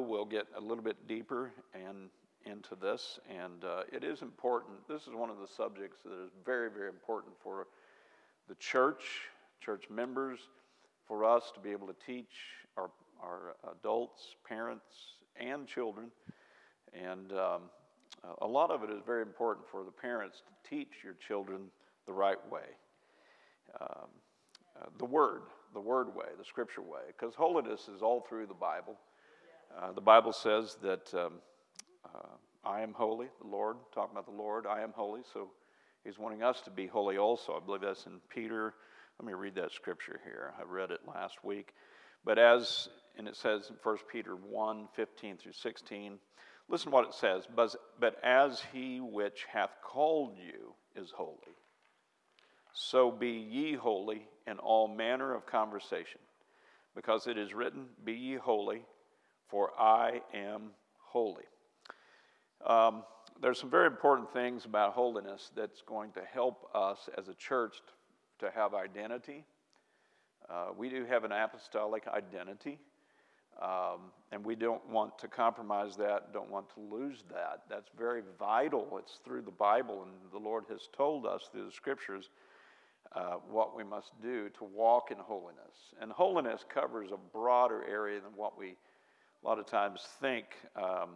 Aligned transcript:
We'll 0.00 0.24
get 0.24 0.46
a 0.56 0.60
little 0.60 0.84
bit 0.84 1.06
deeper 1.06 1.52
and 1.74 2.10
into 2.44 2.76
this, 2.76 3.18
and 3.28 3.64
uh, 3.64 3.82
it 3.92 4.04
is 4.04 4.22
important. 4.22 4.76
This 4.88 5.02
is 5.02 5.14
one 5.14 5.30
of 5.30 5.38
the 5.38 5.48
subjects 5.48 5.98
that 6.04 6.12
is 6.12 6.30
very, 6.44 6.70
very 6.70 6.88
important 6.88 7.34
for 7.42 7.66
the 8.48 8.54
church, 8.56 9.02
church 9.60 9.84
members, 9.90 10.38
for 11.06 11.24
us 11.24 11.50
to 11.54 11.60
be 11.60 11.70
able 11.70 11.88
to 11.88 11.96
teach 12.06 12.34
our, 12.76 12.90
our 13.22 13.56
adults, 13.72 14.36
parents, 14.48 14.84
and 15.38 15.66
children. 15.66 16.10
And 16.94 17.32
um, 17.32 17.62
a 18.40 18.46
lot 18.46 18.70
of 18.70 18.82
it 18.82 18.90
is 18.90 19.02
very 19.04 19.22
important 19.22 19.66
for 19.68 19.84
the 19.84 19.90
parents 19.90 20.42
to 20.46 20.70
teach 20.70 21.02
your 21.02 21.14
children 21.14 21.62
the 22.06 22.12
right 22.12 22.38
way. 22.50 22.62
Um, 23.80 24.08
uh, 24.80 24.86
the 24.98 25.04
Word, 25.04 25.42
the 25.74 25.80
Word 25.80 26.14
way, 26.14 26.26
the 26.38 26.44
Scripture 26.44 26.82
way, 26.82 27.00
because 27.08 27.34
holiness 27.34 27.88
is 27.94 28.02
all 28.02 28.24
through 28.28 28.46
the 28.46 28.54
Bible. 28.54 28.96
Uh, 29.78 29.92
the 29.92 30.00
Bible 30.00 30.32
says 30.32 30.78
that 30.82 31.12
um, 31.14 31.34
uh, 32.04 32.28
I 32.64 32.80
am 32.80 32.94
holy, 32.94 33.28
the 33.42 33.46
Lord, 33.46 33.76
talking 33.94 34.12
about 34.12 34.24
the 34.24 34.42
Lord, 34.42 34.66
I 34.66 34.80
am 34.80 34.92
holy, 34.94 35.20
so 35.32 35.50
He's 36.02 36.18
wanting 36.18 36.42
us 36.42 36.60
to 36.62 36.70
be 36.70 36.86
holy 36.86 37.18
also. 37.18 37.60
I 37.60 37.64
believe 37.64 37.82
that's 37.82 38.06
in 38.06 38.20
Peter. 38.28 38.74
Let 39.18 39.26
me 39.26 39.34
read 39.34 39.56
that 39.56 39.72
scripture 39.72 40.20
here. 40.24 40.54
I 40.58 40.62
read 40.62 40.90
it 40.92 41.00
last 41.06 41.44
week. 41.44 41.74
But 42.24 42.38
as, 42.38 42.88
and 43.18 43.26
it 43.26 43.36
says 43.36 43.70
in 43.70 43.76
1 43.82 43.96
Peter 44.10 44.36
1 44.36 44.88
15 44.94 45.36
through 45.36 45.52
16, 45.52 46.18
listen 46.68 46.90
to 46.90 46.94
what 46.94 47.08
it 47.08 47.14
says. 47.14 47.44
But, 47.54 47.74
but 47.98 48.16
as 48.22 48.62
he 48.72 49.00
which 49.00 49.46
hath 49.52 49.70
called 49.82 50.36
you 50.38 50.74
is 50.94 51.10
holy, 51.10 51.56
so 52.72 53.10
be 53.10 53.30
ye 53.30 53.74
holy 53.74 54.28
in 54.46 54.58
all 54.58 54.86
manner 54.86 55.34
of 55.34 55.44
conversation. 55.44 56.20
Because 56.94 57.26
it 57.26 57.36
is 57.36 57.52
written, 57.52 57.86
Be 58.04 58.12
ye 58.12 58.36
holy, 58.36 58.82
for 59.48 59.70
I 59.78 60.20
am 60.34 60.70
holy. 60.98 61.44
Um, 62.66 63.04
there's 63.40 63.60
some 63.60 63.70
very 63.70 63.86
important 63.86 64.32
things 64.32 64.64
about 64.64 64.94
holiness 64.94 65.50
that's 65.54 65.82
going 65.82 66.12
to 66.12 66.22
help 66.32 66.68
us 66.74 67.08
as 67.18 67.28
a 67.28 67.34
church 67.34 67.76
to 68.38 68.50
have 68.50 68.74
identity. 68.74 69.44
Uh, 70.48 70.68
we 70.76 70.88
do 70.88 71.04
have 71.04 71.24
an 71.24 71.32
apostolic 71.32 72.06
identity, 72.08 72.78
um, 73.60 74.12
and 74.32 74.44
we 74.44 74.54
don't 74.54 74.86
want 74.88 75.18
to 75.18 75.28
compromise 75.28 75.96
that, 75.96 76.32
don't 76.32 76.50
want 76.50 76.66
to 76.74 76.80
lose 76.80 77.24
that. 77.30 77.62
That's 77.68 77.90
very 77.96 78.22
vital. 78.38 78.98
It's 78.98 79.20
through 79.24 79.42
the 79.42 79.50
Bible, 79.50 80.02
and 80.02 80.12
the 80.32 80.38
Lord 80.38 80.64
has 80.70 80.88
told 80.96 81.26
us 81.26 81.48
through 81.52 81.66
the 81.66 81.72
scriptures 81.72 82.30
uh, 83.14 83.36
what 83.50 83.76
we 83.76 83.84
must 83.84 84.12
do 84.22 84.48
to 84.50 84.64
walk 84.64 85.10
in 85.10 85.18
holiness. 85.18 85.94
And 86.00 86.10
holiness 86.12 86.64
covers 86.68 87.10
a 87.12 87.18
broader 87.32 87.84
area 87.90 88.20
than 88.20 88.32
what 88.36 88.58
we 88.58 88.76
a 89.46 89.48
lot 89.48 89.58
of 89.60 89.66
times 89.66 90.00
think. 90.20 90.46
Um, 90.74 91.10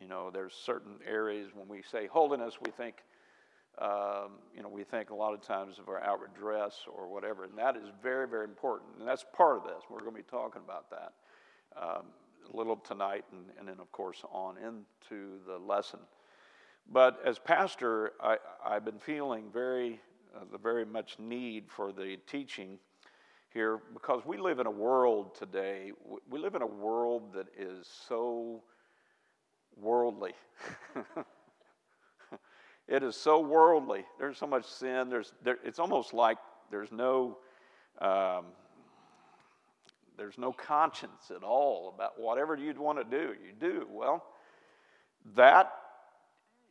you 0.00 0.08
know, 0.08 0.30
there's 0.32 0.54
certain 0.54 0.94
areas 1.06 1.50
when 1.54 1.68
we 1.68 1.82
say 1.82 2.06
holiness, 2.06 2.54
we 2.64 2.70
think, 2.70 2.96
um, 3.78 4.38
you 4.56 4.62
know, 4.62 4.70
we 4.70 4.84
think 4.84 5.10
a 5.10 5.14
lot 5.14 5.34
of 5.34 5.42
times 5.42 5.78
of 5.78 5.90
our 5.90 6.02
outward 6.02 6.30
dress 6.34 6.86
or 6.86 7.06
whatever, 7.12 7.44
and 7.44 7.58
that 7.58 7.76
is 7.76 7.90
very, 8.02 8.26
very 8.26 8.44
important. 8.44 8.90
And 8.98 9.06
that's 9.06 9.26
part 9.36 9.58
of 9.58 9.64
this. 9.64 9.82
We're 9.90 10.00
going 10.00 10.12
to 10.12 10.16
be 10.16 10.30
talking 10.30 10.62
about 10.64 10.88
that 10.90 11.12
um, 11.78 12.04
a 12.50 12.56
little 12.56 12.76
tonight, 12.76 13.26
and, 13.32 13.44
and 13.58 13.68
then, 13.68 13.76
of 13.78 13.92
course, 13.92 14.22
on 14.32 14.56
into 14.56 15.38
the 15.46 15.58
lesson. 15.58 16.00
But 16.90 17.20
as 17.22 17.38
pastor, 17.38 18.12
I, 18.18 18.38
I've 18.64 18.86
been 18.86 18.98
feeling 18.98 19.44
very, 19.52 20.00
uh, 20.34 20.44
the 20.50 20.58
very 20.58 20.86
much 20.86 21.18
need 21.18 21.64
for 21.68 21.92
the 21.92 22.16
teaching 22.26 22.78
here 23.54 23.78
because 23.92 24.26
we 24.26 24.36
live 24.36 24.58
in 24.58 24.66
a 24.66 24.70
world 24.70 25.36
today. 25.36 25.92
We 26.28 26.40
live 26.40 26.56
in 26.56 26.62
a 26.62 26.66
world 26.66 27.32
that 27.34 27.46
is 27.56 27.88
so 28.08 28.64
worldly. 29.76 30.32
it 32.88 33.04
is 33.04 33.14
so 33.14 33.40
worldly. 33.40 34.04
There's 34.18 34.38
so 34.38 34.48
much 34.48 34.66
sin. 34.66 35.08
There's, 35.08 35.32
there, 35.44 35.58
it's 35.64 35.78
almost 35.78 36.12
like 36.12 36.36
there's 36.72 36.90
no, 36.90 37.38
um, 38.00 38.46
there's 40.18 40.36
no 40.36 40.52
conscience 40.52 41.30
at 41.34 41.44
all 41.44 41.92
about 41.94 42.20
whatever 42.20 42.56
you'd 42.56 42.76
want 42.76 42.98
to 42.98 43.04
do. 43.04 43.34
You 43.34 43.52
do. 43.58 43.86
Well, 43.88 44.24
that 45.36 45.72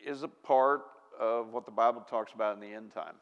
is 0.06 0.24
a 0.24 0.28
part 0.28 0.82
of 1.18 1.54
what 1.54 1.66
the 1.66 1.72
Bible 1.72 2.02
talks 2.02 2.34
about 2.34 2.56
in 2.56 2.62
the 2.62 2.76
end 2.76 2.92
time. 2.94 3.16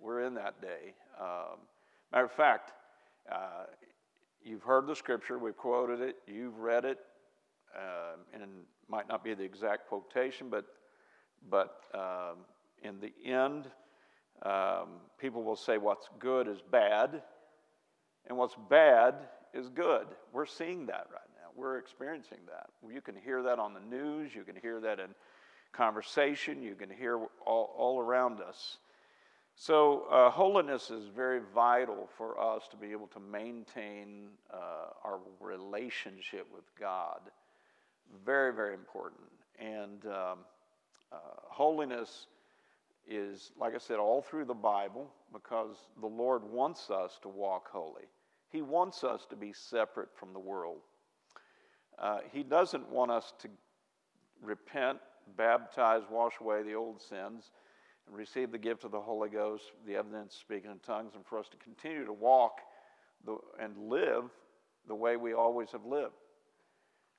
We're 0.00 0.22
in 0.22 0.34
that 0.34 0.62
day. 0.62 0.94
Um, 1.20 1.58
matter 2.10 2.24
of 2.24 2.32
fact, 2.32 2.72
uh, 3.30 3.66
you've 4.44 4.62
heard 4.62 4.86
the 4.86 4.96
scripture, 4.96 5.38
we've 5.38 5.56
quoted 5.56 6.00
it, 6.00 6.16
you've 6.26 6.58
read 6.58 6.84
it, 6.84 6.98
uh, 7.76 8.16
and 8.32 8.42
might 8.88 9.08
not 9.08 9.24
be 9.24 9.34
the 9.34 9.42
exact 9.42 9.88
quotation, 9.88 10.48
but, 10.48 10.64
but 11.50 11.80
um, 11.94 12.38
in 12.82 13.00
the 13.00 13.12
end, 13.24 13.68
um, 14.42 15.00
people 15.18 15.42
will 15.42 15.56
say 15.56 15.78
what's 15.78 16.08
good 16.18 16.48
is 16.48 16.58
bad, 16.70 17.22
and 18.28 18.36
what's 18.36 18.56
bad 18.68 19.14
is 19.54 19.68
good. 19.68 20.06
We're 20.32 20.46
seeing 20.46 20.86
that 20.86 21.06
right 21.12 21.28
now. 21.34 21.48
We're 21.54 21.78
experiencing 21.78 22.38
that. 22.46 22.66
You 22.92 23.00
can 23.00 23.14
hear 23.16 23.42
that 23.42 23.58
on 23.58 23.74
the 23.74 23.80
news, 23.80 24.34
you 24.34 24.44
can 24.44 24.56
hear 24.56 24.80
that 24.80 25.00
in 25.00 25.08
conversation, 25.72 26.62
you 26.62 26.74
can 26.74 26.90
hear 26.90 27.18
all, 27.44 27.74
all 27.76 28.00
around 28.00 28.40
us. 28.40 28.78
So, 29.58 30.04
uh, 30.10 30.30
holiness 30.30 30.90
is 30.90 31.06
very 31.06 31.40
vital 31.54 32.10
for 32.18 32.38
us 32.38 32.68
to 32.70 32.76
be 32.76 32.92
able 32.92 33.06
to 33.06 33.20
maintain 33.20 34.28
uh, 34.52 34.90
our 35.02 35.18
relationship 35.40 36.46
with 36.54 36.64
God. 36.78 37.20
Very, 38.22 38.52
very 38.52 38.74
important. 38.74 39.22
And 39.58 40.04
um, 40.04 40.38
uh, 41.10 41.16
holiness 41.48 42.26
is, 43.08 43.52
like 43.58 43.74
I 43.74 43.78
said, 43.78 43.96
all 43.96 44.20
through 44.20 44.44
the 44.44 44.52
Bible 44.52 45.10
because 45.32 45.76
the 46.02 46.06
Lord 46.06 46.44
wants 46.44 46.90
us 46.90 47.18
to 47.22 47.28
walk 47.28 47.70
holy. 47.72 48.04
He 48.50 48.60
wants 48.60 49.04
us 49.04 49.24
to 49.30 49.36
be 49.36 49.54
separate 49.54 50.10
from 50.14 50.34
the 50.34 50.38
world. 50.38 50.80
Uh, 51.98 52.18
he 52.30 52.42
doesn't 52.42 52.86
want 52.90 53.10
us 53.10 53.32
to 53.40 53.48
repent, 54.42 54.98
baptize, 55.34 56.02
wash 56.10 56.34
away 56.42 56.62
the 56.62 56.74
old 56.74 57.00
sins, 57.00 57.52
and 58.06 58.16
receive 58.16 58.52
the 58.52 58.58
gift 58.58 58.84
of 58.84 58.92
the 58.92 59.00
Holy 59.00 59.28
Ghost, 59.28 59.64
the 59.86 59.96
evidence 59.96 60.36
speaking 60.38 60.70
in 60.70 60.78
tongues, 60.78 61.12
and 61.14 61.24
for 61.26 61.38
us 61.38 61.48
to 61.48 61.56
continue 61.56 62.04
to 62.04 62.12
walk 62.12 62.60
the, 63.24 63.36
and 63.60 63.76
live 63.76 64.24
the 64.86 64.94
way 64.94 65.16
we 65.16 65.32
always 65.32 65.70
have 65.70 65.84
lived. 65.84 66.14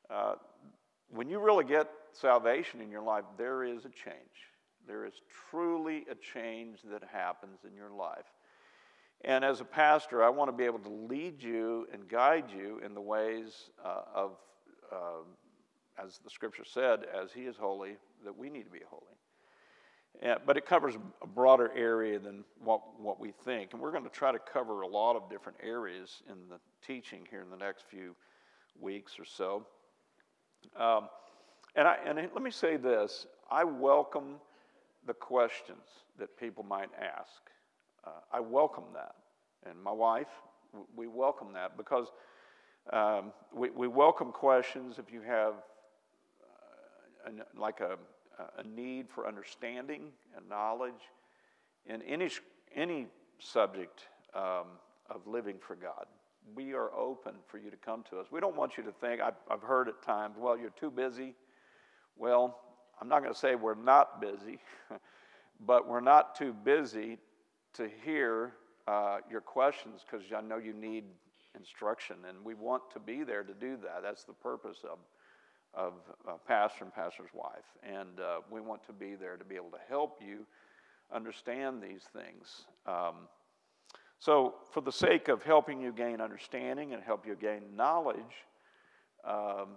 Uh, 0.09 0.35
when 1.09 1.29
you 1.29 1.39
really 1.39 1.65
get 1.65 1.89
salvation 2.13 2.81
in 2.81 2.89
your 2.89 3.01
life, 3.01 3.23
there 3.37 3.63
is 3.63 3.79
a 3.85 3.89
change. 3.89 4.47
There 4.87 5.05
is 5.05 5.13
truly 5.49 6.05
a 6.09 6.15
change 6.15 6.79
that 6.89 7.03
happens 7.11 7.59
in 7.67 7.75
your 7.75 7.91
life. 7.91 8.25
And 9.21 9.43
as 9.43 9.61
a 9.61 9.65
pastor, 9.65 10.23
I 10.23 10.29
want 10.29 10.49
to 10.49 10.55
be 10.55 10.63
able 10.63 10.79
to 10.79 10.89
lead 10.89 11.41
you 11.41 11.87
and 11.91 12.07
guide 12.07 12.45
you 12.55 12.79
in 12.85 12.93
the 12.93 13.01
ways 13.01 13.69
uh, 13.83 14.01
of, 14.13 14.31
uh, 14.91 16.03
as 16.03 16.19
the 16.23 16.29
scripture 16.29 16.63
said, 16.65 17.05
as 17.05 17.31
He 17.31 17.41
is 17.41 17.57
holy, 17.57 17.97
that 18.23 18.37
we 18.37 18.49
need 18.49 18.63
to 18.63 18.71
be 18.71 18.81
holy. 18.89 19.17
But 20.45 20.57
it 20.57 20.65
covers 20.65 20.95
a 21.21 21.27
broader 21.27 21.71
area 21.75 22.19
than 22.19 22.43
what, 22.63 22.81
what 22.99 23.19
we 23.19 23.31
think. 23.45 23.73
And 23.73 23.81
we're 23.81 23.91
going 23.91 24.03
to 24.03 24.09
try 24.09 24.31
to 24.31 24.39
cover 24.39 24.81
a 24.81 24.87
lot 24.87 25.15
of 25.15 25.29
different 25.29 25.57
areas 25.63 26.23
in 26.29 26.35
the 26.49 26.59
teaching 26.85 27.27
here 27.29 27.41
in 27.41 27.49
the 27.49 27.57
next 27.57 27.85
few 27.89 28.15
weeks 28.79 29.19
or 29.19 29.25
so. 29.25 29.65
Um, 30.75 31.09
and, 31.75 31.87
I, 31.87 31.97
and 32.05 32.17
let 32.33 32.41
me 32.41 32.51
say 32.51 32.77
this 32.77 33.27
I 33.49 33.63
welcome 33.63 34.35
the 35.05 35.13
questions 35.13 35.85
that 36.17 36.37
people 36.37 36.63
might 36.63 36.89
ask. 36.99 37.41
Uh, 38.05 38.09
I 38.31 38.39
welcome 38.39 38.85
that. 38.93 39.15
And 39.69 39.81
my 39.81 39.91
wife, 39.91 40.27
we 40.95 41.07
welcome 41.07 41.53
that 41.53 41.77
because 41.77 42.07
um, 42.91 43.31
we, 43.53 43.69
we 43.69 43.87
welcome 43.87 44.31
questions 44.31 44.97
if 44.97 45.11
you 45.11 45.21
have 45.21 45.53
uh, 47.27 47.31
a, 47.31 47.59
like 47.59 47.79
a, 47.81 47.97
a 48.57 48.63
need 48.67 49.09
for 49.09 49.27
understanding 49.27 50.11
and 50.35 50.47
knowledge 50.47 51.11
in 51.85 52.01
any, 52.03 52.29
any 52.75 53.07
subject 53.39 54.07
um, 54.33 54.65
of 55.09 55.25
living 55.25 55.55
for 55.59 55.75
God. 55.75 56.05
we 56.55 56.73
are 56.73 56.93
open 56.93 57.33
for 57.47 57.57
you 57.57 57.69
to 57.69 57.77
come 57.77 58.03
to 58.09 58.19
us. 58.19 58.27
We 58.31 58.39
don't 58.39 58.55
want 58.55 58.77
you 58.77 58.83
to 58.83 58.91
think, 58.91 59.21
I've, 59.21 59.35
I've 59.49 59.61
heard 59.61 59.87
at 59.87 60.01
times, 60.01 60.35
well, 60.37 60.57
you're 60.57 60.69
too 60.69 60.91
busy. 60.91 61.35
Well, 62.15 62.59
I'm 63.01 63.09
not 63.09 63.21
going 63.21 63.33
to 63.33 63.39
say 63.39 63.55
we're 63.55 63.75
not 63.75 64.21
busy, 64.21 64.59
but 65.65 65.87
we're 65.87 65.99
not 65.99 66.35
too 66.35 66.53
busy 66.53 67.17
to 67.73 67.89
hear 68.03 68.53
uh, 68.87 69.17
your 69.29 69.41
questions 69.41 70.01
because 70.05 70.25
I 70.35 70.41
know 70.41 70.57
you 70.57 70.73
need 70.73 71.03
instruction, 71.57 72.17
and 72.27 72.37
we 72.43 72.53
want 72.53 72.83
to 72.93 72.99
be 72.99 73.23
there 73.23 73.43
to 73.43 73.53
do 73.53 73.77
that. 73.83 74.01
That's 74.03 74.23
the 74.23 74.33
purpose 74.33 74.79
of, 74.83 74.97
of 75.73 75.93
uh, 76.27 76.33
pastor 76.47 76.83
and 76.83 76.93
pastor's 76.93 77.29
wife, 77.33 77.65
and 77.83 78.19
uh, 78.19 78.39
we 78.49 78.61
want 78.61 78.85
to 78.87 78.93
be 78.93 79.15
there 79.15 79.37
to 79.37 79.45
be 79.45 79.55
able 79.55 79.71
to 79.71 79.79
help 79.89 80.19
you 80.25 80.45
understand 81.13 81.81
these 81.81 82.03
things. 82.13 82.65
Um, 82.85 83.27
so, 84.19 84.55
for 84.71 84.81
the 84.81 84.91
sake 84.91 85.27
of 85.27 85.43
helping 85.43 85.79
you 85.79 85.91
gain 85.91 86.21
understanding 86.21 86.93
and 86.93 87.03
help 87.03 87.27
you 87.27 87.35
gain 87.35 87.75
knowledge, 87.75 88.17
um, 89.23 89.75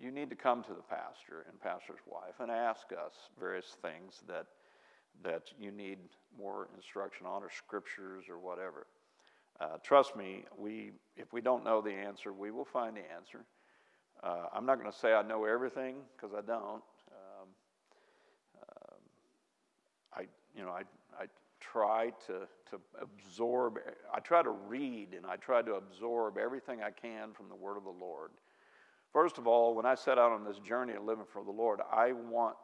you 0.00 0.10
need 0.10 0.30
to 0.30 0.36
come 0.36 0.62
to 0.64 0.74
the 0.74 0.82
pastor 0.82 1.46
and 1.48 1.60
pastor's 1.60 2.00
wife 2.06 2.40
and 2.40 2.50
ask 2.50 2.86
us 2.92 3.12
various 3.38 3.76
things 3.82 4.22
that 4.28 4.46
that 5.22 5.42
you 5.60 5.70
need 5.70 5.98
more 6.36 6.68
instruction 6.74 7.24
on, 7.24 7.42
or 7.42 7.50
scriptures, 7.50 8.24
or 8.28 8.38
whatever. 8.38 8.86
Uh, 9.60 9.78
trust 9.84 10.16
me, 10.16 10.44
we 10.58 10.92
if 11.16 11.32
we 11.32 11.40
don't 11.40 11.64
know 11.64 11.80
the 11.80 11.92
answer, 11.92 12.32
we 12.32 12.50
will 12.50 12.64
find 12.64 12.96
the 12.96 13.12
answer. 13.14 13.44
Uh, 14.24 14.46
I'm 14.54 14.64
not 14.64 14.78
going 14.80 14.90
to 14.90 14.96
say 14.96 15.12
I 15.12 15.22
know 15.22 15.44
everything 15.44 15.96
because 16.16 16.34
I 16.34 16.40
don't. 16.40 16.82
Um, 17.12 17.48
um, 18.62 18.98
I 20.16 20.20
you 20.56 20.64
know 20.64 20.70
I 20.70 20.82
I 21.20 21.26
try 21.60 22.10
to 22.26 22.46
to 22.70 22.80
absorb. 23.00 23.78
I 24.12 24.20
try 24.20 24.42
to 24.42 24.50
read 24.50 25.12
and 25.14 25.26
I 25.26 25.36
try 25.36 25.60
to 25.60 25.74
absorb 25.74 26.38
everything 26.38 26.82
I 26.82 26.90
can 26.90 27.32
from 27.34 27.50
the 27.50 27.54
Word 27.54 27.76
of 27.76 27.84
the 27.84 27.90
Lord. 27.90 28.30
First 29.12 29.38
of 29.38 29.46
all, 29.46 29.74
when 29.74 29.86
I 29.86 29.94
set 29.94 30.18
out 30.18 30.32
on 30.32 30.42
this 30.42 30.58
journey 30.58 30.94
of 30.94 31.04
living 31.04 31.26
for 31.30 31.44
the 31.44 31.52
Lord, 31.52 31.80
I 31.92 32.12
want 32.12 32.56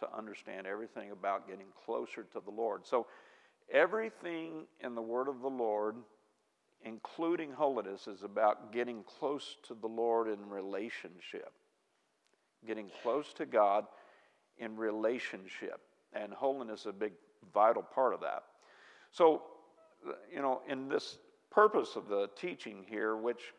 to 0.00 0.08
understand 0.16 0.66
everything 0.66 1.10
about 1.10 1.48
getting 1.48 1.66
closer 1.84 2.24
to 2.32 2.40
the 2.44 2.50
Lord. 2.50 2.86
So, 2.86 3.06
everything 3.72 4.66
in 4.80 4.94
the 4.94 5.02
Word 5.02 5.28
of 5.28 5.40
the 5.40 5.48
Lord, 5.48 5.96
including 6.86 7.52
holiness, 7.52 8.06
is 8.06 8.22
about 8.22 8.72
getting 8.72 9.02
close 9.18 9.56
to 9.66 9.74
the 9.74 9.88
Lord 9.88 10.28
in 10.28 10.48
relationship. 10.48 11.52
Getting 12.66 12.90
close 13.02 13.32
to 13.34 13.44
God 13.44 13.84
in 14.58 14.76
relationship. 14.76 15.80
And 16.12 16.32
holiness 16.32 16.80
is 16.80 16.86
a 16.86 16.92
big, 16.92 17.12
vital 17.52 17.82
part 17.82 18.14
of 18.14 18.20
that. 18.20 18.44
So, 19.10 19.42
you 20.32 20.40
know, 20.40 20.62
in 20.68 20.88
this 20.88 21.18
purpose 21.50 21.96
of 21.96 22.08
the 22.08 22.30
teaching 22.36 22.84
here, 22.88 23.16
which 23.16 23.52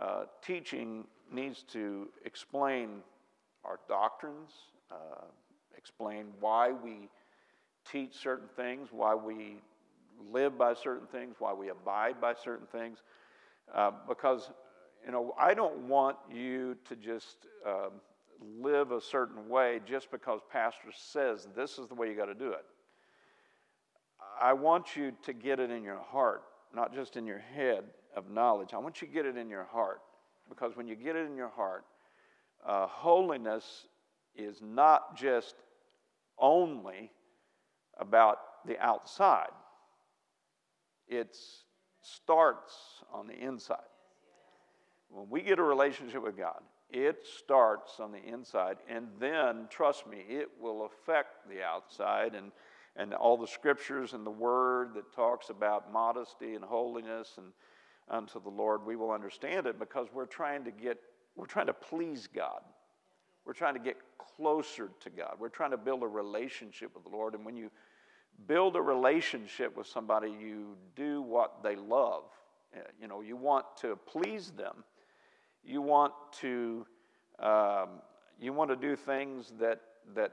uh, 0.00 0.24
teaching 0.44 1.04
needs 1.30 1.64
to 1.72 2.08
explain 2.24 3.02
our 3.64 3.78
doctrines, 3.88 4.50
uh, 4.90 5.24
explain 5.76 6.26
why 6.40 6.72
we 6.72 7.10
teach 7.90 8.14
certain 8.14 8.48
things, 8.56 8.88
why 8.90 9.14
we 9.14 9.56
live 10.32 10.58
by 10.58 10.74
certain 10.74 11.06
things, 11.06 11.36
why 11.38 11.52
we 11.52 11.68
abide 11.68 12.20
by 12.20 12.34
certain 12.34 12.66
things. 12.66 12.98
Uh, 13.74 13.92
because, 14.08 14.50
you 15.04 15.12
know, 15.12 15.34
I 15.38 15.54
don't 15.54 15.88
want 15.88 16.16
you 16.32 16.76
to 16.88 16.96
just 16.96 17.46
um, 17.66 17.92
live 18.60 18.90
a 18.90 19.00
certain 19.00 19.48
way 19.48 19.80
just 19.86 20.10
because 20.10 20.40
pastor 20.50 20.90
says 20.94 21.48
this 21.56 21.78
is 21.78 21.88
the 21.88 21.94
way 21.94 22.08
you 22.08 22.16
got 22.16 22.26
to 22.26 22.34
do 22.34 22.50
it. 22.50 22.64
I 24.40 24.52
want 24.52 24.96
you 24.96 25.12
to 25.22 25.32
get 25.32 25.60
it 25.60 25.70
in 25.70 25.82
your 25.82 26.00
heart, 26.00 26.42
not 26.74 26.94
just 26.94 27.16
in 27.16 27.26
your 27.26 27.38
head 27.38 27.84
of 28.16 28.30
knowledge. 28.30 28.70
I 28.72 28.78
want 28.78 29.00
you 29.00 29.08
to 29.08 29.14
get 29.14 29.26
it 29.26 29.36
in 29.36 29.48
your 29.48 29.64
heart 29.64 30.00
because 30.48 30.76
when 30.76 30.88
you 30.88 30.96
get 30.96 31.16
it 31.16 31.26
in 31.26 31.36
your 31.36 31.50
heart, 31.50 31.84
uh, 32.66 32.86
holiness 32.86 33.86
is 34.34 34.60
not 34.62 35.16
just 35.16 35.54
only 36.38 37.12
about 37.98 38.38
the 38.66 38.78
outside, 38.78 39.50
it 41.08 41.36
starts 42.02 42.74
on 43.12 43.26
the 43.26 43.34
inside. 43.34 43.78
When 45.10 45.28
we 45.30 45.42
get 45.42 45.58
a 45.58 45.62
relationship 45.62 46.22
with 46.22 46.36
God, 46.36 46.60
it 46.90 47.26
starts 47.38 47.98
on 47.98 48.12
the 48.12 48.22
inside, 48.22 48.76
and 48.88 49.08
then, 49.18 49.66
trust 49.70 50.06
me, 50.06 50.24
it 50.28 50.48
will 50.60 50.86
affect 50.86 51.48
the 51.48 51.62
outside. 51.62 52.34
And, 52.34 52.52
and 52.96 53.12
all 53.14 53.36
the 53.36 53.46
scriptures 53.46 54.12
and 54.12 54.24
the 54.24 54.30
word 54.30 54.94
that 54.94 55.12
talks 55.12 55.50
about 55.50 55.92
modesty 55.92 56.54
and 56.54 56.64
holiness 56.64 57.32
and 57.36 57.46
unto 58.08 58.40
the 58.42 58.50
Lord, 58.50 58.84
we 58.84 58.96
will 58.96 59.10
understand 59.10 59.66
it 59.66 59.78
because 59.78 60.08
we're 60.12 60.26
trying 60.26 60.64
to 60.64 60.70
get, 60.70 60.98
we're 61.36 61.46
trying 61.46 61.66
to 61.66 61.72
please 61.72 62.28
God. 62.32 62.60
We're 63.44 63.54
trying 63.54 63.74
to 63.74 63.80
get 63.80 63.96
closer 64.18 64.90
to 65.00 65.10
God. 65.10 65.34
We're 65.38 65.48
trying 65.48 65.72
to 65.72 65.76
build 65.76 66.02
a 66.02 66.06
relationship 66.06 66.94
with 66.94 67.04
the 67.04 67.10
Lord. 67.10 67.34
And 67.34 67.44
when 67.44 67.56
you 67.56 67.70
build 68.46 68.76
a 68.76 68.80
relationship 68.80 69.76
with 69.76 69.86
somebody, 69.86 70.28
you 70.30 70.76
do 70.96 71.22
what 71.22 71.62
they 71.62 71.76
love. 71.76 72.24
Uh, 72.74 72.80
you 73.00 73.08
know, 73.08 73.20
you 73.20 73.36
want 73.36 73.64
to 73.80 73.96
please 74.06 74.50
them. 74.50 74.84
You 75.64 75.80
want 75.80 76.12
to, 76.40 76.86
um, 77.38 77.88
you 78.38 78.52
want 78.52 78.70
to 78.70 78.76
do 78.76 78.96
things 78.96 79.52
that, 79.58 79.80
that 80.14 80.32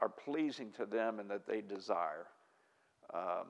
are 0.00 0.08
pleasing 0.08 0.72
to 0.72 0.86
them 0.86 1.18
and 1.18 1.30
that 1.30 1.46
they 1.46 1.60
desire. 1.60 2.26
Um, 3.12 3.48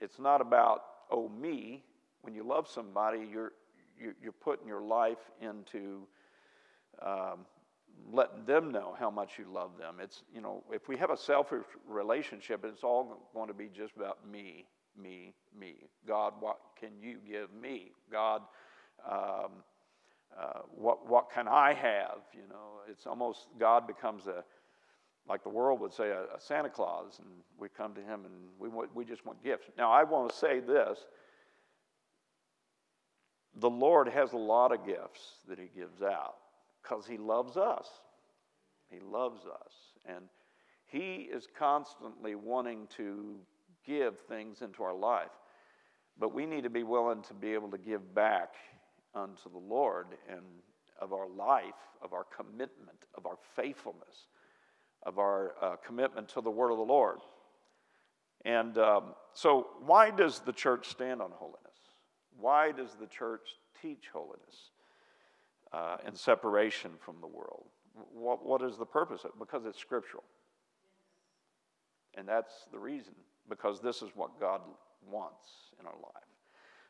it's 0.00 0.18
not 0.18 0.40
about, 0.40 0.82
oh, 1.10 1.28
me. 1.28 1.84
When 2.22 2.34
you 2.34 2.42
love 2.42 2.66
somebody, 2.68 3.28
you're, 3.30 3.52
you're 3.98 4.32
putting 4.32 4.66
your 4.66 4.80
life 4.80 5.30
into 5.42 6.06
um, 7.02 7.40
letting 8.12 8.44
them 8.44 8.70
know 8.70 8.94
how 8.98 9.10
much 9.10 9.38
you 9.38 9.46
love 9.52 9.72
them. 9.78 9.96
It's, 10.00 10.22
you 10.32 10.40
know, 10.40 10.62
if 10.70 10.88
we 10.88 10.96
have 10.96 11.10
a 11.10 11.16
selfish 11.16 11.64
relationship, 11.88 12.64
it's 12.64 12.84
all 12.84 13.28
going 13.34 13.48
to 13.48 13.54
be 13.54 13.68
just 13.74 13.96
about 13.96 14.18
me, 14.30 14.66
me, 15.00 15.34
me. 15.58 15.74
God, 16.06 16.34
what 16.40 16.58
can 16.78 16.90
you 17.00 17.18
give 17.26 17.52
me? 17.52 17.92
God, 18.10 18.42
um, 19.08 19.50
uh, 20.38 20.60
what, 20.74 21.08
what 21.08 21.30
can 21.30 21.48
I 21.48 21.72
have? 21.74 22.18
You 22.32 22.48
know, 22.48 22.80
it's 22.88 23.06
almost, 23.06 23.48
God 23.58 23.86
becomes 23.86 24.26
a, 24.26 24.44
like 25.28 25.42
the 25.42 25.48
world 25.48 25.80
would 25.80 25.92
say, 25.92 26.10
a, 26.10 26.22
a 26.36 26.40
Santa 26.40 26.68
Claus, 26.68 27.18
and 27.18 27.28
we 27.58 27.68
come 27.68 27.94
to 27.94 28.00
him 28.00 28.24
and 28.24 28.34
we, 28.58 28.68
want, 28.68 28.94
we 28.94 29.04
just 29.04 29.24
want 29.24 29.42
gifts. 29.42 29.66
Now, 29.78 29.90
I 29.90 30.04
want 30.04 30.30
to 30.30 30.36
say 30.36 30.60
this 30.60 30.98
the 33.56 33.70
Lord 33.70 34.08
has 34.08 34.32
a 34.32 34.36
lot 34.36 34.72
of 34.72 34.84
gifts 34.84 35.38
that 35.48 35.58
he 35.58 35.68
gives 35.76 36.02
out 36.02 36.34
because 36.84 37.06
He 37.06 37.16
loves 37.16 37.56
us. 37.56 37.88
He 38.88 39.00
loves 39.00 39.40
us. 39.46 39.72
And 40.06 40.26
He 40.86 41.28
is 41.32 41.48
constantly 41.58 42.34
wanting 42.34 42.86
to 42.96 43.36
give 43.86 44.20
things 44.20 44.62
into 44.62 44.82
our 44.82 44.94
life. 44.94 45.30
But 46.18 46.32
we 46.32 46.46
need 46.46 46.62
to 46.62 46.70
be 46.70 46.84
willing 46.84 47.22
to 47.22 47.34
be 47.34 47.54
able 47.54 47.70
to 47.70 47.78
give 47.78 48.14
back 48.14 48.54
unto 49.14 49.50
the 49.50 49.58
Lord 49.58 50.06
and 50.28 50.42
of 51.00 51.12
our 51.12 51.28
life, 51.28 51.74
of 52.02 52.12
our 52.12 52.24
commitment, 52.24 53.06
of 53.14 53.26
our 53.26 53.36
faithfulness, 53.56 54.28
of 55.02 55.18
our 55.18 55.54
uh, 55.60 55.76
commitment 55.84 56.28
to 56.28 56.40
the 56.40 56.50
word 56.50 56.70
of 56.70 56.78
the 56.78 56.84
Lord. 56.84 57.18
And 58.44 58.78
um, 58.78 59.14
so, 59.32 59.68
why 59.84 60.10
does 60.10 60.40
the 60.40 60.52
church 60.52 60.88
stand 60.88 61.20
on 61.20 61.30
holiness? 61.32 61.60
Why 62.38 62.72
does 62.72 62.94
the 62.94 63.06
church 63.06 63.48
teach 63.80 64.08
holiness? 64.12 64.70
Uh, 65.74 65.96
and 66.06 66.16
separation 66.16 66.92
from 67.00 67.16
the 67.20 67.26
world. 67.26 67.64
What, 68.12 68.44
what 68.44 68.62
is 68.62 68.76
the 68.76 68.86
purpose 68.86 69.24
of 69.24 69.30
it? 69.30 69.38
Because 69.38 69.64
it's 69.66 69.78
scriptural. 69.78 70.24
And 72.16 72.28
that's 72.28 72.52
the 72.72 72.78
reason, 72.78 73.14
because 73.48 73.80
this 73.80 74.00
is 74.02 74.10
what 74.14 74.38
God 74.38 74.60
wants 75.10 75.46
in 75.80 75.86
our 75.86 75.92
life. 75.92 76.22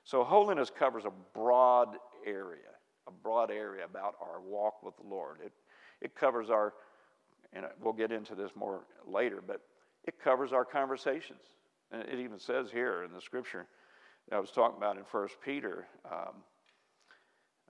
So, 0.04 0.22
holiness 0.22 0.70
covers 0.70 1.04
a 1.06 1.12
broad 1.32 1.96
area, 2.26 2.74
a 3.08 3.10
broad 3.10 3.50
area 3.50 3.86
about 3.86 4.16
our 4.20 4.40
walk 4.42 4.82
with 4.82 4.94
the 4.98 5.08
Lord. 5.08 5.38
It, 5.42 5.52
it 6.02 6.14
covers 6.14 6.50
our, 6.50 6.74
and 7.54 7.64
we'll 7.80 7.94
get 7.94 8.12
into 8.12 8.34
this 8.34 8.50
more 8.54 8.82
later, 9.06 9.42
but 9.46 9.62
it 10.04 10.20
covers 10.22 10.52
our 10.52 10.64
conversations. 10.64 11.40
And 11.90 12.02
it 12.02 12.18
even 12.18 12.38
says 12.38 12.70
here 12.70 13.04
in 13.04 13.14
the 13.14 13.20
scripture 13.20 13.66
that 14.28 14.36
I 14.36 14.40
was 14.40 14.50
talking 14.50 14.76
about 14.76 14.98
in 14.98 15.04
First 15.04 15.36
Peter. 15.42 15.86
Um, 16.04 16.34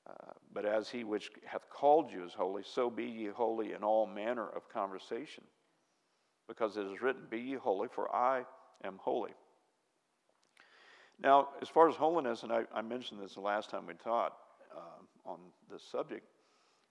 uh, 0.09 0.34
but 0.55 0.65
as 0.65 0.89
he 0.89 1.03
which 1.05 1.31
hath 1.45 1.69
called 1.69 2.13
you 2.13 2.25
is 2.25 2.33
holy, 2.33 2.63
so 2.65 2.89
be 2.89 3.05
ye 3.05 3.27
holy 3.27 3.73
in 3.73 3.83
all 3.83 4.07
manner 4.07 4.49
of 4.49 4.69
conversation. 4.69 5.43
Because 6.47 6.77
it 6.77 6.87
is 6.87 7.03
written, 7.03 7.23
Be 7.29 7.41
ye 7.41 7.55
holy, 7.55 7.89
for 7.89 8.15
I 8.15 8.45
am 8.85 8.99
holy. 8.99 9.33
Now, 11.21 11.49
as 11.61 11.69
far 11.69 11.89
as 11.89 11.97
holiness, 11.97 12.43
and 12.43 12.53
I, 12.53 12.65
I 12.75 12.83
mentioned 12.83 13.21
this 13.21 13.35
the 13.35 13.41
last 13.41 13.71
time 13.71 13.87
we 13.87 13.95
taught 13.95 14.37
uh, 14.77 15.31
on 15.31 15.39
this 15.71 15.83
subject, 15.83 16.27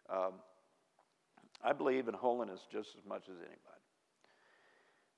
um, 0.10 0.34
I 1.63 1.72
believe 1.74 2.08
in 2.08 2.13
holiness 2.13 2.62
just 2.72 2.89
as 2.98 3.05
much 3.05 3.24
as 3.29 3.38
anybody. 3.38 3.60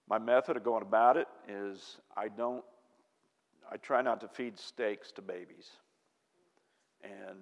My 0.08 0.20
method 0.20 0.58
of 0.58 0.64
going 0.64 0.84
about 0.84 1.18
it 1.18 1.28
is 1.48 1.98
I 2.16 2.28
don't, 2.28 2.64
I 3.72 3.78
try 3.78 4.02
not 4.02 4.22
to 4.22 4.28
feed 4.28 4.60
steaks 4.60 5.12
to 5.14 5.22
babies. 5.22 5.70
and 7.04 7.40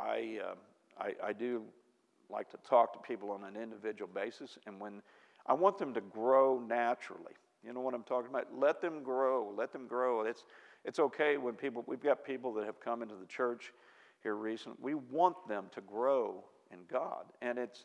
I, 0.00 0.38
uh, 0.44 0.54
I, 0.98 1.28
I 1.28 1.32
do 1.32 1.62
like 2.30 2.50
to 2.50 2.56
talk 2.58 2.92
to 2.92 2.98
people 3.00 3.30
on 3.30 3.44
an 3.44 3.60
individual 3.60 4.08
basis, 4.12 4.58
and 4.66 4.80
when 4.80 5.02
I 5.46 5.54
want 5.54 5.78
them 5.78 5.94
to 5.94 6.00
grow 6.00 6.60
naturally. 6.60 7.32
You 7.64 7.72
know 7.72 7.80
what 7.80 7.94
I'm 7.94 8.04
talking 8.04 8.30
about? 8.30 8.46
Let 8.56 8.80
them 8.80 9.02
grow. 9.02 9.52
Let 9.56 9.72
them 9.72 9.86
grow. 9.86 10.22
It's, 10.22 10.44
it's 10.84 10.98
okay 10.98 11.36
when 11.36 11.54
people, 11.54 11.84
we've 11.86 12.02
got 12.02 12.24
people 12.24 12.52
that 12.54 12.64
have 12.64 12.80
come 12.80 13.02
into 13.02 13.16
the 13.16 13.26
church 13.26 13.72
here 14.22 14.36
recently. 14.36 14.78
We 14.80 14.94
want 14.94 15.36
them 15.48 15.66
to 15.72 15.80
grow 15.80 16.44
in 16.72 16.78
God. 16.90 17.24
And 17.42 17.58
it's, 17.58 17.84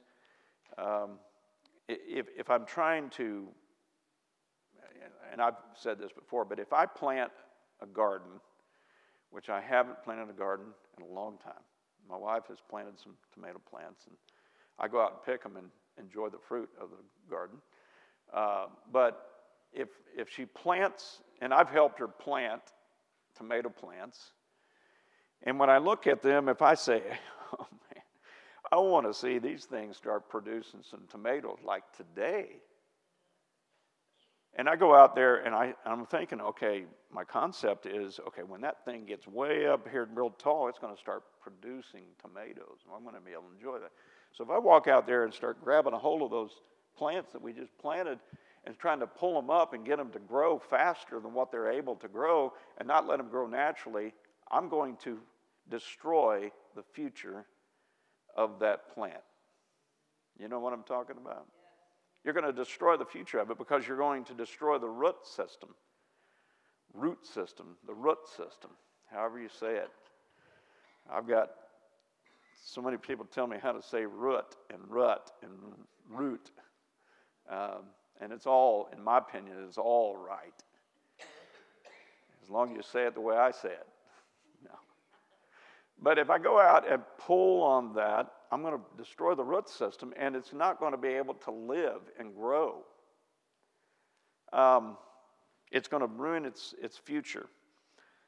um, 0.78 1.12
if, 1.88 2.28
if 2.38 2.50
I'm 2.50 2.66
trying 2.66 3.10
to, 3.12 3.48
and 5.32 5.42
I've 5.42 5.56
said 5.74 6.00
this 6.00 6.12
before, 6.12 6.46
but 6.46 6.60
if 6.60 6.72
I 6.72 6.86
plant 6.86 7.32
a 7.82 7.86
garden, 7.86 8.40
which 9.32 9.50
I 9.50 9.60
haven't 9.60 10.02
planted 10.04 10.30
a 10.30 10.34
garden 10.34 10.68
in 10.98 11.04
a 11.04 11.14
long 11.14 11.38
time, 11.44 11.54
my 12.10 12.18
wife 12.18 12.44
has 12.50 12.58
planted 12.70 13.00
some 13.00 13.14
tomato 13.34 13.60
plants, 13.70 14.06
and 14.08 14.16
I 14.80 14.88
go 14.88 15.02
out 15.02 15.12
and 15.12 15.24
pick 15.24 15.44
them 15.44 15.58
and 15.58 15.68
enjoy 16.00 16.30
the 16.30 16.38
fruit 16.38 16.70
of 16.80 16.90
the 16.90 16.98
garden. 17.30 17.58
Uh, 18.34 18.68
but 18.92 19.28
if, 19.74 19.90
if 20.18 20.30
she 20.30 20.46
plants, 20.46 21.22
and 21.42 21.54
I've 21.54 21.70
helped 21.70 22.00
her 22.00 22.08
plant 22.08 22.62
tomato 23.36 23.70
plants, 23.70 24.32
and 25.44 25.60
when 25.60 25.70
I 25.70 25.78
look 25.78 26.08
at 26.08 26.22
them, 26.22 26.50
if 26.50 26.62
I 26.62 26.74
say, 26.74 27.02
oh 27.60 27.68
man, 27.70 28.04
I 28.72 28.78
want 28.78 29.06
to 29.06 29.14
see 29.14 29.38
these 29.38 29.66
things 29.66 29.98
start 29.98 30.30
producing 30.30 30.82
some 30.90 31.02
tomatoes 31.10 31.60
like 31.64 31.84
today. 31.96 32.58
And 34.58 34.70
I 34.70 34.76
go 34.78 34.96
out 34.96 35.16
there 35.16 35.38
and 35.38 35.54
I, 35.54 35.74
I'm 35.86 36.06
thinking, 36.06 36.40
okay, 36.40 36.86
my 37.12 37.26
concept 37.26 37.86
is, 37.86 38.20
okay, 38.28 38.44
when 38.44 38.62
that 38.62 38.86
thing 38.86 39.06
gets 39.06 39.28
way 39.28 39.68
up 39.68 39.88
here 39.90 40.08
real 40.14 40.30
tall, 40.30 40.70
it's 40.70 40.80
going 40.80 40.96
to 40.96 41.00
start 41.00 41.24
producing 41.42 42.04
tomatoes. 42.22 42.80
I'm 42.94 43.04
going 43.04 43.16
to 43.16 43.22
be 43.22 43.32
able 43.32 43.44
to 43.44 43.56
enjoy 43.56 43.80
that. 43.80 43.92
So 44.32 44.44
if 44.44 44.50
I 44.50 44.58
walk 44.58 44.88
out 44.88 45.06
there 45.06 45.26
and 45.26 45.34
start 45.34 45.62
grabbing 45.64 45.94
a 45.94 45.98
hold 45.98 46.22
of 46.22 46.30
those 46.30 46.52
plants 46.98 47.34
that 47.34 47.42
we 47.42 47.52
just 47.52 47.78
planted 47.78 48.20
and 48.66 48.78
trying 48.80 49.00
to 49.00 49.08
pull 49.08 49.34
them 49.34 49.50
up 49.50 49.74
and 49.74 49.86
get 49.86 49.98
them 49.98 50.10
to 50.12 50.20
grow 50.20 50.58
faster 50.58 51.20
than 51.20 51.34
what 51.34 51.52
they're 51.52 51.72
able 51.72 51.96
to 51.98 52.08
grow 52.08 52.54
and 52.78 52.88
not 52.88 53.08
let 53.08 53.18
them 53.18 53.28
grow 53.30 53.48
naturally, 53.48 54.14
I'm 54.50 54.70
going 54.70 54.96
to 55.04 55.20
destroy 55.70 56.50
the 56.76 56.84
future 56.94 57.46
of 58.36 58.60
that 58.60 58.94
plant. 58.94 59.22
You 60.40 60.48
know 60.48 60.60
what 60.60 60.74
I'm 60.74 60.84
talking 60.84 61.18
about? 61.18 61.46
You're 62.26 62.34
going 62.34 62.46
to 62.46 62.52
destroy 62.52 62.98
the 62.98 63.06
future 63.06 63.38
of 63.38 63.52
it 63.52 63.60
because 63.60 63.88
you're 63.88 63.98
going 63.98 64.26
to 64.26 64.34
destroy 64.34 64.80
the 64.80 64.90
root 64.90 65.24
system. 65.24 65.70
Root 66.96 67.24
system, 67.26 67.78
the 67.86 67.94
root 67.94 68.18
system, 68.28 68.72
however 69.12 69.40
you 69.40 69.48
say 69.48 69.76
it. 69.76 69.92
I've 71.12 71.28
got 71.28 71.52
so 72.64 72.82
many 72.82 72.98
people 72.98 73.26
tell 73.26 73.46
me 73.46 73.58
how 73.62 73.74
to 73.74 73.82
say 73.82 74.06
root 74.06 74.56
and 74.74 74.80
rut 74.90 75.32
and 75.44 75.52
root. 76.10 76.50
Um, 77.48 77.84
and 78.20 78.32
it's 78.32 78.48
all, 78.48 78.90
in 78.92 79.04
my 79.04 79.20
opinion, 79.20 79.58
it's 79.68 79.78
all 79.78 80.18
right. 80.18 80.64
As 82.42 82.50
long 82.50 82.72
as 82.72 82.78
you 82.78 82.84
say 82.84 83.06
it 83.06 83.14
the 83.14 83.22
way 83.22 83.36
I 83.36 83.52
say 83.52 83.70
it. 83.70 83.88
No. 84.64 84.72
But 86.02 86.18
if 86.18 86.32
I 86.32 86.40
go 86.40 86.60
out 86.60 86.92
and 86.92 87.04
pull 87.20 87.62
on 87.62 87.94
that, 87.96 88.32
I'm 88.56 88.62
going 88.62 88.78
to 88.78 88.98
destroy 88.98 89.36
the 89.36 89.44
root 89.44 89.68
system 89.68 90.14
and 90.18 90.34
it's 90.34 90.54
not 90.54 90.80
going 90.80 90.94
to 90.94 90.98
be 90.98 91.10
able 91.10 91.34
to 91.34 91.52
live 91.52 92.00
and 92.18 92.34
grow. 92.34 92.84
Um, 94.54 94.96
it's 95.74 95.90
going 95.90 96.00
to 96.00 96.08
ruin 96.08 96.46
its, 96.46 96.74
its 96.82 96.98
future. 96.98 97.48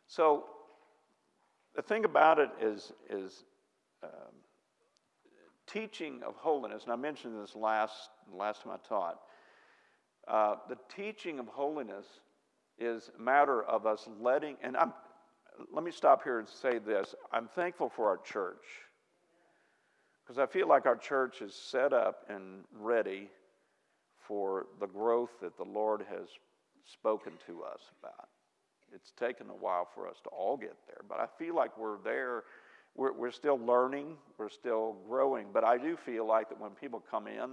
So 0.05 0.43
the 1.77 1.81
thing 1.81 2.03
about 2.03 2.39
it 2.39 2.50
is, 2.62 2.91
is 3.10 3.46
um, 4.03 4.12
teaching 5.65 6.19
of 6.27 6.36
holiness, 6.36 6.84
and 6.84 6.91
I 6.91 6.98
mentioned 6.98 7.41
this 7.41 7.55
last, 7.55 8.10
last 8.29 8.63
time 8.63 8.74
I 8.74 8.86
taught, 8.86 9.19
uh, 10.27 10.55
the 10.67 10.75
teaching 10.93 11.39
of 11.39 11.48
holiness 11.48 12.05
is 12.77 13.12
a 13.17 13.22
matter 13.22 13.63
of 13.63 13.86
us 13.86 14.10
letting, 14.19 14.57
and 14.62 14.75
I'm, 14.75 14.91
let 15.74 15.86
me 15.86 15.91
stop 15.91 16.22
here 16.22 16.39
and 16.39 16.50
say 16.50 16.79
this. 16.79 17.15
I'm 17.31 17.48
thankful 17.55 17.88
for 17.88 18.10
our 18.10 18.17
church 18.17 18.65
because 20.27 20.39
I 20.39 20.46
feel 20.46 20.67
like 20.67 20.86
our 20.86 20.98
church 20.98 21.41
is 21.41 21.55
set 21.55 21.93
up 21.93 22.25
and 22.27 22.65
ready 22.77 23.29
for 24.27 24.65
the 24.81 24.88
growth 24.88 25.29
that 25.41 25.55
the 25.55 25.63
Lord 25.63 26.03
has 26.10 26.27
spoken 26.84 27.34
to 27.46 27.63
us 27.63 27.79
about. 28.01 28.27
It's 28.93 29.12
taken 29.12 29.50
a 29.50 29.53
while 29.55 29.88
for 29.96 30.05
us 30.07 30.17
to 30.24 30.29
all 30.29 30.57
get 30.57 30.75
there, 30.88 31.01
but 31.07 31.19
I 31.19 31.27
feel 31.39 31.55
like 31.55 31.77
we're 31.77 32.00
there. 32.03 32.43
We're, 32.96 33.13
we're 33.13 33.31
still 33.31 33.57
learning, 33.60 34.15
we're 34.38 34.50
still 34.50 34.98
growing, 35.07 35.48
but 35.53 35.63
I 35.63 35.77
do 35.77 35.96
feel 35.96 36.27
like 36.27 36.50
that 36.50 36.60
when 36.60 36.72
people 36.72 37.01
come 37.10 37.27
in, 37.27 37.51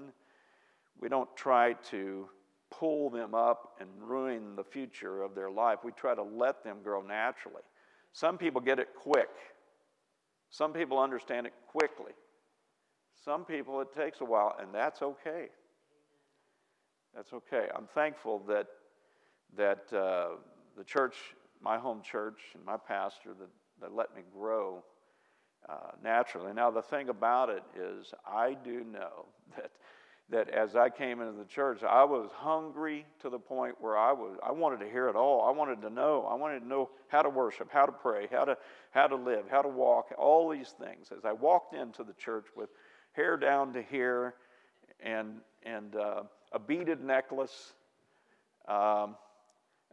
we 1.00 1.08
don't 1.08 1.28
try 1.36 1.74
to 1.90 2.28
pull 2.70 3.10
them 3.10 3.34
up 3.34 3.74
and 3.78 3.88
ruin 4.00 4.56
the 4.56 4.64
future 4.64 5.22
of 5.22 5.34
their 5.34 5.50
life. 5.50 5.80
We 5.84 5.92
try 5.92 6.14
to 6.14 6.22
let 6.22 6.64
them 6.64 6.78
grow 6.82 7.02
naturally. 7.02 7.62
Some 8.12 8.38
people 8.38 8.60
get 8.60 8.78
it 8.78 8.88
quick, 9.00 9.30
some 10.50 10.72
people 10.72 10.98
understand 10.98 11.46
it 11.46 11.52
quickly. 11.68 12.12
Some 13.24 13.44
people 13.44 13.80
it 13.80 13.94
takes 13.96 14.20
a 14.20 14.24
while, 14.24 14.54
and 14.60 14.68
that's 14.74 15.00
okay. 15.00 15.48
That's 17.14 17.32
okay. 17.32 17.68
I'm 17.74 17.86
thankful 17.86 18.40
that, 18.48 18.66
that 19.56 19.92
uh, 19.92 20.36
the 20.76 20.84
church, 20.84 21.14
my 21.62 21.78
home 21.78 22.02
church, 22.02 22.40
and 22.54 22.64
my 22.64 22.76
pastor 22.76 23.30
that, 23.38 23.48
that 23.80 23.94
let 23.94 24.14
me 24.14 24.22
grow 24.36 24.84
uh, 25.68 25.92
naturally. 26.02 26.52
Now, 26.52 26.70
the 26.70 26.82
thing 26.82 27.08
about 27.08 27.48
it 27.48 27.62
is, 27.74 28.12
I 28.26 28.54
do 28.62 28.84
know 28.84 29.26
that 29.56 29.70
that 30.30 30.48
as 30.48 30.74
I 30.74 30.88
came 30.88 31.20
into 31.20 31.34
the 31.34 31.44
church, 31.44 31.82
I 31.82 32.02
was 32.04 32.30
hungry 32.34 33.04
to 33.20 33.28
the 33.28 33.38
point 33.38 33.74
where 33.78 33.96
I 33.96 34.12
was 34.12 34.38
I 34.42 34.52
wanted 34.52 34.80
to 34.80 34.90
hear 34.90 35.08
it 35.08 35.16
all. 35.16 35.46
I 35.46 35.50
wanted 35.50 35.82
to 35.82 35.90
know. 35.90 36.26
I 36.30 36.34
wanted 36.34 36.60
to 36.60 36.66
know 36.66 36.90
how 37.08 37.20
to 37.20 37.28
worship, 37.28 37.68
how 37.70 37.84
to 37.84 37.92
pray, 37.92 38.28
how 38.30 38.46
to 38.46 38.56
how 38.90 39.06
to 39.06 39.16
live, 39.16 39.44
how 39.50 39.60
to 39.60 39.68
walk, 39.68 40.14
all 40.16 40.48
these 40.48 40.74
things. 40.80 41.08
As 41.16 41.26
I 41.26 41.32
walked 41.32 41.74
into 41.74 42.04
the 42.04 42.14
church 42.14 42.46
with 42.56 42.70
hair 43.14 43.36
down 43.36 43.72
to 43.72 43.82
here 43.82 44.34
and 45.00 45.40
and 45.62 45.96
uh, 45.96 46.22
a 46.52 46.58
beaded 46.58 47.02
necklace. 47.02 47.72
Um, 48.68 49.16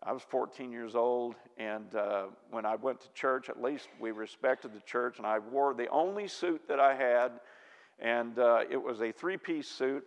I 0.04 0.14
was 0.14 0.24
14 0.30 0.72
years 0.72 0.96
old, 0.96 1.36
and 1.58 1.94
uh, 1.94 2.24
when 2.50 2.66
I 2.66 2.76
went 2.76 3.02
to 3.02 3.12
church, 3.14 3.50
at 3.50 3.62
least 3.62 3.88
we 4.00 4.12
respected 4.12 4.74
the 4.74 4.80
church, 4.82 5.20
and 5.20 5.28
I 5.28 5.40
wore 5.40 5.74
the 5.74 5.88
only 5.90 6.28
suit 6.28 6.68
that 6.68 6.80
I 6.80 6.96
had, 6.96 7.32
and 8.00 8.38
uh, 8.40 8.62
it 8.70 8.82
was 8.82 9.02
a 9.02 9.12
three 9.12 9.38
piece 9.38 9.68
suit 9.68 10.06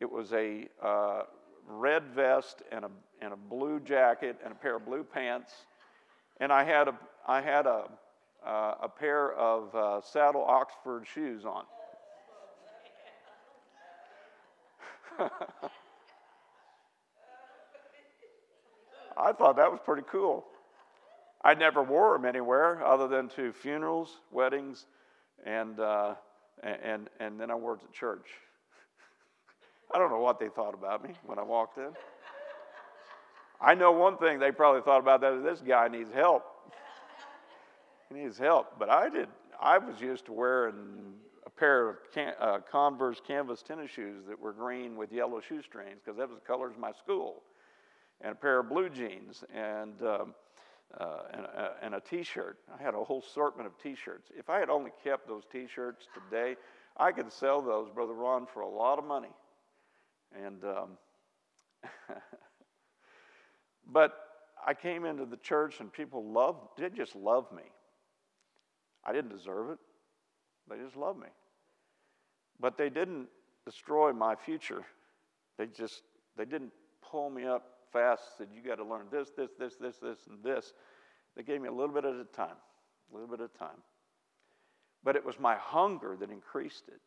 it 0.00 0.10
was 0.10 0.32
a 0.32 0.66
uh, 0.82 1.22
red 1.68 2.06
vest 2.14 2.62
and 2.72 2.86
a, 2.86 2.90
and 3.20 3.34
a 3.34 3.36
blue 3.36 3.80
jacket 3.80 4.36
and 4.42 4.52
a 4.52 4.56
pair 4.56 4.76
of 4.76 4.86
blue 4.86 5.04
pants. 5.04 5.52
And 6.38 6.50
I 6.50 6.64
had 6.64 6.88
a, 6.88 6.98
I 7.28 7.42
had 7.42 7.66
a, 7.66 7.84
uh, 8.44 8.74
a 8.82 8.88
pair 8.88 9.32
of 9.34 9.74
uh, 9.74 10.00
saddle 10.00 10.42
Oxford 10.42 11.06
shoes 11.06 11.44
on. 11.44 11.64
I 19.16 19.32
thought 19.32 19.56
that 19.56 19.70
was 19.70 19.80
pretty 19.84 20.02
cool. 20.10 20.44
I 21.42 21.54
never 21.54 21.82
wore 21.82 22.16
them 22.16 22.24
anywhere 22.26 22.84
other 22.84 23.08
than 23.08 23.28
to 23.30 23.52
funerals, 23.52 24.20
weddings, 24.30 24.86
and, 25.44 25.80
uh, 25.80 26.14
and, 26.62 27.08
and 27.18 27.40
then 27.40 27.50
I 27.50 27.54
wore 27.54 27.74
it 27.74 27.80
to 27.80 27.88
church. 27.92 28.26
I 29.94 29.98
don't 29.98 30.10
know 30.10 30.20
what 30.20 30.38
they 30.38 30.48
thought 30.48 30.74
about 30.74 31.02
me 31.02 31.14
when 31.24 31.38
I 31.38 31.42
walked 31.42 31.78
in. 31.78 31.92
I 33.60 33.74
know 33.74 33.92
one 33.92 34.16
thing 34.16 34.38
they 34.38 34.52
probably 34.52 34.80
thought 34.82 35.00
about 35.00 35.20
that 35.20 35.34
is 35.34 35.42
this 35.42 35.60
guy 35.60 35.88
needs 35.88 36.10
help. 36.12 36.44
He 38.08 38.16
needs 38.16 38.36
help. 38.38 38.76
But 38.76 38.90
I 38.90 39.08
did. 39.08 39.28
I 39.60 39.78
was 39.78 40.00
used 40.00 40.24
to 40.26 40.32
wearing 40.32 41.14
pair 41.60 41.90
of 41.90 41.96
can, 42.12 42.32
uh, 42.40 42.58
Converse 42.70 43.20
canvas 43.24 43.62
tennis 43.62 43.90
shoes 43.90 44.24
that 44.26 44.40
were 44.40 44.52
green 44.52 44.96
with 44.96 45.12
yellow 45.12 45.40
shoestrings 45.40 46.00
because 46.04 46.18
that 46.18 46.28
was 46.28 46.38
the 46.38 46.46
colors 46.46 46.72
of 46.74 46.80
my 46.80 46.92
school, 46.92 47.42
and 48.22 48.32
a 48.32 48.34
pair 48.34 48.58
of 48.60 48.68
blue 48.68 48.88
jeans 48.88 49.44
and. 49.54 50.02
Um, 50.02 50.34
uh, 50.98 51.22
and, 51.32 51.46
uh, 51.56 51.68
and 51.82 51.94
a 51.94 52.00
t-shirt. 52.00 52.58
I 52.76 52.82
had 52.82 52.94
a 52.94 53.04
whole 53.04 53.22
assortment 53.24 53.68
of 53.68 53.78
t-shirts. 53.78 54.32
If 54.36 54.50
I 54.50 54.58
had 54.58 54.68
only 54.68 54.90
kept 55.04 55.28
those 55.28 55.44
t-shirts 55.52 56.08
today, 56.12 56.56
I 56.96 57.12
could 57.12 57.32
sell 57.32 57.62
those, 57.62 57.88
Brother 57.90 58.12
Ron, 58.12 58.44
for 58.44 58.62
a 58.62 58.68
lot 58.68 58.98
of 58.98 59.04
money. 59.04 59.30
And 60.34 60.64
um, 60.64 60.88
but 63.86 64.14
I 64.66 64.74
came 64.74 65.04
into 65.04 65.26
the 65.26 65.36
church 65.36 65.78
and 65.78 65.92
people 65.92 66.24
loved 66.24 66.58
did 66.76 66.94
just 66.94 67.14
love 67.14 67.46
me. 67.52 67.62
I 69.04 69.12
didn't 69.12 69.30
deserve 69.30 69.70
it. 69.70 69.78
They 70.68 70.76
just 70.82 70.96
loved 70.96 71.20
me. 71.20 71.28
But 72.60 72.76
they 72.76 72.90
didn't 72.90 73.28
destroy 73.64 74.12
my 74.12 74.34
future. 74.34 74.84
They 75.58 75.66
just 75.66 76.02
they 76.36 76.44
didn't 76.44 76.72
pull 77.10 77.30
me 77.30 77.44
up 77.46 77.64
fast, 77.92 78.38
said 78.38 78.48
you 78.54 78.62
got 78.62 78.76
to 78.76 78.84
learn 78.84 79.06
this, 79.10 79.30
this, 79.36 79.50
this, 79.58 79.74
this, 79.76 79.96
this, 79.96 80.18
and 80.28 80.42
this. 80.44 80.72
They 81.36 81.42
gave 81.42 81.60
me 81.60 81.68
a 81.68 81.72
little 81.72 81.94
bit 81.94 82.04
at 82.04 82.14
a 82.14 82.24
time. 82.24 82.56
A 83.10 83.14
little 83.14 83.28
bit 83.28 83.40
at 83.40 83.50
a 83.54 83.58
time. 83.58 83.82
but 85.02 85.16
it 85.16 85.24
was 85.24 85.38
my 85.38 85.54
hunger 85.56 86.16
that 86.18 86.30
increased 86.30 86.84
it. 86.88 87.00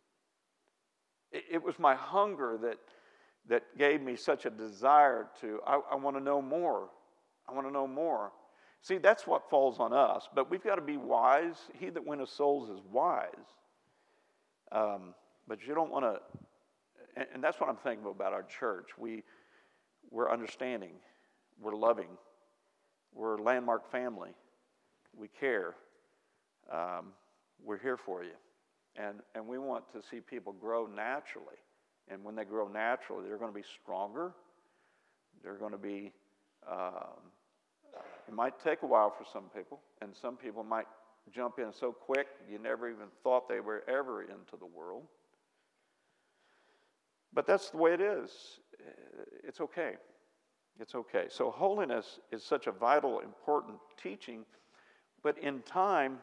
It, 1.38 1.44
it 1.52 1.64
was 1.64 1.78
my 1.80 1.96
hunger 1.96 2.58
that, 2.62 2.78
that 3.48 3.78
gave 3.78 4.02
me 4.02 4.16
such 4.16 4.46
a 4.46 4.50
desire 4.50 5.28
to, 5.42 5.60
I, 5.66 5.80
I 5.92 5.96
want 5.96 6.18
to 6.18 6.24
know 6.24 6.42
more. 6.42 6.90
I 7.48 7.54
want 7.54 7.68
to 7.68 7.74
know 7.74 7.88
more. 7.88 8.32
See, 8.82 8.98
that's 8.98 9.26
what 9.26 9.50
falls 9.50 9.80
on 9.80 9.94
us, 9.94 10.28
but 10.36 10.50
we've 10.50 10.64
got 10.64 10.76
to 10.76 10.82
be 10.82 10.98
wise. 10.98 11.56
He 11.80 11.90
that 11.90 12.06
winneth 12.06 12.30
souls 12.30 12.70
is 12.70 12.82
wise. 12.92 13.28
Um, 14.72 15.14
but 15.48 15.66
you 15.66 15.74
don't 15.74 15.92
want 15.92 16.06
to, 16.06 16.22
and, 17.16 17.28
and 17.36 17.44
that's 17.44 17.60
what 17.60 17.70
I'm 17.70 17.78
thinking 17.78 18.06
about 18.06 18.34
our 18.34 18.44
church. 18.44 18.90
We, 18.98 19.24
we're 20.12 20.32
understanding, 20.32 20.94
we're 21.62 21.76
loving, 21.76 22.10
we're 23.14 23.38
a 23.38 23.42
landmark 23.42 23.92
family, 23.92 24.32
we 25.16 25.28
care, 25.28 25.76
um, 26.72 27.08
we're 27.64 27.80
here 27.80 27.98
for 27.98 28.24
you. 28.24 28.32
And, 28.96 29.22
and 29.34 29.48
we 29.48 29.58
want 29.58 29.92
to 29.94 30.02
see 30.08 30.20
people 30.20 30.54
grow 30.54 30.86
naturally. 30.86 31.58
And 32.10 32.24
when 32.24 32.36
they 32.36 32.44
grow 32.44 32.68
naturally, 32.68 33.28
they're 33.28 33.38
going 33.38 33.52
to 33.52 33.60
be 33.60 33.66
stronger. 33.82 34.34
They're 35.44 35.58
going 35.58 35.72
to 35.72 35.78
be, 35.78 36.12
um, 36.70 37.32
it 38.28 38.34
might 38.34 38.60
take 38.64 38.84
a 38.84 38.86
while 38.86 39.10
for 39.10 39.26
some 39.32 39.46
people, 39.56 39.80
and 40.02 40.12
some 40.16 40.38
people 40.38 40.64
might 40.64 40.86
jump 41.34 41.60
in 41.60 41.72
so 41.74 41.92
quick 41.92 42.28
you 42.50 42.60
never 42.60 42.90
even 42.90 43.08
thought 43.24 43.50
they 43.50 43.60
were 43.60 43.84
ever 43.88 44.22
into 44.22 44.58
the 44.60 44.66
world. 44.66 45.04
But 47.34 47.48
that's 47.48 47.70
the 47.70 47.78
way 47.78 47.94
it 47.94 48.02
is. 48.02 48.32
It's 49.44 49.62
okay. 49.62 49.94
It's 50.80 50.96
okay. 50.96 51.26
So, 51.30 51.52
holiness 51.52 52.20
is 52.32 52.44
such 52.44 52.68
a 52.68 52.72
vital, 52.72 53.20
important 53.20 53.78
teaching, 54.02 54.46
but 55.22 55.38
in 55.38 55.62
time, 55.62 56.18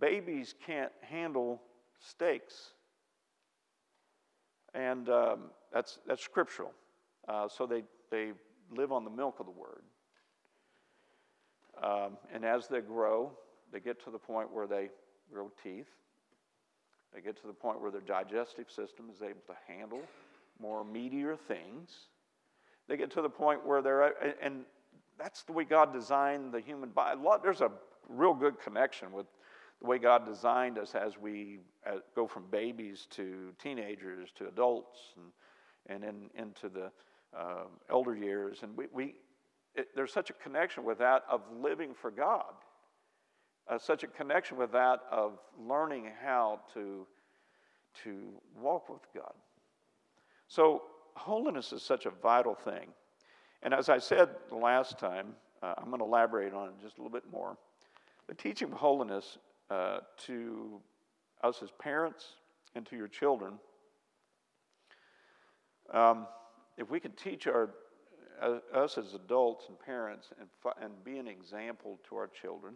babies 0.00 0.54
can't 0.64 0.92
handle 1.02 1.60
steaks. 2.00 2.72
And 4.74 5.08
um, 5.08 5.38
that's, 5.72 5.98
that's 6.06 6.22
scriptural. 6.22 6.72
Uh, 7.28 7.48
so 7.48 7.66
they, 7.66 7.82
they 8.10 8.32
live 8.74 8.92
on 8.92 9.04
the 9.04 9.10
milk 9.10 9.40
of 9.40 9.46
the 9.46 9.52
word. 9.52 9.82
Um, 11.82 12.16
and 12.32 12.44
as 12.44 12.68
they 12.68 12.80
grow, 12.80 13.32
they 13.72 13.80
get 13.80 14.02
to 14.04 14.10
the 14.10 14.18
point 14.18 14.52
where 14.52 14.66
they 14.66 14.90
grow 15.32 15.50
teeth. 15.62 15.88
They 17.14 17.20
get 17.20 17.40
to 17.40 17.46
the 17.46 17.52
point 17.52 17.80
where 17.80 17.90
their 17.90 18.00
digestive 18.00 18.70
system 18.70 19.06
is 19.14 19.22
able 19.22 19.42
to 19.46 19.54
handle 19.66 20.02
more 20.60 20.84
meatier 20.84 21.38
things. 21.38 21.90
They 22.88 22.96
get 22.96 23.10
to 23.12 23.22
the 23.22 23.28
point 23.28 23.66
where 23.66 23.82
they're, 23.82 24.12
and 24.42 24.64
that's 25.18 25.42
the 25.42 25.52
way 25.52 25.64
God 25.64 25.92
designed 25.92 26.52
the 26.52 26.60
human 26.60 26.90
body. 26.90 27.18
There's 27.42 27.60
a 27.60 27.70
real 28.08 28.34
good 28.34 28.60
connection 28.60 29.12
with 29.12 29.26
the 29.80 29.86
way 29.86 29.98
God 29.98 30.24
designed 30.24 30.78
us 30.78 30.94
as 30.94 31.18
we 31.18 31.58
uh, 31.86 31.96
go 32.14 32.26
from 32.26 32.44
babies 32.50 33.06
to 33.10 33.52
teenagers 33.62 34.30
to 34.36 34.48
adults 34.48 34.98
and, 35.88 36.04
and 36.04 36.04
in, 36.04 36.42
into 36.42 36.68
the 36.68 36.90
uh, 37.36 37.64
elder 37.90 38.16
years. 38.16 38.60
And 38.62 38.76
we, 38.76 38.86
we 38.92 39.14
it, 39.74 39.88
there's 39.94 40.12
such 40.12 40.30
a 40.30 40.32
connection 40.32 40.84
with 40.84 40.98
that 40.98 41.24
of 41.30 41.42
living 41.60 41.92
for 41.94 42.10
God, 42.10 42.54
uh, 43.68 43.78
such 43.78 44.02
a 44.02 44.06
connection 44.06 44.56
with 44.56 44.72
that 44.72 45.00
of 45.10 45.38
learning 45.58 46.10
how 46.24 46.60
to, 46.74 47.06
to 48.04 48.32
walk 48.58 48.88
with 48.88 49.02
God. 49.14 49.34
So, 50.48 50.82
holiness 51.14 51.72
is 51.72 51.82
such 51.82 52.06
a 52.06 52.10
vital 52.10 52.54
thing. 52.54 52.88
And 53.62 53.74
as 53.74 53.88
I 53.88 53.98
said 53.98 54.28
the 54.48 54.56
last 54.56 54.98
time, 54.98 55.34
uh, 55.62 55.74
I'm 55.78 55.86
going 55.86 55.98
to 55.98 56.04
elaborate 56.04 56.52
on 56.52 56.68
it 56.68 56.74
just 56.80 56.98
a 56.98 57.02
little 57.02 57.12
bit 57.12 57.30
more. 57.30 57.56
The 58.28 58.34
teaching 58.34 58.70
of 58.70 58.78
holiness 58.78 59.38
uh, 59.70 59.98
to 60.26 60.80
us 61.42 61.62
as 61.62 61.70
parents 61.78 62.34
and 62.74 62.86
to 62.86 62.96
your 62.96 63.08
children. 63.08 63.54
Um, 65.92 66.26
if 66.76 66.90
we 66.90 67.00
can 67.00 67.12
teach 67.12 67.46
our, 67.46 67.70
uh, 68.40 68.58
us 68.74 68.98
as 68.98 69.14
adults 69.14 69.66
and 69.68 69.78
parents 69.78 70.28
and, 70.38 70.48
and 70.80 71.04
be 71.04 71.18
an 71.18 71.26
example 71.26 71.98
to 72.08 72.16
our 72.16 72.28
children 72.28 72.74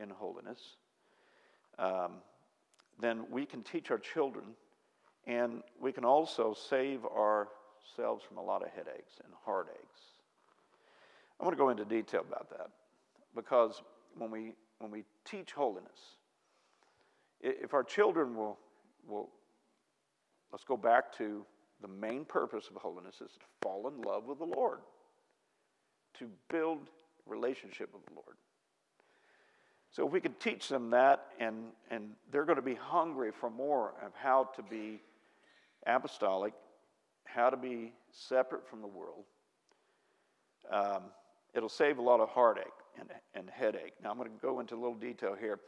in 0.00 0.10
holiness, 0.10 0.76
um, 1.78 2.14
then 2.98 3.24
we 3.30 3.46
can 3.46 3.62
teach 3.62 3.90
our 3.90 3.98
children 3.98 4.44
and 5.26 5.62
we 5.80 5.92
can 5.92 6.04
also 6.04 6.54
save 6.54 7.04
ourselves 7.04 8.24
from 8.26 8.38
a 8.38 8.42
lot 8.42 8.62
of 8.62 8.68
headaches 8.70 9.14
and 9.24 9.32
heartaches. 9.44 9.80
I 11.38 11.44
want 11.44 11.56
to 11.56 11.58
go 11.58 11.70
into 11.70 11.84
detail 11.84 12.24
about 12.28 12.50
that 12.50 12.68
because 13.34 13.82
when 14.16 14.30
we 14.30 14.52
when 14.78 14.90
we 14.90 15.04
teach 15.24 15.52
holiness, 15.52 16.16
if 17.42 17.74
our 17.74 17.84
children 17.84 18.34
will, 18.34 18.58
will 19.06 19.28
let's 20.52 20.64
go 20.64 20.76
back 20.76 21.16
to 21.18 21.44
the 21.82 21.88
main 21.88 22.24
purpose 22.24 22.68
of 22.68 22.80
holiness 22.80 23.16
is 23.16 23.32
to 23.32 23.46
fall 23.62 23.88
in 23.88 24.02
love 24.02 24.24
with 24.24 24.38
the 24.38 24.44
Lord, 24.44 24.80
to 26.18 26.28
build 26.48 26.78
relationship 27.26 27.90
with 27.92 28.04
the 28.06 28.14
Lord. 28.14 28.36
So 29.92 30.06
if 30.06 30.12
we 30.12 30.20
could 30.20 30.38
teach 30.38 30.68
them 30.68 30.90
that, 30.90 31.26
and, 31.38 31.56
and 31.90 32.10
they're 32.30 32.44
going 32.44 32.56
to 32.56 32.62
be 32.62 32.74
hungry 32.74 33.30
for 33.32 33.50
more 33.50 33.94
of 34.04 34.12
how 34.14 34.50
to 34.56 34.62
be 34.62 35.00
apostolic, 35.86 36.52
how 37.24 37.50
to 37.50 37.56
be 37.56 37.92
separate 38.10 38.68
from 38.68 38.80
the 38.80 38.86
world, 38.86 39.24
um, 40.70 41.02
it'll 41.54 41.68
save 41.68 41.98
a 41.98 42.02
lot 42.02 42.20
of 42.20 42.28
heartache 42.28 42.64
and, 42.98 43.08
and 43.34 43.48
headache. 43.50 43.94
Now, 44.02 44.10
I'm 44.10 44.16
going 44.16 44.30
to 44.30 44.36
go 44.42 44.60
into 44.60 44.74
a 44.74 44.80
little 44.80 44.94
detail 44.94 45.36
here. 45.38 45.60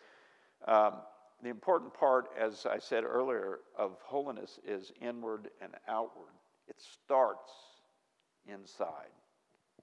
Um, 0.66 0.94
the 1.42 1.48
important 1.48 1.92
part, 1.92 2.27
as 2.38 2.66
I 2.66 2.79
said 2.79 3.05
earlier, 3.05 3.61
of 3.77 3.96
holiness 4.05 4.61
is 4.66 4.92
inward 5.01 5.48
and 5.61 5.72
outward. 5.88 6.35
It 6.68 6.77
starts 6.81 7.51
inside, 8.46 9.11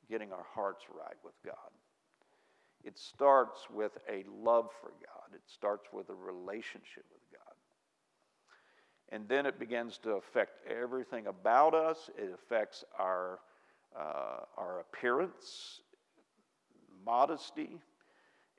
getting 0.10 0.32
our 0.32 0.46
hearts 0.54 0.86
right 0.90 1.18
with 1.24 1.34
God. 1.46 1.56
It 2.84 2.98
starts 2.98 3.68
with 3.70 3.98
a 4.10 4.24
love 4.32 4.70
for 4.80 4.92
God, 5.06 5.36
it 5.36 5.42
starts 5.46 5.88
with 5.92 6.10
a 6.10 6.16
relationship 6.16 7.04
with 7.12 7.22
God. 7.32 7.49
And 9.12 9.28
then 9.28 9.46
it 9.46 9.60
begins 9.60 9.98
to 10.00 10.12
affect 10.12 10.60
everything 10.68 11.28
about 11.28 11.74
us, 11.74 12.10
it 12.18 12.32
affects 12.34 12.84
our, 12.98 13.40
uh, 13.98 14.42
our 14.56 14.82
appearance, 14.82 15.82
modesty, 17.04 17.80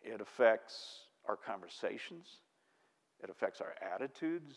it 0.02 0.20
affects 0.20 1.06
our 1.28 1.36
conversations, 1.36 2.26
it 3.22 3.30
affects 3.30 3.60
our 3.60 3.74
attitudes. 3.94 4.56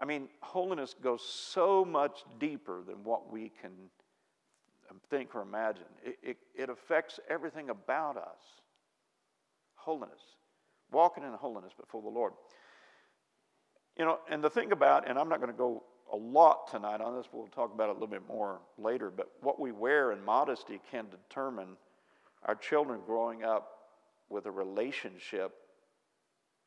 I 0.00 0.04
mean, 0.04 0.28
holiness 0.40 0.94
goes 1.02 1.22
so 1.22 1.84
much 1.84 2.24
deeper 2.38 2.82
than 2.86 3.02
what 3.02 3.30
we 3.30 3.50
can 3.60 3.72
think 5.10 5.34
or 5.34 5.42
imagine. 5.42 5.84
It, 6.04 6.18
it, 6.22 6.36
it 6.54 6.70
affects 6.70 7.20
everything 7.28 7.70
about 7.70 8.16
us. 8.16 8.40
Holiness, 9.74 10.20
walking 10.90 11.24
in 11.24 11.32
holiness 11.32 11.72
before 11.78 12.02
the 12.02 12.08
Lord. 12.08 12.32
You 13.98 14.04
know, 14.04 14.18
and 14.30 14.42
the 14.42 14.50
thing 14.50 14.70
about, 14.70 15.08
and 15.08 15.18
I'm 15.18 15.28
not 15.28 15.40
going 15.40 15.52
to 15.52 15.58
go 15.58 15.82
a 16.12 16.16
lot 16.16 16.70
tonight 16.70 17.00
on 17.00 17.16
this, 17.16 17.26
we'll 17.32 17.48
talk 17.48 17.74
about 17.74 17.88
it 17.88 17.90
a 17.90 17.92
little 17.94 18.06
bit 18.06 18.26
more 18.28 18.60
later, 18.78 19.10
but 19.10 19.30
what 19.40 19.60
we 19.60 19.72
wear 19.72 20.12
in 20.12 20.24
modesty 20.24 20.80
can 20.90 21.06
determine 21.10 21.76
our 22.44 22.54
children 22.54 23.00
growing 23.04 23.42
up 23.42 23.78
with 24.30 24.46
a 24.46 24.50
relationship 24.50 25.52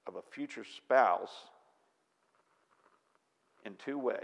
of 0.07 0.15
a 0.15 0.21
future 0.31 0.65
spouse 0.65 1.31
in 3.65 3.75
two 3.83 3.97
ways. 3.97 4.17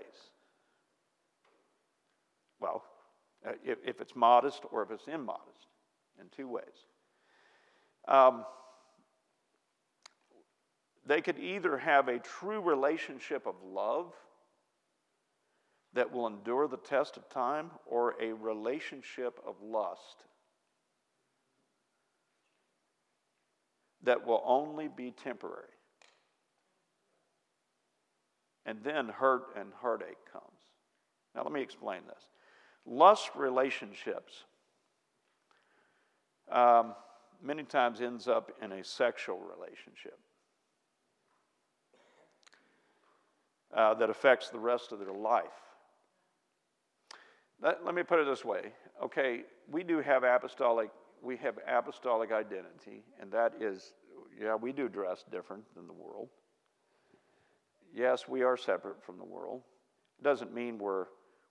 Well, 2.59 2.83
uh, 3.47 3.51
if, 3.63 3.77
if, 3.85 4.01
it's 4.01 4.15
modest 4.15 4.63
or 4.71 4.83
if 4.83 4.91
it's 4.91 5.07
immodest, 5.07 5.67
in 6.19 6.25
two 6.35 6.47
ways. 6.47 6.65
Um, 8.07 8.43
they 11.07 11.21
could 11.21 11.39
either 11.39 11.77
have 11.77 12.09
a 12.09 12.19
true 12.19 12.59
relationship 12.59 13.47
of 13.47 13.55
love 13.63 14.13
that 15.93 16.11
will 16.11 16.27
endure 16.27 16.67
the 16.67 16.77
test 16.77 17.15
of 17.15 17.29
time 17.29 17.71
or 17.85 18.15
a 18.21 18.33
relationship 18.33 19.39
of 19.47 19.55
lust 19.63 20.25
that 24.03 24.27
will 24.27 24.43
only 24.45 24.89
be 24.89 25.11
temporary. 25.11 25.63
And 28.65 28.83
then 28.83 29.07
hurt 29.07 29.55
and 29.57 29.69
heartache 29.81 30.17
comes. 30.31 30.43
Now, 31.33 31.43
let 31.43 31.53
me 31.53 31.61
explain 31.61 32.01
this. 32.05 32.27
Lust 32.85 33.29
relationships 33.35 34.43
um, 36.51 36.95
many 37.41 37.63
times 37.63 38.01
ends 38.01 38.27
up 38.27 38.51
in 38.61 38.73
a 38.73 38.83
sexual 38.83 39.39
relationship 39.39 40.19
uh, 43.77 43.93
that 43.93 44.09
affects 44.09 44.49
the 44.49 44.59
rest 44.59 44.91
of 44.91 44.99
their 44.99 45.13
life. 45.13 45.45
Let, 47.61 47.85
let 47.85 47.95
me 47.95 48.03
put 48.03 48.19
it 48.19 48.25
this 48.25 48.43
way. 48.43 48.73
Okay, 49.01 49.43
we 49.71 49.83
do 49.83 49.99
have 49.99 50.23
apostolic 50.23 50.89
we 51.21 51.37
have 51.37 51.57
apostolic 51.67 52.31
identity, 52.31 53.03
and 53.19 53.31
that 53.31 53.53
is, 53.59 53.93
yeah, 54.39 54.55
we 54.55 54.71
do 54.71 54.87
dress 54.87 55.25
different 55.31 55.63
than 55.75 55.87
the 55.87 55.93
world. 55.93 56.29
yes, 57.93 58.27
we 58.27 58.43
are 58.43 58.55
separate 58.55 59.03
from 59.03 59.17
the 59.17 59.23
world. 59.23 59.61
It 60.19 60.23
doesn't 60.23 60.53
mean 60.53 60.77
we're, 60.77 61.05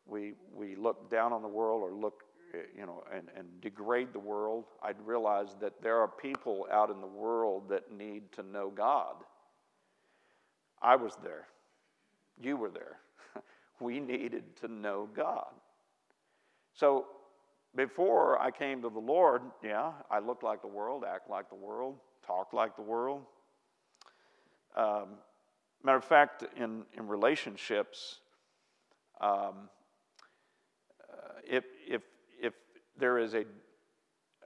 we, 0.07 0.35
we 0.55 0.77
look 0.77 1.11
down 1.11 1.33
on 1.33 1.43
the 1.43 1.49
world 1.49 1.83
or 1.83 1.93
look, 1.93 2.23
eh, 2.55 2.59
you 2.79 2.87
know, 2.87 3.03
and, 3.13 3.29
and 3.37 3.61
degrade 3.61 4.13
the 4.13 4.21
world. 4.21 4.65
I'd 4.83 5.01
realize 5.05 5.57
that 5.61 5.83
there 5.83 5.99
are 5.99 6.09
people 6.09 6.67
out 6.71 6.91
in 6.91 7.01
the 7.01 7.07
world 7.07 7.69
that 7.71 7.93
need 7.93 8.31
to 8.33 8.43
know 8.43 8.71
God. 8.71 9.17
I 10.81 10.95
was 10.95 11.17
there. 11.23 11.47
You 12.41 12.57
were 12.57 12.71
there. 12.71 12.99
we 13.81 14.01
needed 14.01 14.57
to 14.61 14.69
know 14.69 15.09
God. 15.15 15.53
So 16.75 17.07
before 17.75 18.41
I 18.41 18.51
came 18.51 18.83
to 18.83 18.91
the 18.91 18.99
Lord, 18.99 19.43
yeah, 19.63 19.93
I 20.11 20.19
looked 20.19 20.43
like 20.43 20.63
the 20.63 20.69
world, 20.69 21.05
act 21.07 21.31
like 21.31 21.49
the 21.49 21.55
world, 21.57 21.97
talk 22.27 22.53
like 22.53 22.77
the 22.77 22.83
world. 22.83 23.23
Um, 24.77 25.19
matter 25.83 25.99
of 25.99 26.05
fact, 26.05 26.45
in, 26.57 26.85
in 26.97 27.09
relationships, 27.09 28.21
um, 29.21 29.69
uh, 31.11 31.41
if, 31.49 31.65
if, 31.89 32.03
if 32.41 32.55
there 32.99 33.19
is 33.19 33.35
a, 33.35 33.45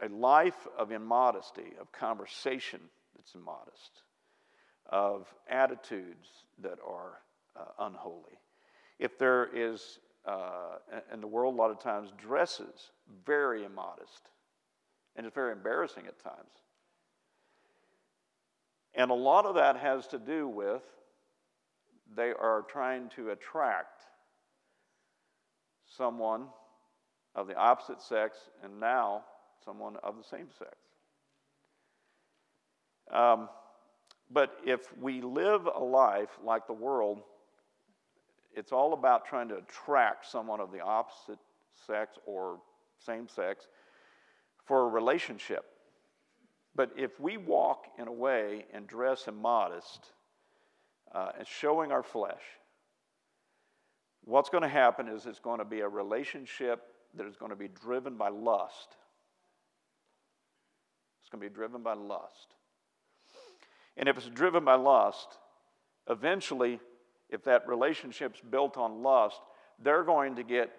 a 0.02 0.08
life 0.08 0.66
of 0.78 0.92
immodesty, 0.92 1.72
of 1.80 1.90
conversation 1.92 2.80
that's 3.16 3.34
immodest, 3.34 4.02
of 4.88 5.32
attitudes 5.48 6.28
that 6.62 6.78
are 6.86 7.18
uh, 7.58 7.86
unholy, 7.86 8.38
if 8.98 9.18
there 9.18 9.48
is, 9.54 9.98
uh, 10.26 10.76
and 11.10 11.22
the 11.22 11.26
world 11.26 11.54
a 11.54 11.56
lot 11.56 11.70
of 11.70 11.78
times 11.78 12.10
dresses 12.18 12.90
very 13.24 13.64
immodest, 13.64 14.28
and 15.16 15.26
it's 15.26 15.34
very 15.34 15.52
embarrassing 15.52 16.06
at 16.06 16.18
times. 16.22 16.36
And 18.94 19.10
a 19.10 19.14
lot 19.14 19.46
of 19.46 19.54
that 19.54 19.76
has 19.76 20.06
to 20.08 20.18
do 20.18 20.48
with 20.48 20.82
they 22.14 22.32
are 22.32 22.64
trying 22.68 23.08
to 23.10 23.30
attract 23.30 24.00
someone 25.86 26.46
of 27.34 27.46
the 27.46 27.54
opposite 27.54 28.02
sex 28.02 28.36
and 28.64 28.80
now 28.80 29.24
someone 29.64 29.96
of 30.02 30.16
the 30.16 30.24
same 30.24 30.48
sex. 30.58 30.76
Um, 33.12 33.48
but 34.30 34.56
if 34.64 34.96
we 34.96 35.20
live 35.20 35.66
a 35.66 35.82
life 35.82 36.30
like 36.44 36.66
the 36.66 36.72
world, 36.72 37.20
it's 38.54 38.72
all 38.72 38.92
about 38.92 39.26
trying 39.26 39.48
to 39.48 39.56
attract 39.56 40.26
someone 40.26 40.60
of 40.60 40.72
the 40.72 40.80
opposite 40.80 41.38
sex 41.86 42.18
or 42.26 42.58
same 42.98 43.28
sex 43.28 43.66
for 44.64 44.82
a 44.82 44.88
relationship. 44.88 45.64
But 46.74 46.90
if 46.96 47.18
we 47.18 47.36
walk 47.36 47.86
in 47.98 48.08
a 48.08 48.12
way 48.12 48.64
and 48.72 48.86
dress 48.86 49.26
immodest 49.26 50.12
uh, 51.12 51.30
and 51.38 51.46
showing 51.46 51.92
our 51.92 52.02
flesh, 52.02 52.42
what's 54.24 54.48
going 54.48 54.62
to 54.62 54.68
happen 54.68 55.08
is 55.08 55.26
it's 55.26 55.40
going 55.40 55.58
to 55.58 55.64
be 55.64 55.80
a 55.80 55.88
relationship 55.88 56.82
that 57.16 57.26
is 57.26 57.36
going 57.36 57.50
to 57.50 57.56
be 57.56 57.68
driven 57.68 58.16
by 58.16 58.28
lust. 58.28 58.96
It's 61.20 61.28
going 61.28 61.42
to 61.42 61.48
be 61.48 61.54
driven 61.54 61.82
by 61.82 61.94
lust. 61.94 62.54
And 63.96 64.08
if 64.08 64.16
it's 64.16 64.28
driven 64.28 64.64
by 64.64 64.76
lust, 64.76 65.38
eventually, 66.08 66.80
if 67.30 67.44
that 67.44 67.66
relationship's 67.66 68.40
built 68.40 68.76
on 68.76 69.02
lust, 69.02 69.40
they're 69.82 70.04
going 70.04 70.36
to 70.36 70.42
get 70.42 70.70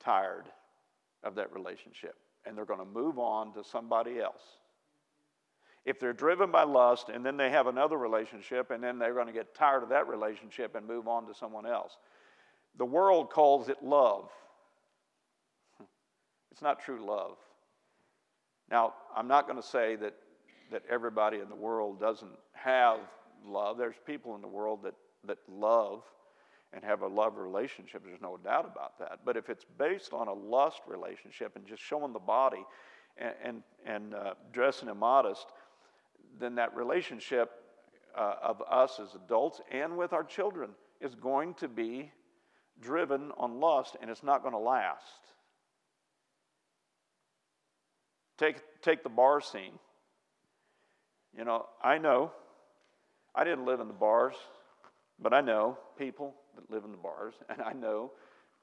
tired 0.00 0.44
of 1.22 1.34
that 1.36 1.52
relationship 1.52 2.14
and 2.44 2.56
they're 2.56 2.64
going 2.64 2.80
to 2.80 2.84
move 2.84 3.18
on 3.18 3.52
to 3.54 3.64
somebody 3.64 4.20
else. 4.20 4.42
If 5.84 5.98
they're 5.98 6.12
driven 6.12 6.50
by 6.50 6.62
lust 6.64 7.08
and 7.08 7.24
then 7.24 7.36
they 7.36 7.50
have 7.50 7.66
another 7.66 7.96
relationship 7.96 8.70
and 8.70 8.82
then 8.82 8.98
they're 8.98 9.14
going 9.14 9.26
to 9.26 9.32
get 9.32 9.54
tired 9.54 9.82
of 9.82 9.88
that 9.88 10.06
relationship 10.08 10.74
and 10.74 10.86
move 10.86 11.08
on 11.08 11.26
to 11.26 11.34
someone 11.34 11.66
else. 11.66 11.96
The 12.78 12.84
world 12.84 13.30
calls 13.30 13.68
it 13.68 13.82
love. 13.82 14.30
It's 16.50 16.62
not 16.62 16.80
true 16.80 17.04
love. 17.04 17.36
Now, 18.70 18.94
I'm 19.14 19.28
not 19.28 19.46
going 19.46 19.60
to 19.60 19.66
say 19.66 19.96
that, 19.96 20.14
that 20.70 20.82
everybody 20.88 21.38
in 21.38 21.48
the 21.48 21.56
world 21.56 22.00
doesn't 22.00 22.30
have 22.52 23.00
love. 23.44 23.76
There's 23.76 23.96
people 24.06 24.34
in 24.34 24.40
the 24.40 24.48
world 24.48 24.84
that, 24.84 24.94
that 25.26 25.38
love 25.48 26.02
and 26.72 26.82
have 26.84 27.02
a 27.02 27.06
love 27.06 27.36
relationship. 27.36 28.02
There's 28.04 28.20
no 28.20 28.38
doubt 28.38 28.70
about 28.70 28.98
that. 28.98 29.20
But 29.24 29.36
if 29.36 29.50
it's 29.50 29.64
based 29.78 30.12
on 30.12 30.28
a 30.28 30.32
lust 30.32 30.80
relationship 30.86 31.56
and 31.56 31.66
just 31.66 31.82
showing 31.82 32.12
the 32.12 32.18
body 32.18 32.64
and, 33.18 33.34
and, 33.44 33.62
and 33.86 34.14
uh, 34.14 34.34
dressing 34.52 34.88
immodest, 34.88 35.46
then 36.40 36.54
that 36.54 36.74
relationship 36.74 37.50
uh, 38.16 38.34
of 38.42 38.62
us 38.70 39.00
as 39.00 39.14
adults 39.14 39.60
and 39.70 39.96
with 39.96 40.12
our 40.12 40.24
children 40.24 40.70
is 41.00 41.14
going 41.14 41.54
to 41.54 41.68
be 41.68 42.10
driven 42.80 43.32
on 43.36 43.60
lust 43.60 43.96
and 44.00 44.10
it's 44.10 44.22
not 44.22 44.42
going 44.42 44.54
to 44.54 44.58
last. 44.58 45.04
Take, 48.38 48.56
take 48.80 49.02
the 49.02 49.08
bar 49.08 49.40
scene. 49.40 49.78
You 51.36 51.44
know, 51.44 51.66
I 51.82 51.98
know, 51.98 52.32
I 53.34 53.44
didn't 53.44 53.64
live 53.64 53.80
in 53.80 53.88
the 53.88 53.94
bars, 53.94 54.34
but 55.22 55.32
I 55.32 55.40
know 55.40 55.78
people 55.98 56.34
that 56.56 56.70
live 56.70 56.84
in 56.84 56.90
the 56.90 56.96
bars, 56.96 57.34
and 57.48 57.62
I 57.62 57.72
know 57.72 58.12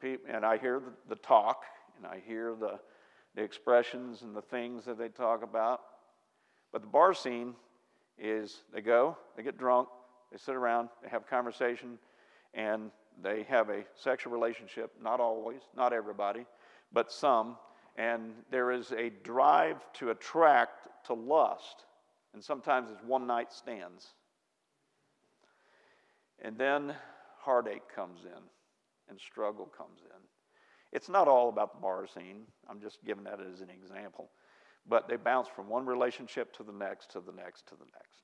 people, 0.02 0.26
and 0.34 0.46
I 0.46 0.58
hear 0.58 0.80
the, 0.80 1.16
the 1.16 1.16
talk, 1.16 1.64
and 1.98 2.06
I 2.06 2.22
hear 2.26 2.56
the, 2.60 2.80
the 3.36 3.42
expressions 3.42 4.22
and 4.22 4.36
the 4.36 4.42
things 4.42 4.86
that 4.86 4.98
they 4.98 5.10
talk 5.10 5.44
about. 5.44 5.82
But 6.72 6.82
the 6.82 6.88
bar 6.88 7.14
scene 7.14 7.56
is 8.18 8.64
they 8.74 8.82
go, 8.82 9.18
they 9.36 9.44
get 9.44 9.58
drunk, 9.58 9.88
they 10.32 10.38
sit 10.38 10.56
around, 10.56 10.90
they 11.02 11.10
have 11.10 11.28
conversation, 11.28 11.98
and 12.54 12.92
they 13.22 13.44
have 13.44 13.70
a 13.70 13.84
sexual 13.96 14.34
relationship. 14.34 14.92
Not 15.02 15.20
always, 15.20 15.62
not 15.76 15.94
everybody, 15.94 16.46
but 16.94 17.12
some. 17.12 17.58
And 17.96 18.32
there 18.52 18.72
is 18.72 18.92
a 18.92 19.10
drive 19.24 19.78
to 19.94 20.12
attract 20.12 20.88
to 21.06 21.14
lust. 21.14 21.86
And 22.34 22.44
sometimes 22.44 22.90
it's 22.92 23.04
one 23.04 23.26
night 23.26 23.52
stands. 23.52 24.14
And 26.42 26.58
then 26.58 26.96
heartache 27.38 27.94
comes 27.94 28.22
in 28.24 28.42
and 29.10 29.20
struggle 29.20 29.66
comes 29.66 30.00
in. 30.04 30.22
It's 30.92 31.10
not 31.10 31.28
all 31.28 31.50
about 31.50 31.76
the 31.76 31.82
bar 31.82 32.08
scene. 32.08 32.44
I'm 32.70 32.82
just 32.82 33.04
giving 33.06 33.24
that 33.26 33.40
as 33.40 33.62
an 33.62 33.70
example. 33.70 34.30
But 34.88 35.08
they 35.08 35.18
bounce 35.18 35.48
from 35.48 35.70
one 35.70 35.86
relationship 35.86 36.54
to 36.58 36.64
the 36.64 36.72
next, 36.72 37.12
to 37.12 37.20
the 37.20 37.32
next, 37.32 37.68
to 37.68 37.76
the 37.76 37.86
next. 37.86 38.24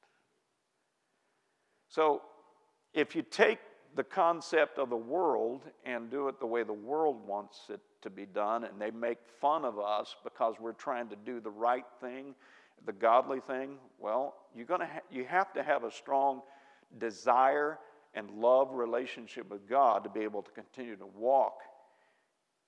So 1.90 2.22
if 2.94 3.16
you 3.16 3.22
take 3.22 3.60
the 3.96 4.04
concept 4.04 4.78
of 4.78 4.90
the 4.90 4.96
world 4.96 5.62
and 5.86 6.10
do 6.10 6.28
it 6.28 6.40
the 6.40 6.46
way 6.46 6.64
the 6.64 6.74
world 6.74 7.26
wants 7.26 7.60
it 7.70 7.80
to 8.02 8.10
be 8.10 8.26
done, 8.26 8.64
and 8.64 8.82
they 8.82 8.92
make 8.92 9.20
fun 9.40 9.64
of 9.64 9.80
us 9.80 10.16
because 10.24 10.56
we're 10.60 10.74
trying 10.74 11.08
to 11.10 11.16
do 11.16 11.40
the 11.40 11.50
right 11.50 11.86
thing, 12.02 12.36
the 12.86 12.92
godly 12.92 13.40
thing, 13.40 13.78
well, 14.00 14.36
you're 14.56 14.66
gonna 14.66 14.86
ha- 14.86 15.00
you 15.10 15.26
have 15.26 15.54
to 15.54 15.64
have 15.64 15.84
a 15.84 15.92
strong 15.92 16.42
desire 16.98 17.80
and 18.16 18.30
love 18.32 18.74
relationship 18.74 19.50
with 19.50 19.68
God 19.70 20.04
to 20.04 20.10
be 20.10 20.22
able 20.22 20.42
to 20.42 20.52
continue 20.52 20.96
to 20.96 21.06
walk 21.06 21.60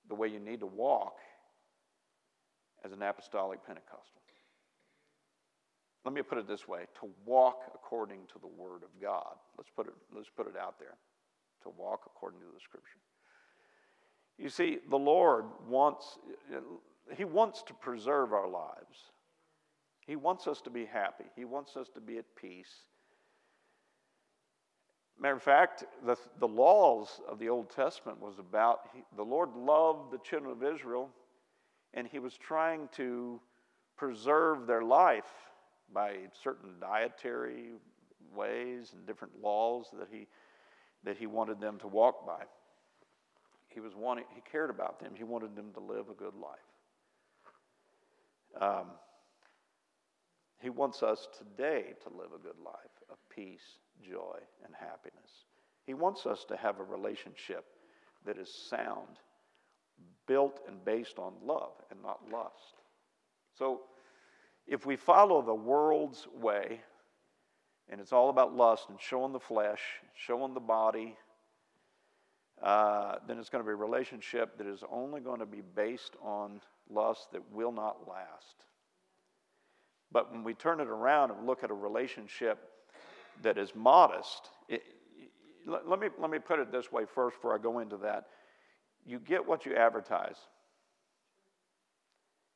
the 0.10 0.16
way 0.16 0.28
you 0.28 0.40
need 0.40 0.60
to 0.60 0.68
walk 0.68 1.18
as 2.86 2.92
an 2.92 3.02
apostolic 3.02 3.66
Pentecostal. 3.66 4.18
Let 6.08 6.14
me 6.14 6.22
put 6.22 6.38
it 6.38 6.48
this 6.48 6.70
way 6.70 6.86
to 7.02 7.10
walk 7.26 7.64
according 7.76 8.20
to 8.32 8.40
the 8.40 8.48
Word 8.48 8.82
of 8.84 9.02
God. 9.02 9.36
Let's 9.58 9.70
put 9.70 9.88
it, 9.88 9.94
let's 10.16 10.30
put 10.30 10.48
it 10.48 10.56
out 10.58 10.80
there. 10.80 10.96
To 11.64 11.70
walk 11.78 12.04
according 12.06 12.40
to 12.40 12.46
the 12.46 12.62
Scripture. 12.62 13.00
You 14.38 14.48
see, 14.48 14.78
the 14.90 14.98
Lord 14.98 15.44
wants, 15.68 16.18
He 17.18 17.26
wants 17.26 17.62
to 17.64 17.74
preserve 17.74 18.32
our 18.32 18.48
lives. 18.48 19.12
He 20.06 20.16
wants 20.16 20.48
us 20.48 20.62
to 20.62 20.70
be 20.70 20.86
happy. 20.86 21.26
He 21.36 21.44
wants 21.44 21.76
us 21.76 21.90
to 21.96 22.00
be 22.00 22.18
at 22.20 22.26
peace. 22.42 22.84
Matter 25.20 25.36
of 25.36 25.44
fact, 25.44 25.84
the, 26.06 26.16
the 26.40 26.48
laws 26.48 27.22
of 27.28 27.40
the 27.40 27.50
Old 27.50 27.70
Testament 27.72 28.22
was 28.22 28.38
about 28.38 28.82
he, 28.94 29.04
the 29.16 29.24
Lord 29.24 29.56
loved 29.56 30.12
the 30.12 30.20
children 30.20 30.52
of 30.52 30.64
Israel, 30.64 31.10
and 31.94 32.08
He 32.08 32.20
was 32.20 32.38
trying 32.38 32.88
to 32.94 33.40
preserve 33.98 34.68
their 34.68 34.84
life 34.84 35.26
by 35.92 36.18
certain 36.44 36.76
dietary 36.80 37.72
ways 38.36 38.94
and 38.94 39.08
different 39.08 39.34
laws 39.42 39.88
that 39.98 40.08
He 40.12 40.28
that 41.04 41.18
He 41.18 41.26
wanted 41.26 41.60
them 41.60 41.80
to 41.80 41.88
walk 41.88 42.28
by. 42.28 42.44
He 43.70 43.80
was 43.80 43.96
wanting, 43.96 44.26
He 44.36 44.42
cared 44.42 44.70
about 44.70 45.00
them. 45.00 45.14
He 45.16 45.24
wanted 45.24 45.56
them 45.56 45.72
to 45.74 45.80
live 45.80 46.10
a 46.10 46.14
good 46.14 46.36
life. 46.36 46.60
Um, 48.62 48.88
he 50.60 50.70
wants 50.70 51.04
us 51.04 51.28
today 51.38 51.94
to 52.04 52.10
live 52.10 52.32
a 52.36 52.40
good 52.42 52.58
life 52.64 52.76
of 53.10 53.18
peace 53.30 53.78
joy, 54.04 54.38
and 54.66 54.74
happiness. 54.76 55.46
He 55.86 55.94
wants 55.94 56.26
us 56.26 56.46
to 56.50 56.58
have 56.58 56.80
a 56.80 56.84
relationship 56.84 57.66
that 58.26 58.38
is 58.38 58.54
sound, 58.70 59.20
built 60.28 60.60
and 60.68 60.84
based 60.84 61.18
on 61.18 61.34
love 61.44 61.74
and 61.90 62.02
not 62.02 62.20
lust. 62.32 62.76
So, 63.58 63.82
if 64.68 64.86
we 64.86 64.98
follow 64.98 65.42
the 65.42 65.56
world's 65.56 66.28
way 66.42 66.82
and 67.90 68.02
it's 68.02 68.12
all 68.12 68.30
about 68.30 68.54
lust 68.54 68.90
and 68.90 69.00
showing 69.00 69.32
the 69.32 69.40
flesh, 69.40 69.82
showing 70.14 70.54
the 70.54 70.60
body, 70.60 71.16
uh, 72.62 73.16
then 73.28 73.38
it's 73.38 73.50
going 73.50 73.64
to 73.64 73.68
be 73.68 73.72
a 73.72 73.76
relationship 73.76 74.58
that 74.58 74.68
is 74.68 74.84
only 74.92 75.22
going 75.22 75.40
to 75.40 75.46
be 75.46 75.62
based 75.76 76.16
on 76.22 76.60
lust 76.90 77.32
that 77.32 77.42
will 77.54 77.72
not 77.72 78.08
last. 78.08 78.66
But 80.12 80.32
when 80.32 80.44
we 80.44 80.54
turn 80.54 80.80
it 80.80 80.88
around 80.88 81.32
and 81.32 81.46
look 81.46 81.64
at 81.64 81.72
a 81.72 81.76
relationship 81.76 82.60
that 83.44 83.58
is 83.58 83.74
modest, 83.76 84.50
it, 84.68 84.84
let, 85.66 85.88
let, 85.88 86.00
me, 86.00 86.08
let 86.20 86.30
me 86.30 86.40
put 86.40 86.60
it 86.60 86.72
this 86.72 86.92
way 86.92 87.04
first 87.06 87.38
before 87.38 87.56
I 87.56 87.58
go 87.58 87.80
into 87.80 87.98
that. 87.98 88.28
You 89.06 89.20
get 89.20 89.46
what 89.46 89.66
you 89.66 89.76
advertise. 89.76 90.38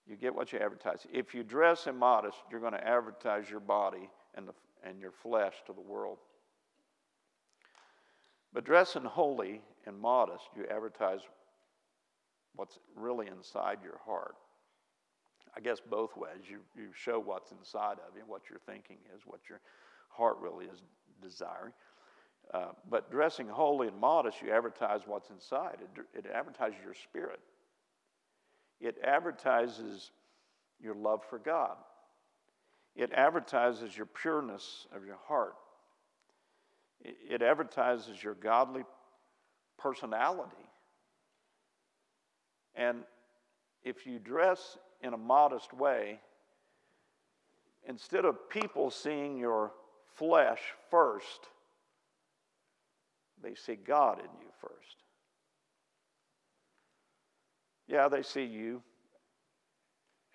You 0.08 0.16
get 0.16 0.34
what 0.34 0.52
you 0.52 0.60
advertise. 0.60 1.06
If 1.14 1.34
you 1.34 1.44
dress 1.44 1.88
immodest, 1.88 2.38
you're 2.50 2.60
going 2.60 2.74
to 2.74 2.88
advertise 2.88 3.50
your 3.50 3.60
body 3.60 4.10
and, 4.36 4.48
the, 4.48 4.54
and 4.84 5.00
your 5.00 5.12
flesh 5.12 5.54
to 5.68 5.74
the 5.74 5.82
world. 5.82 6.18
But 8.54 8.66
dressing 8.66 9.04
holy 9.04 9.62
and 9.86 9.98
modest, 9.98 10.44
you 10.56 10.66
advertise 10.70 11.22
what's 12.56 12.80
really 12.96 13.28
inside 13.28 13.78
your 13.84 14.00
heart. 14.06 14.36
I 15.56 15.60
guess 15.60 15.80
both 15.80 16.16
ways. 16.16 16.44
You, 16.50 16.60
you 16.76 16.90
show 16.94 17.20
what's 17.20 17.52
inside 17.52 17.98
of 18.08 18.16
you, 18.16 18.24
what 18.28 18.50
your 18.50 18.60
thinking 18.66 18.98
is, 19.16 19.22
what 19.26 19.42
your 19.50 19.60
heart 20.16 20.38
really 20.42 20.66
is 20.66 20.82
desiring. 21.22 21.74
Uh, 22.54 22.72
but 22.90 23.10
dressing 23.10 23.48
holy 23.48 23.88
and 23.88 23.98
modest, 23.98 24.42
you 24.42 24.52
advertise 24.52 25.02
what's 25.06 25.30
inside. 25.30 25.78
It, 25.82 26.26
it 26.26 26.32
advertises 26.34 26.78
your 26.84 26.94
spirit. 26.94 27.40
It 28.82 28.98
advertises 29.04 30.12
your 30.82 30.96
love 30.96 31.22
for 31.30 31.40
God. 31.40 31.78
It 32.96 33.12
advertises 33.14 33.96
your 33.96 34.06
pureness 34.06 34.88
of 34.94 35.06
your 35.06 35.20
heart. 35.28 35.56
It, 37.00 37.16
it 37.30 37.42
advertises 37.42 38.22
your 38.22 38.34
godly 38.34 38.84
personality. 39.78 40.52
And 42.76 43.00
if 43.84 44.06
you 44.06 44.20
dress 44.20 44.78
in 45.02 45.14
a 45.14 45.18
modest 45.18 45.74
way, 45.74 46.20
instead 47.88 48.26
of 48.26 48.50
people 48.50 48.92
seeing 48.92 49.38
your 49.38 49.72
flesh 50.16 50.60
first, 50.90 51.48
they 53.42 53.56
see 53.56 53.76
God 53.76 54.20
in 54.20 54.26
you 54.40 54.52
first. 54.60 54.98
Yeah, 57.88 58.08
they 58.08 58.22
see 58.22 58.46
you 58.46 58.82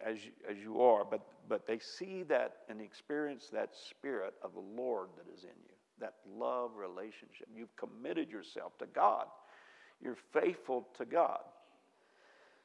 as 0.05 0.25
you, 0.25 0.33
as 0.51 0.59
you 0.59 0.83
are, 0.83 1.05
but, 1.05 1.21
but 1.49 1.67
they 1.67 1.79
see 1.79 2.23
that 2.25 2.57
and 2.69 2.81
experience 2.81 3.49
that 3.53 3.71
spirit 3.75 4.35
of 4.43 4.53
the 4.53 4.61
Lord 4.61 5.09
that 5.17 5.33
is 5.33 5.45
in 5.45 5.51
you, 5.65 5.75
that 6.01 6.15
love 6.29 6.73
relationship. 6.77 7.49
You've 7.55 7.75
committed 7.77 8.31
yourself 8.31 8.77
to 8.79 8.87
God, 8.87 9.27
you're 10.03 10.19
faithful 10.33 10.89
to 10.99 11.05
God. 11.05 11.41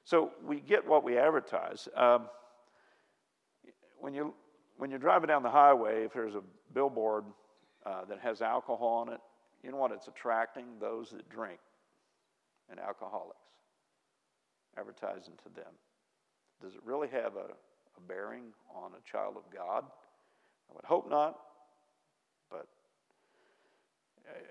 So 0.03 0.31
we 0.43 0.59
get 0.59 0.85
what 0.85 1.03
we 1.03 1.17
advertise. 1.17 1.87
Um, 1.95 2.27
when, 3.99 4.13
you, 4.13 4.33
when 4.77 4.89
you're 4.89 4.99
driving 4.99 5.27
down 5.27 5.43
the 5.43 5.49
highway, 5.49 6.03
if 6.05 6.13
there's 6.13 6.35
a 6.35 6.41
billboard 6.73 7.25
uh, 7.85 8.05
that 8.05 8.19
has 8.19 8.41
alcohol 8.41 9.05
on 9.07 9.13
it, 9.13 9.19
you 9.63 9.71
know 9.71 9.77
what 9.77 9.91
it's 9.91 10.07
attracting? 10.07 10.65
Those 10.79 11.09
that 11.11 11.29
drink 11.29 11.59
and 12.69 12.79
alcoholics, 12.79 13.37
advertising 14.77 15.33
to 15.43 15.49
them. 15.55 15.71
Does 16.61 16.73
it 16.73 16.81
really 16.83 17.07
have 17.09 17.35
a, 17.35 17.49
a 17.97 18.01
bearing 18.07 18.45
on 18.73 18.91
a 18.93 19.11
child 19.11 19.35
of 19.35 19.43
God? 19.53 19.83
I 20.69 20.73
would 20.75 20.85
hope 20.85 21.09
not, 21.09 21.37
but 22.49 22.67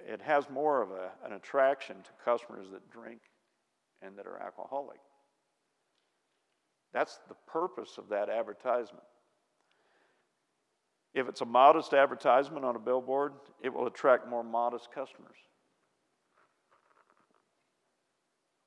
it 0.07 0.21
has 0.21 0.51
more 0.51 0.83
of 0.83 0.91
a, 0.91 1.11
an 1.25 1.33
attraction 1.33 1.97
to 1.97 2.25
customers 2.25 2.67
that 2.73 2.91
drink 2.91 3.21
and 4.03 4.17
that 4.19 4.27
are 4.27 4.41
alcoholic. 4.43 5.01
That's 6.93 7.21
the 7.29 7.37
purpose 7.47 7.99
of 7.99 8.09
that 8.09 8.29
advertisement. 8.29 9.05
If 11.15 11.29
it's 11.29 11.41
a 11.41 11.47
modest 11.47 11.93
advertisement 11.93 12.65
on 12.65 12.77
a 12.77 12.79
billboard, 12.79 13.33
it 13.63 13.73
will 13.73 13.87
attract 13.87 14.29
more 14.29 14.45
modest 14.45 14.93
customers. 14.95 15.37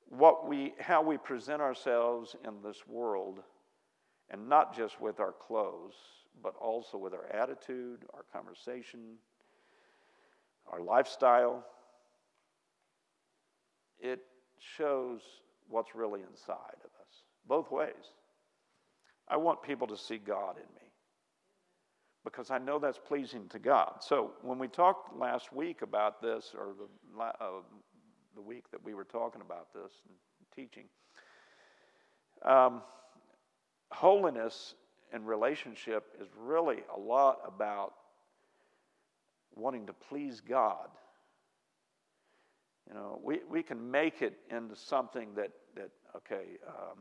What 0.08 0.46
we, 0.46 0.74
how 0.78 1.02
we 1.02 1.16
present 1.16 1.62
ourselves 1.62 2.36
in 2.44 2.62
this 2.62 2.86
world, 2.86 3.40
and 4.30 4.48
not 4.48 4.76
just 4.76 5.00
with 5.00 5.20
our 5.20 5.32
clothes, 5.32 5.94
but 6.42 6.54
also 6.60 6.98
with 6.98 7.14
our 7.14 7.26
attitude, 7.32 8.04
our 8.12 8.24
conversation, 8.32 9.00
our 10.70 10.80
lifestyle, 10.80 11.64
it 13.98 14.20
shows 14.76 15.20
what's 15.68 15.94
really 15.94 16.20
inside 16.20 16.76
of 16.84 16.90
us, 17.00 17.22
both 17.48 17.70
ways. 17.70 18.12
I 19.28 19.38
want 19.38 19.62
people 19.62 19.86
to 19.86 19.96
see 19.96 20.18
God 20.18 20.56
in 20.56 20.74
me 20.74 20.83
because 22.24 22.50
I 22.50 22.58
know 22.58 22.78
that's 22.78 22.98
pleasing 22.98 23.48
to 23.50 23.58
God. 23.58 23.96
So 24.00 24.32
when 24.42 24.58
we 24.58 24.66
talked 24.66 25.16
last 25.16 25.52
week 25.52 25.82
about 25.82 26.22
this, 26.22 26.54
or 26.56 26.74
the, 26.78 27.22
uh, 27.22 27.60
the 28.34 28.40
week 28.40 28.64
that 28.70 28.82
we 28.82 28.94
were 28.94 29.04
talking 29.04 29.42
about 29.42 29.72
this 29.74 29.92
and 30.08 30.16
teaching, 30.56 30.84
um, 32.42 32.82
holiness 33.90 34.74
and 35.12 35.26
relationship 35.26 36.04
is 36.20 36.28
really 36.38 36.78
a 36.94 36.98
lot 36.98 37.40
about 37.46 37.94
wanting 39.54 39.86
to 39.86 39.92
please 39.92 40.40
God. 40.40 40.88
You 42.88 42.94
know, 42.94 43.20
we, 43.22 43.40
we 43.48 43.62
can 43.62 43.90
make 43.90 44.22
it 44.22 44.38
into 44.50 44.76
something 44.76 45.34
that, 45.36 45.50
that 45.76 45.90
okay, 46.16 46.58
um, 46.66 46.98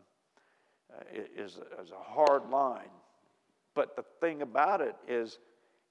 is, 1.14 1.60
is 1.82 1.92
a 1.92 2.04
hard 2.04 2.50
line 2.50 2.90
but 3.76 3.96
the 3.96 4.04
thing 4.20 4.42
about 4.42 4.82
it 4.82 4.96
is, 5.08 5.40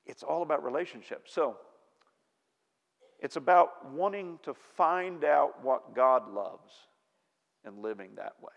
it's 0.07 0.23
all 0.23 0.43
about 0.43 0.65
relationships. 0.65 1.33
So, 1.33 1.57
it's 3.21 3.37
about 3.37 3.93
wanting 3.93 4.41
to 4.43 4.53
find 4.53 5.25
out 5.25 5.63
what 5.63 5.95
God 5.95 6.33
loves 6.33 6.73
and 7.65 7.79
living 7.79 8.11
that 8.17 8.35
way. 8.43 8.53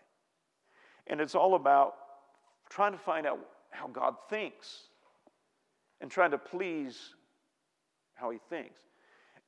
And 1.08 1.22
it's 1.22 1.36
all 1.36 1.54
about 1.54 1.94
trying 2.70 2.94
to 2.94 2.98
find 2.98 3.28
out 3.28 3.40
how 3.70 3.88
God 3.88 4.16
thinks 4.30 4.88
and 6.02 6.10
trying 6.10 6.32
to 6.32 6.40
please 6.40 7.14
how 8.16 8.32
He 8.32 8.40
thinks. 8.50 8.80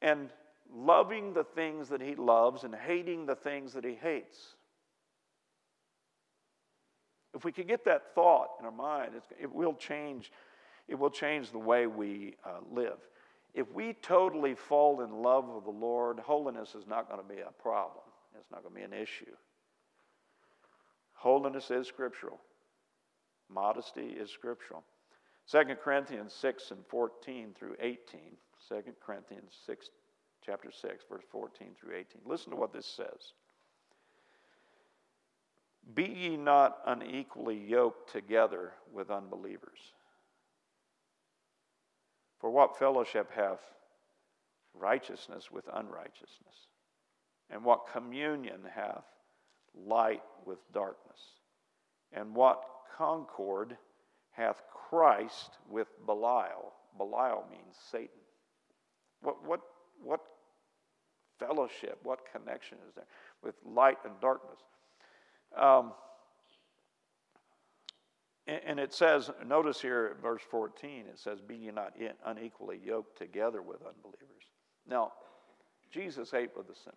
And 0.03 0.29
loving 0.71 1.33
the 1.33 1.43
things 1.43 1.89
that 1.89 2.01
He 2.01 2.13
loves 2.13 2.63
and 2.63 2.75
hating 2.75 3.25
the 3.25 3.35
things 3.35 3.73
that 3.73 3.83
He 3.83 3.95
hates. 3.95 4.55
If 7.37 7.45
we 7.45 7.51
could 7.51 7.67
get 7.67 7.85
that 7.85 8.15
thought 8.15 8.49
in 8.59 8.65
our 8.65 8.71
mind, 8.71 9.11
it 9.39 9.53
will 9.53 9.75
change. 9.75 10.31
It 10.87 10.95
will 10.95 11.11
change 11.11 11.51
the 11.51 11.59
way 11.59 11.85
we 11.85 12.35
uh, 12.43 12.61
live. 12.71 12.97
If 13.53 13.71
we 13.71 13.93
totally 14.01 14.55
fall 14.55 15.01
in 15.01 15.21
love 15.21 15.47
with 15.47 15.63
the 15.63 15.69
Lord, 15.69 16.17
holiness 16.19 16.73
is 16.73 16.87
not 16.87 17.07
going 17.07 17.21
to 17.21 17.35
be 17.35 17.41
a 17.41 17.51
problem. 17.61 18.03
It's 18.39 18.49
not 18.51 18.63
going 18.63 18.73
to 18.73 18.79
be 18.79 18.85
an 18.85 19.03
issue. 19.03 19.35
Holiness 21.13 21.69
is 21.69 21.87
scriptural. 21.87 22.39
Modesty 23.49 24.07
is 24.07 24.31
scriptural. 24.31 24.83
2 25.51 25.63
Corinthians 25.83 26.33
6 26.33 26.71
and 26.71 26.79
14 26.87 27.53
through 27.53 27.75
18. 27.79 27.97
2 28.67 28.75
Corinthians 29.05 29.53
6, 29.67 29.89
chapter 30.43 30.71
6, 30.71 31.05
verse 31.07 31.23
14 31.31 31.69
through 31.79 31.95
18. 31.95 32.21
Listen 32.25 32.49
to 32.49 32.57
what 32.57 32.73
this 32.73 32.87
says. 32.87 33.33
Be 35.93 36.03
ye 36.03 36.37
not 36.37 36.79
unequally 36.85 37.57
yoked 37.57 38.11
together 38.11 38.73
with 38.93 39.09
unbelievers. 39.09 39.79
For 42.39 42.49
what 42.51 42.77
fellowship 42.77 43.31
hath 43.33 43.59
righteousness 44.73 45.49
with 45.51 45.65
unrighteousness? 45.73 46.67
And 47.49 47.63
what 47.63 47.91
communion 47.91 48.59
hath 48.73 49.05
light 49.73 50.23
with 50.45 50.59
darkness? 50.73 51.19
And 52.11 52.35
what 52.35 52.63
concord 52.97 53.77
hath 54.31 54.61
Christ 54.89 55.57
with 55.69 55.87
Belial? 56.05 56.73
Belial 56.97 57.45
means 57.49 57.75
Satan. 57.91 58.09
What, 59.21 59.43
what, 59.45 59.61
what 60.03 60.21
fellowship, 61.39 61.99
what 62.03 62.19
connection 62.31 62.77
is 62.87 62.93
there 62.95 63.07
with 63.43 63.55
light 63.65 63.97
and 64.05 64.13
darkness? 64.21 64.59
Um, 65.57 65.93
and 68.47 68.79
it 68.79 68.93
says, 68.93 69.29
notice 69.45 69.81
here 69.81 70.13
at 70.15 70.21
verse 70.21 70.41
14, 70.49 71.05
it 71.11 71.19
says, 71.19 71.41
Be 71.41 71.55
ye 71.55 71.71
not 71.71 71.93
unequally 72.25 72.79
yoked 72.81 73.17
together 73.17 73.61
with 73.61 73.81
unbelievers. 73.81 74.45
Now, 74.87 75.11
Jesus 75.91 76.33
ate 76.33 76.51
with 76.55 76.67
the 76.67 76.75
sinners. 76.75 76.95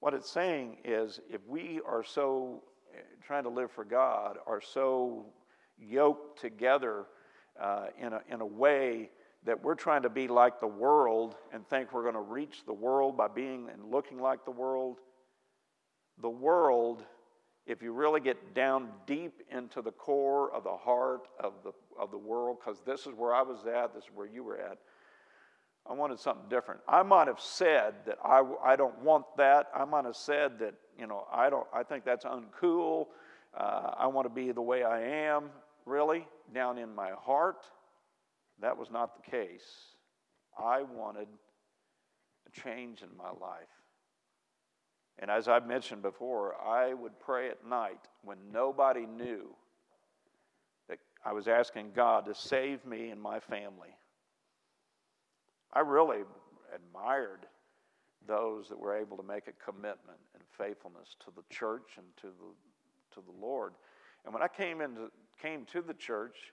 What 0.00 0.12
it's 0.12 0.30
saying 0.30 0.78
is, 0.84 1.20
if 1.30 1.40
we 1.48 1.80
are 1.86 2.04
so 2.04 2.62
eh, 2.94 3.00
trying 3.26 3.44
to 3.44 3.48
live 3.48 3.70
for 3.70 3.84
God, 3.84 4.36
are 4.46 4.60
so 4.60 5.24
yoked 5.78 6.40
together 6.40 7.06
uh, 7.58 7.86
in, 7.98 8.12
a, 8.12 8.20
in 8.28 8.42
a 8.42 8.46
way 8.46 9.08
that 9.46 9.62
we're 9.62 9.74
trying 9.74 10.02
to 10.02 10.10
be 10.10 10.28
like 10.28 10.60
the 10.60 10.66
world 10.66 11.36
and 11.52 11.66
think 11.68 11.92
we're 11.92 12.02
going 12.02 12.14
to 12.14 12.20
reach 12.20 12.64
the 12.66 12.72
world 12.72 13.16
by 13.16 13.28
being 13.28 13.68
and 13.72 13.90
looking 13.90 14.18
like 14.18 14.44
the 14.44 14.50
world. 14.50 14.98
The 16.20 16.30
world, 16.30 17.04
if 17.66 17.82
you 17.82 17.92
really 17.92 18.20
get 18.20 18.54
down 18.54 18.88
deep 19.06 19.42
into 19.50 19.80
the 19.80 19.90
core 19.90 20.52
of 20.52 20.64
the 20.64 20.76
heart 20.76 21.28
of 21.40 21.54
the, 21.64 21.72
of 21.98 22.10
the 22.10 22.18
world, 22.18 22.58
because 22.60 22.80
this 22.84 23.06
is 23.06 23.14
where 23.16 23.34
I 23.34 23.42
was 23.42 23.64
at, 23.66 23.94
this 23.94 24.04
is 24.04 24.10
where 24.14 24.26
you 24.26 24.44
were 24.44 24.58
at, 24.58 24.78
I 25.86 25.92
wanted 25.92 26.18
something 26.18 26.48
different. 26.48 26.80
I 26.88 27.02
might 27.02 27.26
have 27.26 27.40
said 27.40 27.94
that 28.06 28.18
I, 28.24 28.42
I 28.64 28.76
don't 28.76 28.98
want 29.00 29.24
that. 29.36 29.68
I 29.74 29.84
might 29.84 30.04
have 30.06 30.16
said 30.16 30.58
that, 30.60 30.74
you 30.98 31.06
know, 31.06 31.26
I, 31.32 31.50
don't, 31.50 31.66
I 31.74 31.82
think 31.82 32.04
that's 32.04 32.24
uncool. 32.24 33.08
Uh, 33.56 33.90
I 33.96 34.06
want 34.06 34.24
to 34.26 34.34
be 34.34 34.50
the 34.52 34.62
way 34.62 34.82
I 34.82 35.00
am. 35.00 35.50
Really, 35.84 36.26
down 36.54 36.78
in 36.78 36.94
my 36.94 37.10
heart, 37.10 37.66
that 38.60 38.76
was 38.76 38.90
not 38.90 39.22
the 39.22 39.30
case. 39.30 39.94
I 40.58 40.82
wanted 40.82 41.28
a 42.46 42.60
change 42.60 43.02
in 43.02 43.14
my 43.18 43.28
life. 43.28 43.68
And 45.18 45.30
as 45.30 45.48
I've 45.48 45.66
mentioned 45.66 46.02
before, 46.02 46.54
I 46.60 46.92
would 46.92 47.18
pray 47.20 47.48
at 47.48 47.66
night 47.66 48.00
when 48.22 48.38
nobody 48.52 49.06
knew 49.06 49.54
that 50.88 50.98
I 51.24 51.32
was 51.32 51.46
asking 51.46 51.92
God 51.94 52.26
to 52.26 52.34
save 52.34 52.84
me 52.84 53.10
and 53.10 53.20
my 53.20 53.38
family. 53.38 53.94
I 55.72 55.80
really 55.80 56.22
admired 56.74 57.46
those 58.26 58.68
that 58.68 58.78
were 58.78 58.96
able 58.96 59.16
to 59.16 59.22
make 59.22 59.48
a 59.48 59.52
commitment 59.52 60.18
and 60.34 60.42
faithfulness 60.58 61.16
to 61.24 61.32
the 61.36 61.42
church 61.50 61.96
and 61.96 62.06
to 62.16 62.26
the, 62.26 63.14
to 63.14 63.26
the 63.26 63.40
Lord. 63.40 63.74
And 64.24 64.32
when 64.32 64.42
I 64.42 64.48
came, 64.48 64.80
into, 64.80 65.10
came 65.40 65.64
to 65.66 65.82
the 65.82 65.94
church, 65.94 66.52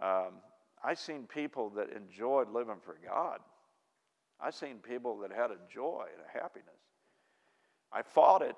um, 0.00 0.34
I 0.84 0.94
seen 0.94 1.26
people 1.26 1.70
that 1.70 1.90
enjoyed 1.90 2.50
living 2.50 2.76
for 2.84 2.98
God. 3.06 3.38
I 4.40 4.50
seen 4.50 4.78
people 4.78 5.18
that 5.18 5.30
had 5.30 5.50
a 5.50 5.56
joy 5.72 6.06
and 6.12 6.22
a 6.26 6.42
happiness. 6.42 6.68
I 7.92 8.02
fought 8.02 8.42
it, 8.42 8.56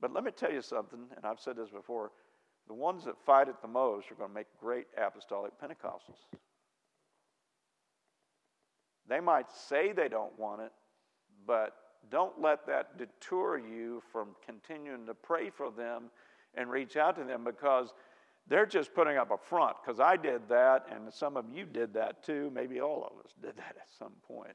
but 0.00 0.12
let 0.12 0.24
me 0.24 0.30
tell 0.30 0.52
you 0.52 0.62
something, 0.62 1.00
and 1.16 1.24
I've 1.24 1.40
said 1.40 1.56
this 1.56 1.70
before 1.70 2.12
the 2.66 2.74
ones 2.74 3.04
that 3.04 3.14
fight 3.24 3.48
it 3.48 3.56
the 3.62 3.68
most 3.68 4.10
are 4.10 4.14
going 4.14 4.30
to 4.30 4.34
make 4.34 4.46
great 4.60 4.86
apostolic 4.96 5.52
Pentecostals. 5.60 6.18
They 9.08 9.20
might 9.20 9.50
say 9.50 9.92
they 9.92 10.08
don't 10.08 10.36
want 10.38 10.62
it, 10.62 10.72
but 11.46 11.74
don't 12.10 12.40
let 12.40 12.66
that 12.66 12.98
deter 12.98 13.58
you 13.58 14.02
from 14.12 14.28
continuing 14.44 15.06
to 15.06 15.14
pray 15.14 15.50
for 15.50 15.70
them 15.70 16.04
and 16.54 16.70
reach 16.70 16.96
out 16.96 17.16
to 17.16 17.24
them 17.24 17.44
because 17.44 17.92
they're 18.48 18.66
just 18.66 18.94
putting 18.94 19.16
up 19.16 19.30
a 19.30 19.36
front. 19.36 19.76
Because 19.84 20.00
I 20.00 20.16
did 20.16 20.48
that, 20.48 20.86
and 20.92 21.12
some 21.12 21.36
of 21.36 21.44
you 21.52 21.64
did 21.66 21.94
that 21.94 22.24
too. 22.24 22.50
Maybe 22.52 22.80
all 22.80 23.04
of 23.04 23.24
us 23.24 23.32
did 23.40 23.56
that 23.56 23.76
at 23.80 23.88
some 23.98 24.12
point. 24.26 24.54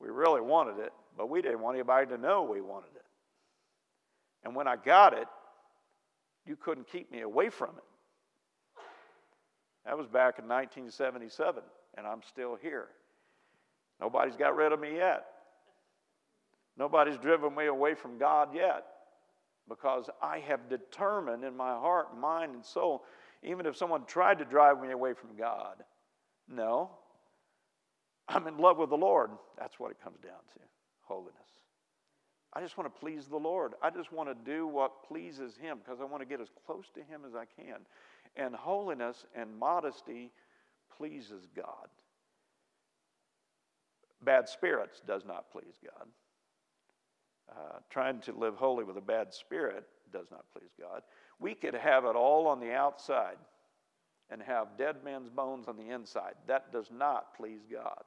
We 0.00 0.08
really 0.08 0.40
wanted 0.40 0.78
it, 0.78 0.92
but 1.16 1.28
we 1.28 1.42
didn't 1.42 1.60
want 1.60 1.76
anybody 1.76 2.06
to 2.06 2.18
know 2.18 2.42
we 2.42 2.60
wanted 2.60 2.94
it. 2.96 3.04
And 4.44 4.54
when 4.54 4.66
I 4.66 4.76
got 4.76 5.12
it, 5.12 5.28
you 6.46 6.56
couldn't 6.56 6.88
keep 6.88 7.10
me 7.12 7.20
away 7.20 7.50
from 7.50 7.70
it. 7.70 7.84
That 9.84 9.96
was 9.96 10.06
back 10.06 10.38
in 10.38 10.46
1977, 10.46 11.62
and 11.96 12.06
I'm 12.06 12.22
still 12.22 12.56
here. 12.60 12.88
Nobody's 14.00 14.36
got 14.36 14.56
rid 14.56 14.72
of 14.72 14.80
me 14.80 14.96
yet. 14.96 15.24
Nobody's 16.76 17.18
driven 17.18 17.54
me 17.54 17.66
away 17.66 17.94
from 17.94 18.18
God 18.18 18.54
yet 18.54 18.84
because 19.68 20.08
I 20.22 20.38
have 20.40 20.68
determined 20.68 21.44
in 21.44 21.56
my 21.56 21.72
heart, 21.72 22.16
mind, 22.18 22.54
and 22.54 22.64
soul, 22.64 23.04
even 23.42 23.66
if 23.66 23.76
someone 23.76 24.04
tried 24.06 24.38
to 24.38 24.44
drive 24.44 24.80
me 24.80 24.90
away 24.90 25.12
from 25.14 25.36
God, 25.36 25.76
no, 26.48 26.90
I'm 28.28 28.46
in 28.46 28.58
love 28.58 28.78
with 28.78 28.90
the 28.90 28.96
Lord. 28.96 29.30
That's 29.58 29.78
what 29.78 29.90
it 29.90 30.02
comes 30.02 30.18
down 30.20 30.32
to 30.54 30.60
holiness. 31.10 31.34
I 32.52 32.60
just 32.60 32.76
want 32.76 32.92
to 32.92 33.00
please 33.00 33.26
the 33.26 33.36
Lord. 33.36 33.74
I 33.82 33.90
just 33.90 34.12
want 34.12 34.28
to 34.28 34.50
do 34.50 34.66
what 34.66 35.06
pleases 35.06 35.56
Him 35.56 35.78
because 35.78 36.00
I 36.00 36.04
want 36.04 36.22
to 36.22 36.26
get 36.26 36.40
as 36.40 36.48
close 36.66 36.86
to 36.94 37.00
Him 37.00 37.22
as 37.26 37.34
I 37.34 37.44
can. 37.44 37.78
And 38.36 38.54
holiness 38.54 39.24
and 39.34 39.56
modesty 39.58 40.30
pleases 40.96 41.46
God. 41.54 41.88
Bad 44.22 44.48
spirits 44.48 45.00
does 45.06 45.24
not 45.24 45.50
please 45.50 45.78
God. 45.82 46.06
Uh, 47.50 47.78
trying 47.88 48.20
to 48.20 48.32
live 48.32 48.54
holy 48.54 48.84
with 48.84 48.96
a 48.96 49.00
bad 49.02 49.32
spirit 49.32 49.84
does 50.12 50.26
not 50.30 50.44
please 50.52 50.70
God. 50.78 51.02
We 51.40 51.54
could 51.54 51.74
have 51.74 52.04
it 52.04 52.14
all 52.14 52.46
on 52.46 52.60
the 52.60 52.72
outside 52.72 53.38
and 54.30 54.40
have 54.42 54.76
dead 54.78 54.96
men's 55.04 55.30
bones 55.30 55.66
on 55.66 55.76
the 55.76 55.90
inside. 55.92 56.34
That 56.46 56.72
does 56.72 56.90
not 56.92 57.36
please 57.36 57.60
God. 57.70 58.02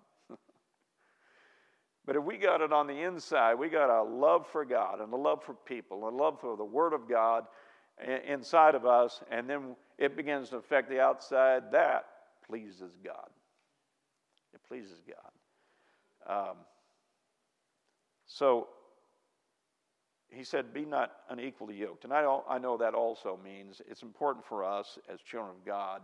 But 2.05 2.15
if 2.15 2.23
we 2.23 2.37
got 2.37 2.61
it 2.61 2.73
on 2.73 2.87
the 2.87 3.01
inside, 3.01 3.55
we 3.55 3.69
got 3.69 3.89
a 3.89 4.03
love 4.03 4.45
for 4.51 4.65
God 4.65 4.99
and 4.99 5.11
a 5.13 5.17
love 5.17 5.43
for 5.43 5.53
people, 5.53 6.07
and 6.07 6.19
a 6.19 6.23
love 6.23 6.39
for 6.39 6.57
the 6.57 6.65
Word 6.65 6.93
of 6.93 7.07
God 7.07 7.45
inside 8.27 8.75
of 8.75 8.85
us, 8.85 9.21
and 9.31 9.49
then 9.49 9.75
it 9.97 10.17
begins 10.17 10.49
to 10.49 10.57
affect 10.57 10.89
the 10.89 10.99
outside, 10.99 11.63
that 11.71 12.05
pleases 12.45 12.97
God. 13.03 13.29
It 14.53 14.61
pleases 14.67 15.01
God. 15.07 16.49
Um, 16.49 16.57
so 18.25 18.67
he 20.29 20.43
said, 20.43 20.73
Be 20.73 20.85
not 20.85 21.11
unequally 21.29 21.75
yoked. 21.75 22.03
And 22.03 22.13
I, 22.13 22.39
I 22.49 22.57
know 22.57 22.77
that 22.77 22.93
also 22.93 23.39
means 23.43 23.81
it's 23.89 24.01
important 24.01 24.45
for 24.45 24.63
us 24.63 24.97
as 25.11 25.21
children 25.21 25.55
of 25.55 25.65
God 25.65 26.01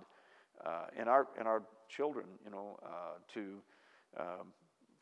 uh, 0.65 0.85
and, 0.97 1.09
our, 1.09 1.27
and 1.37 1.47
our 1.47 1.63
children, 1.87 2.25
you 2.45 2.51
know, 2.51 2.77
uh, 2.83 3.17
to 3.33 3.61
um, 4.19 4.47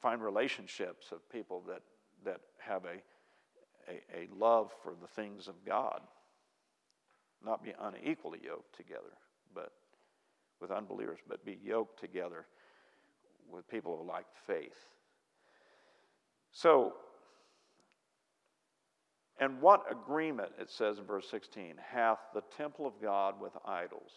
find 0.01 0.21
relationships 0.21 1.12
of 1.12 1.27
people 1.29 1.63
that, 1.67 1.81
that 2.25 2.41
have 2.60 2.86
a, 2.86 3.91
a, 3.91 4.23
a 4.23 4.36
love 4.36 4.71
for 4.83 4.95
the 4.99 5.07
things 5.07 5.47
of 5.47 5.55
God. 5.65 6.01
Not 7.43 7.63
be 7.63 7.73
unequally 7.79 8.39
yoked 8.43 8.75
together, 8.75 9.13
but 9.53 9.71
with 10.60 10.71
unbelievers, 10.71 11.19
but 11.27 11.45
be 11.45 11.60
yoked 11.63 11.99
together 11.99 12.45
with 13.49 13.69
people 13.69 13.99
of 13.99 14.05
like 14.07 14.25
faith. 14.45 14.88
So, 16.51 16.93
and 19.39 19.62
what 19.62 19.83
agreement, 19.91 20.51
it 20.60 20.71
says 20.71 20.97
in 20.97 21.05
verse 21.05 21.29
16, 21.29 21.75
hath 21.91 22.17
the 22.33 22.41
temple 22.57 22.88
of 22.88 22.93
God 23.01 23.39
with 23.39 23.53
idols? 23.65 24.12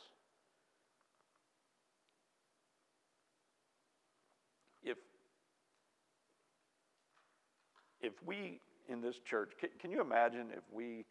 If 8.01 8.13
we 8.25 8.61
in 8.89 9.01
this 9.01 9.17
church, 9.25 9.53
can, 9.59 9.71
can 9.79 9.91
you 9.91 10.01
imagine 10.01 10.49
if 10.53 10.65
we 10.73 11.05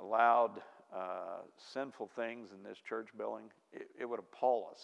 allowed 0.00 0.60
uh, 0.94 1.42
sinful 1.72 2.10
things 2.16 2.50
in 2.56 2.62
this 2.68 2.78
church 2.78 3.08
building? 3.16 3.44
It, 3.72 3.88
it 4.00 4.04
would 4.04 4.18
appall 4.18 4.70
us. 4.72 4.82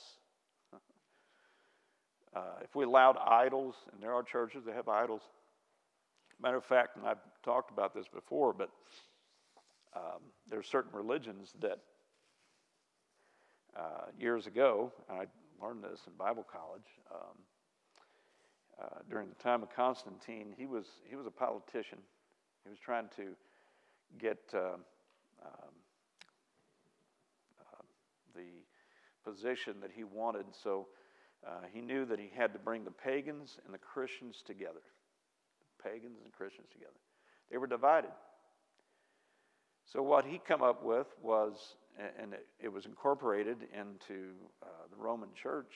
uh, 2.36 2.40
if 2.62 2.74
we 2.74 2.84
allowed 2.84 3.16
idols, 3.18 3.74
and 3.92 4.02
there 4.02 4.12
are 4.12 4.22
churches 4.22 4.64
that 4.66 4.74
have 4.74 4.88
idols, 4.88 5.22
Matter 6.40 6.56
of 6.56 6.64
fact, 6.64 6.96
and 6.96 7.06
I've 7.06 7.18
talked 7.42 7.70
about 7.70 7.94
this 7.94 8.06
before, 8.08 8.52
but 8.52 8.70
um, 9.96 10.20
there 10.48 10.58
are 10.58 10.64
certain 10.64 10.90
religions 10.92 11.54
that 11.60 11.78
uh, 13.76 14.06
years 14.18 14.46
ago, 14.46 14.92
and 15.08 15.18
I 15.18 15.26
learned 15.64 15.84
this 15.84 16.00
in 16.06 16.12
Bible 16.18 16.44
college. 16.50 16.86
Um, 17.12 17.38
uh, 18.80 18.98
during 19.08 19.28
the 19.28 19.34
time 19.36 19.62
of 19.62 19.74
Constantine, 19.74 20.54
he 20.56 20.66
was 20.66 20.86
he 21.08 21.16
was 21.16 21.26
a 21.26 21.30
politician. 21.30 21.98
He 22.64 22.70
was 22.70 22.78
trying 22.78 23.08
to 23.16 23.34
get 24.18 24.38
uh, 24.54 24.74
um, 25.44 25.74
uh, 27.60 27.82
the 28.34 29.30
position 29.30 29.74
that 29.80 29.90
he 29.94 30.04
wanted. 30.04 30.46
So 30.62 30.88
uh, 31.46 31.66
he 31.72 31.80
knew 31.80 32.04
that 32.06 32.18
he 32.18 32.30
had 32.34 32.52
to 32.54 32.58
bring 32.58 32.84
the 32.84 32.90
pagans 32.90 33.58
and 33.64 33.74
the 33.74 33.78
Christians 33.78 34.42
together 34.46 34.80
pagans 35.84 36.18
and 36.24 36.32
Christians 36.32 36.68
together. 36.72 36.96
They 37.50 37.58
were 37.58 37.66
divided. 37.66 38.10
So 39.84 40.02
what 40.02 40.24
he 40.24 40.40
come 40.46 40.62
up 40.62 40.82
with 40.82 41.06
was, 41.22 41.76
and 42.18 42.32
it, 42.32 42.46
it 42.58 42.72
was 42.72 42.86
incorporated 42.86 43.58
into 43.78 44.32
uh, 44.62 44.66
the 44.90 44.96
Roman 44.96 45.28
Church. 45.34 45.72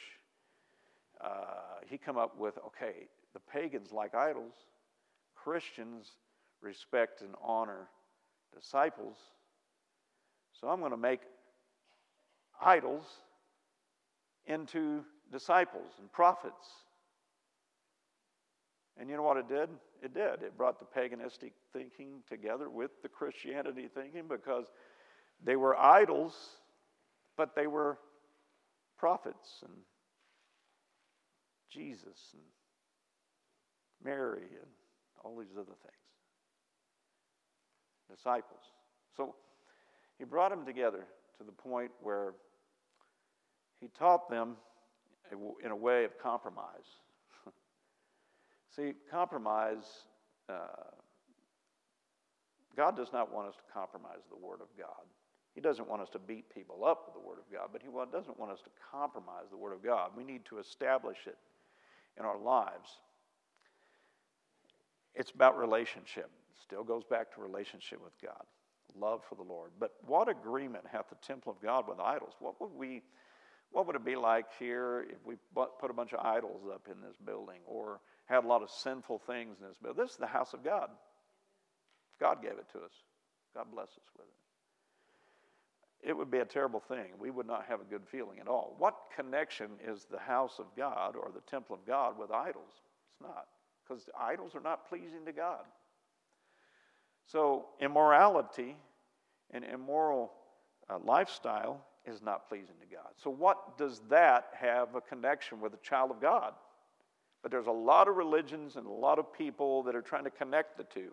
Uh, 1.22 1.80
he 1.86 1.98
come 1.98 2.16
up 2.16 2.38
with, 2.38 2.58
okay, 2.66 3.08
the 3.34 3.40
pagans 3.40 3.92
like 3.92 4.14
idols, 4.14 4.54
Christians 5.34 6.06
respect 6.60 7.22
and 7.22 7.34
honor 7.42 7.88
disciples. 8.54 9.16
So 10.60 10.68
I'm 10.68 10.80
going 10.80 10.90
to 10.90 10.96
make 10.96 11.20
idols 12.60 13.04
into 14.46 15.04
disciples 15.30 15.92
and 16.00 16.10
prophets. 16.10 16.66
And 18.98 19.08
you 19.08 19.16
know 19.16 19.22
what 19.22 19.36
it 19.36 19.48
did? 19.48 19.68
It 20.02 20.14
did. 20.14 20.42
It 20.42 20.56
brought 20.56 20.78
the 20.78 21.00
paganistic 21.00 21.52
thinking 21.72 22.22
together 22.28 22.68
with 22.68 22.90
the 23.02 23.08
Christianity 23.08 23.88
thinking 23.92 24.24
because 24.28 24.66
they 25.44 25.56
were 25.56 25.78
idols, 25.78 26.34
but 27.36 27.54
they 27.54 27.66
were 27.66 27.98
prophets 28.98 29.62
and 29.62 29.72
Jesus 31.70 32.32
and 32.32 32.42
Mary 34.04 34.42
and 34.42 34.70
all 35.24 35.36
these 35.36 35.54
other 35.54 35.64
things. 35.64 35.94
Disciples. 38.10 38.60
So 39.16 39.34
he 40.18 40.24
brought 40.24 40.50
them 40.50 40.64
together 40.64 41.04
to 41.38 41.44
the 41.44 41.52
point 41.52 41.90
where 42.02 42.34
he 43.80 43.88
taught 43.88 44.28
them 44.30 44.56
in 45.62 45.70
a 45.70 45.76
way 45.76 46.04
of 46.04 46.18
compromise. 46.18 46.86
See, 48.74 48.94
compromise, 49.10 49.84
uh, 50.48 50.88
God 52.76 52.96
does 52.96 53.12
not 53.12 53.32
want 53.32 53.48
us 53.48 53.54
to 53.56 53.72
compromise 53.72 54.24
the 54.30 54.36
Word 54.36 54.60
of 54.60 54.68
God. 54.78 55.04
He 55.54 55.60
doesn't 55.60 55.88
want 55.88 56.02
us 56.02 56.08
to 56.10 56.18
beat 56.18 56.48
people 56.54 56.84
up 56.84 57.04
with 57.06 57.14
the 57.14 57.28
Word 57.28 57.38
of 57.38 57.52
God, 57.52 57.70
but 57.72 57.82
He 57.82 57.88
doesn't 58.12 58.38
want 58.38 58.52
us 58.52 58.60
to 58.60 58.70
compromise 58.90 59.46
the 59.50 59.56
Word 59.56 59.72
of 59.72 59.82
God. 59.82 60.12
We 60.16 60.24
need 60.24 60.44
to 60.46 60.58
establish 60.58 61.18
it 61.26 61.36
in 62.18 62.24
our 62.24 62.38
lives. 62.38 62.90
It's 65.14 65.30
about 65.30 65.58
relationship. 65.58 66.30
Still 66.62 66.84
goes 66.84 67.04
back 67.04 67.34
to 67.34 67.40
relationship 67.40 68.02
with 68.02 68.12
God, 68.22 68.44
love 68.98 69.22
for 69.28 69.34
the 69.34 69.42
Lord. 69.42 69.70
But 69.78 69.92
what 70.06 70.28
agreement 70.28 70.84
hath 70.90 71.08
the 71.08 71.16
temple 71.26 71.52
of 71.52 71.62
God 71.62 71.88
with 71.88 71.98
idols? 71.98 72.34
What 72.40 72.60
would 72.60 72.72
we 72.76 73.02
what 73.70 73.86
would 73.86 73.96
it 73.96 74.04
be 74.04 74.16
like 74.16 74.46
here 74.58 75.04
if 75.10 75.18
we 75.26 75.34
put 75.54 75.90
a 75.90 75.92
bunch 75.92 76.14
of 76.14 76.24
idols 76.24 76.62
up 76.72 76.88
in 76.90 77.02
this 77.02 77.16
building 77.22 77.60
or 77.66 78.00
had 78.24 78.44
a 78.44 78.46
lot 78.46 78.62
of 78.62 78.70
sinful 78.70 79.20
things 79.26 79.58
in 79.60 79.68
this 79.68 79.76
building? 79.76 80.02
This 80.02 80.12
is 80.12 80.16
the 80.16 80.26
house 80.26 80.54
of 80.54 80.64
God. 80.64 80.88
God 82.18 82.40
gave 82.40 82.52
it 82.52 82.66
to 82.72 82.78
us. 82.78 82.92
God 83.54 83.66
bless 83.70 83.88
us 83.88 84.08
with 84.16 84.26
it. 84.26 84.47
It 86.02 86.16
would 86.16 86.30
be 86.30 86.38
a 86.38 86.44
terrible 86.44 86.80
thing. 86.80 87.06
We 87.18 87.30
would 87.30 87.46
not 87.46 87.64
have 87.66 87.80
a 87.80 87.84
good 87.84 88.06
feeling 88.06 88.38
at 88.38 88.46
all. 88.46 88.76
What 88.78 88.96
connection 89.14 89.70
is 89.84 90.06
the 90.10 90.18
house 90.18 90.58
of 90.58 90.66
God 90.76 91.16
or 91.16 91.30
the 91.34 91.40
temple 91.40 91.74
of 91.74 91.84
God 91.86 92.16
with 92.18 92.30
idols? 92.30 92.82
It's 93.10 93.20
not, 93.20 93.46
because 93.86 94.08
idols 94.18 94.54
are 94.54 94.60
not 94.60 94.88
pleasing 94.88 95.24
to 95.26 95.32
God. 95.32 95.64
So, 97.26 97.66
immorality 97.80 98.76
and 99.50 99.64
immoral 99.64 100.32
uh, 100.88 100.98
lifestyle 101.04 101.84
is 102.06 102.22
not 102.22 102.48
pleasing 102.48 102.76
to 102.80 102.94
God. 102.94 103.08
So, 103.16 103.28
what 103.28 103.76
does 103.76 104.00
that 104.08 104.50
have 104.54 104.94
a 104.94 105.00
connection 105.00 105.60
with 105.60 105.74
a 105.74 105.78
child 105.78 106.10
of 106.10 106.20
God? 106.20 106.54
But 107.42 107.50
there's 107.50 107.66
a 107.66 107.72
lot 107.72 108.08
of 108.08 108.16
religions 108.16 108.76
and 108.76 108.86
a 108.86 108.90
lot 108.90 109.18
of 109.18 109.32
people 109.32 109.82
that 109.84 109.94
are 109.94 110.02
trying 110.02 110.24
to 110.24 110.30
connect 110.30 110.76
the 110.76 110.84
two 110.84 111.12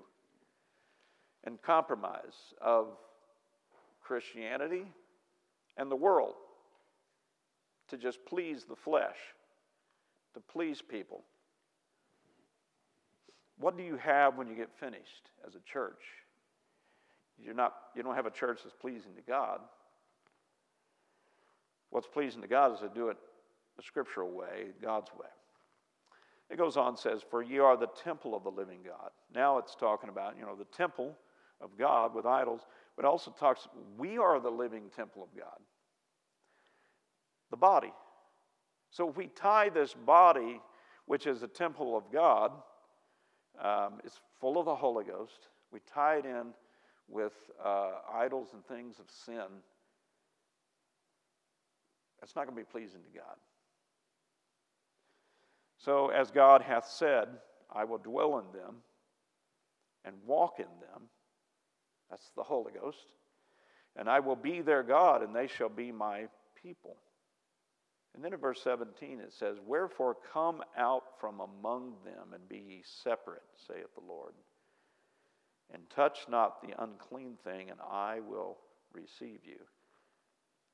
and 1.44 1.62
compromise 1.62 2.54
of 2.62 2.98
Christianity 4.06 4.86
and 5.78 5.92
the 5.92 5.96
world 5.96 6.36
to 7.90 7.98
just 7.98 8.24
please 8.26 8.66
the 8.66 8.76
flesh, 8.76 9.18
to 10.34 10.40
please 10.40 10.82
people. 10.82 11.24
What 13.58 13.78
do 13.78 13.84
you 13.84 13.98
have 13.98 14.38
when 14.38 14.48
you 14.48 14.56
get 14.56 14.70
finished 14.80 15.32
as 15.48 15.56
a 15.56 15.60
church? 15.72 16.02
You're 17.38 17.54
not, 17.54 17.74
you 17.96 18.04
don't 18.04 18.16
have 18.16 18.26
a 18.26 18.32
church 18.32 18.60
that's 18.64 18.76
pleasing 18.80 19.14
to 19.16 19.22
God. 19.22 19.60
What's 21.90 22.08
pleasing 22.08 22.42
to 22.42 22.48
God 22.48 22.74
is 22.74 22.80
to 22.80 22.90
do 22.90 23.10
it 23.10 23.18
the 23.78 23.84
scriptural 23.84 24.32
way, 24.32 24.68
God's 24.82 25.12
way. 25.14 25.28
It 26.50 26.58
goes 26.58 26.78
on, 26.78 26.96
says, 26.96 27.22
For 27.30 27.42
ye 27.42 27.60
are 27.60 27.78
the 27.78 27.90
temple 28.04 28.36
of 28.36 28.44
the 28.44 28.52
living 28.52 28.80
God. 28.86 29.10
Now 29.34 29.58
it's 29.58 29.76
talking 29.76 30.10
about, 30.10 30.36
you 30.38 30.46
know, 30.46 30.56
the 30.56 30.66
temple 30.66 31.16
of 31.62 31.78
God 31.78 32.14
with 32.14 32.26
idols, 32.26 32.62
but 32.96 33.06
also 33.06 33.32
talks, 33.32 33.68
we 33.98 34.18
are 34.18 34.40
the 34.40 34.50
living 34.50 34.90
temple 34.96 35.24
of 35.24 35.30
God. 35.38 35.60
The 37.52 37.58
body. 37.58 37.94
So 38.90 39.10
if 39.10 39.18
we 39.18 39.28
tie 39.28 39.70
this 39.70 39.94
body, 39.94 40.62
which 41.06 41.28
is 41.28 41.44
a 41.44 41.48
temple 41.48 41.98
of 41.98 42.12
God, 42.12 42.52
um, 43.62 44.00
it's 44.04 44.20
full 44.40 44.58
of 44.58 44.66
the 44.66 44.76
Holy 44.76 45.06
Ghost, 45.06 45.50
we 45.72 45.80
tie 45.94 46.18
it 46.18 46.26
in 46.26 46.54
with 47.08 47.34
uh, 47.64 47.92
idols 48.14 48.50
and 48.54 48.66
things 48.66 49.00
of 49.00 49.06
sin 49.10 49.62
that's 52.20 52.36
not 52.36 52.46
going 52.48 52.58
to 52.58 52.64
be 52.64 52.72
pleasing 52.72 53.02
to 53.04 53.18
God. 53.18 53.36
So, 55.78 56.10
as 56.10 56.32
God 56.32 56.62
hath 56.64 56.88
said, 56.88 57.28
I 57.72 57.84
will 57.84 58.00
dwell 58.00 58.40
in 58.40 58.46
them 58.58 58.78
and 60.04 60.16
walk 60.26 60.60
in 60.60 60.66
them. 60.80 61.04
That's 62.10 62.32
the 62.36 62.44
Holy 62.44 62.72
Ghost. 62.74 63.06
And 63.96 64.10
I 64.10 64.20
will 64.20 64.36
be 64.36 64.62
their 64.62 64.84
God, 64.84 65.24
and 65.24 65.36
they 65.36 65.48
shall 65.48 65.70
be 65.70 65.92
my 65.92 66.26
people. 66.62 66.98
And 68.14 68.24
then 68.24 68.34
in 68.34 68.40
verse 68.40 68.62
17 68.64 69.20
it 69.20 69.34
says, 69.34 69.58
Wherefore 69.66 70.18
come 70.34 70.64
out 70.78 71.04
from 71.20 71.42
among 71.42 71.96
them 72.06 72.34
and 72.34 72.48
be 72.48 72.58
ye 72.58 72.84
separate, 73.04 73.44
saith 73.68 73.94
the 73.94 74.08
Lord. 74.08 74.34
And 75.74 75.90
touch 75.90 76.20
not 76.30 76.62
the 76.62 76.82
unclean 76.82 77.38
thing, 77.44 77.70
and 77.70 77.80
I 77.82 78.20
will 78.20 78.58
receive 78.94 79.40
you, 79.44 79.60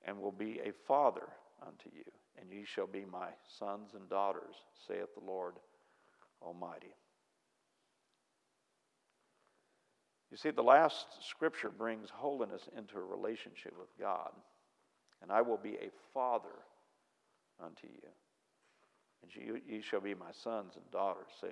and 0.05 0.19
will 0.19 0.31
be 0.31 0.59
a 0.63 0.73
father 0.87 1.29
unto 1.65 1.89
you, 1.95 2.03
and 2.39 2.51
ye 2.51 2.65
shall 2.65 2.87
be 2.87 3.05
my 3.11 3.29
sons 3.57 3.91
and 3.95 4.07
daughters, 4.09 4.55
saith 4.87 5.15
the 5.15 5.25
Lord 5.25 5.55
Almighty. 6.41 6.93
You 10.31 10.37
see, 10.37 10.51
the 10.51 10.63
last 10.63 11.07
scripture 11.27 11.69
brings 11.69 12.09
holiness 12.09 12.61
into 12.77 12.97
a 12.97 13.03
relationship 13.03 13.73
with 13.77 13.89
God. 13.99 14.31
And 15.21 15.31
I 15.31 15.41
will 15.41 15.57
be 15.57 15.75
a 15.75 15.91
father 16.13 16.55
unto 17.63 17.87
you. 17.87 18.09
And 19.21 19.61
ye, 19.67 19.81
shall 19.81 19.99
be 19.99 20.15
my 20.15 20.31
sons 20.31 20.73
and 20.75 20.89
daughters, 20.91 21.27
saith 21.39 21.51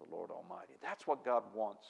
the 0.00 0.06
Lord 0.10 0.30
Almighty. 0.30 0.74
That's 0.82 1.06
what 1.06 1.24
God 1.24 1.44
wants 1.54 1.86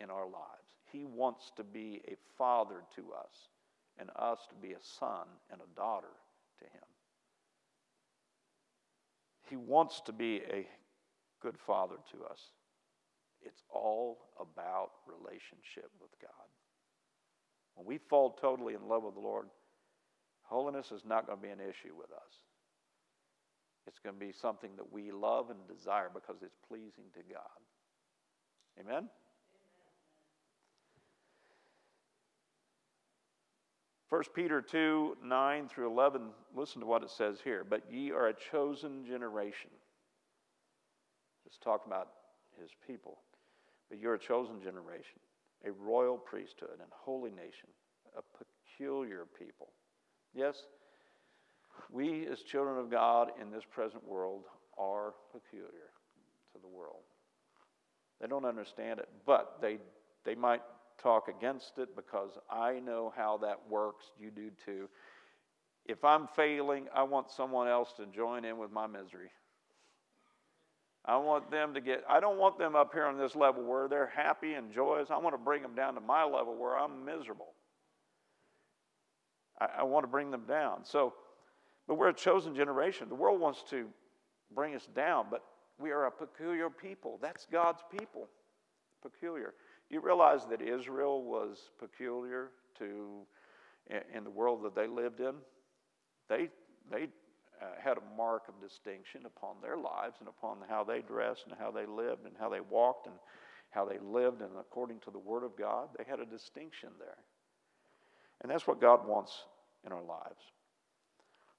in 0.00 0.10
our 0.10 0.24
lives. 0.24 0.68
He 0.90 1.04
wants 1.04 1.52
to 1.56 1.62
be 1.62 2.02
a 2.08 2.16
father 2.36 2.82
to 2.96 3.02
us 3.12 3.48
and 3.98 4.10
us 4.16 4.40
to 4.48 4.54
be 4.56 4.72
a 4.72 4.82
son 4.98 5.26
and 5.52 5.60
a 5.60 5.76
daughter 5.76 6.08
to 6.58 6.64
Him. 6.64 6.84
He 9.48 9.56
wants 9.56 10.00
to 10.06 10.12
be 10.12 10.42
a 10.50 10.66
good 11.40 11.56
father 11.58 11.96
to 12.12 12.24
us. 12.24 12.40
It's 13.44 13.62
all 13.70 14.18
about 14.40 14.90
relationship 15.06 15.90
with 16.00 16.10
God. 16.20 16.48
When 17.74 17.86
we 17.86 17.98
fall 17.98 18.30
totally 18.40 18.74
in 18.74 18.88
love 18.88 19.02
with 19.02 19.14
the 19.14 19.20
Lord, 19.20 19.46
holiness 20.42 20.92
is 20.92 21.02
not 21.04 21.26
going 21.26 21.38
to 21.38 21.42
be 21.42 21.50
an 21.50 21.60
issue 21.60 21.94
with 21.96 22.10
us. 22.12 22.42
It's 23.86 23.98
going 23.98 24.14
to 24.14 24.20
be 24.20 24.32
something 24.32 24.70
that 24.76 24.92
we 24.92 25.12
love 25.12 25.50
and 25.50 25.58
desire 25.68 26.10
because 26.12 26.42
it's 26.42 26.56
pleasing 26.66 27.04
to 27.14 27.20
God. 27.32 27.60
Amen? 28.80 29.08
1 34.08 34.22
Peter 34.34 34.62
2 34.62 35.16
9 35.24 35.68
through 35.68 35.90
11, 35.90 36.22
listen 36.54 36.80
to 36.80 36.86
what 36.86 37.02
it 37.02 37.10
says 37.10 37.38
here. 37.42 37.64
But 37.68 37.82
ye 37.90 38.12
are 38.12 38.28
a 38.28 38.34
chosen 38.50 39.04
generation. 39.04 39.70
Just 41.46 41.60
talking 41.62 41.92
about 41.92 42.08
his 42.60 42.70
people. 42.86 43.18
But 43.94 44.02
you're 44.02 44.14
a 44.14 44.18
chosen 44.18 44.60
generation, 44.60 45.20
a 45.64 45.70
royal 45.70 46.18
priesthood, 46.18 46.80
and 46.80 46.90
holy 46.90 47.30
nation, 47.30 47.68
a 48.18 48.22
peculiar 48.36 49.24
people. 49.38 49.68
Yes, 50.34 50.56
we 51.92 52.26
as 52.26 52.40
children 52.40 52.76
of 52.76 52.90
God 52.90 53.30
in 53.40 53.52
this 53.52 53.62
present 53.70 54.04
world 54.04 54.46
are 54.76 55.14
peculiar 55.32 55.92
to 56.54 56.58
the 56.60 56.66
world. 56.66 57.04
They 58.20 58.26
don't 58.26 58.44
understand 58.44 58.98
it, 58.98 59.08
but 59.24 59.58
they, 59.62 59.78
they 60.24 60.34
might 60.34 60.62
talk 61.00 61.28
against 61.28 61.78
it 61.78 61.94
because 61.94 62.32
I 62.50 62.80
know 62.80 63.12
how 63.16 63.36
that 63.42 63.60
works. 63.70 64.06
You 64.18 64.32
do 64.32 64.50
too. 64.66 64.88
If 65.86 66.02
I'm 66.02 66.26
failing, 66.34 66.88
I 66.92 67.04
want 67.04 67.30
someone 67.30 67.68
else 67.68 67.92
to 67.98 68.06
join 68.06 68.44
in 68.44 68.58
with 68.58 68.72
my 68.72 68.88
misery. 68.88 69.30
I 71.06 71.16
want 71.18 71.50
them 71.50 71.74
to 71.74 71.80
get, 71.80 72.02
I 72.08 72.20
don't 72.20 72.38
want 72.38 72.58
them 72.58 72.74
up 72.74 72.92
here 72.94 73.04
on 73.04 73.18
this 73.18 73.36
level 73.36 73.62
where 73.62 73.88
they're 73.88 74.12
happy 74.14 74.54
and 74.54 74.72
joyous. 74.72 75.10
I 75.10 75.18
want 75.18 75.34
to 75.34 75.38
bring 75.38 75.60
them 75.60 75.74
down 75.74 75.94
to 75.94 76.00
my 76.00 76.24
level 76.24 76.56
where 76.56 76.78
I'm 76.78 77.04
miserable. 77.04 77.52
I, 79.60 79.68
I 79.78 79.82
want 79.82 80.04
to 80.04 80.08
bring 80.08 80.30
them 80.30 80.44
down. 80.48 80.84
So, 80.84 81.12
but 81.86 81.96
we're 81.96 82.08
a 82.08 82.14
chosen 82.14 82.54
generation. 82.54 83.08
The 83.10 83.14
world 83.14 83.38
wants 83.38 83.62
to 83.70 83.86
bring 84.54 84.74
us 84.74 84.88
down, 84.94 85.26
but 85.30 85.44
we 85.78 85.90
are 85.90 86.06
a 86.06 86.10
peculiar 86.10 86.70
people. 86.70 87.18
That's 87.20 87.46
God's 87.52 87.82
people. 87.98 88.28
Peculiar. 89.02 89.52
You 89.90 90.00
realize 90.00 90.46
that 90.46 90.62
Israel 90.62 91.22
was 91.22 91.70
peculiar 91.78 92.50
to 92.78 93.26
in 94.14 94.24
the 94.24 94.30
world 94.30 94.64
that 94.64 94.74
they 94.74 94.86
lived 94.86 95.20
in. 95.20 95.34
They 96.28 96.48
they 96.90 97.08
uh, 97.64 97.80
had 97.82 97.96
a 97.96 98.16
mark 98.16 98.42
of 98.48 98.60
distinction 98.60 99.22
upon 99.24 99.56
their 99.62 99.76
lives 99.76 100.16
and 100.20 100.28
upon 100.28 100.58
how 100.68 100.84
they 100.84 101.00
dressed 101.00 101.44
and 101.48 101.56
how 101.58 101.70
they 101.70 101.86
lived 101.86 102.26
and 102.26 102.34
how 102.38 102.48
they 102.48 102.60
walked 102.60 103.06
and 103.06 103.16
how 103.70 103.84
they 103.84 103.98
lived 103.98 104.40
and 104.40 104.50
according 104.58 105.00
to 105.00 105.10
the 105.10 105.18
Word 105.18 105.42
of 105.42 105.56
God. 105.56 105.88
They 105.96 106.04
had 106.04 106.20
a 106.20 106.26
distinction 106.26 106.90
there, 106.98 107.18
and 108.42 108.50
that's 108.50 108.66
what 108.66 108.80
God 108.80 109.06
wants 109.06 109.44
in 109.86 109.92
our 109.92 110.02
lives. 110.02 110.40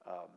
Um, 0.08 0.30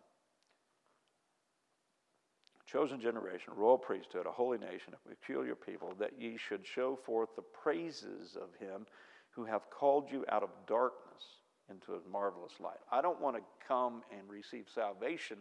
chosen 2.66 3.00
generation, 3.00 3.52
royal 3.56 3.78
priesthood, 3.78 4.26
a 4.26 4.30
holy 4.30 4.58
nation, 4.58 4.94
a 4.94 5.08
peculiar 5.08 5.54
people, 5.54 5.94
that 5.98 6.12
ye 6.18 6.36
should 6.36 6.66
show 6.66 6.96
forth 6.96 7.30
the 7.36 7.42
praises 7.42 8.36
of 8.36 8.48
him 8.58 8.86
who 9.30 9.44
hath 9.44 9.70
called 9.70 10.10
you 10.10 10.24
out 10.30 10.42
of 10.42 10.50
darkness 10.66 11.22
into 11.70 11.92
his 11.92 12.02
marvelous 12.10 12.52
light. 12.60 12.80
I 12.90 13.00
don't 13.00 13.20
want 13.20 13.36
to 13.36 13.42
come 13.66 14.02
and 14.10 14.28
receive 14.28 14.66
salvation 14.74 15.36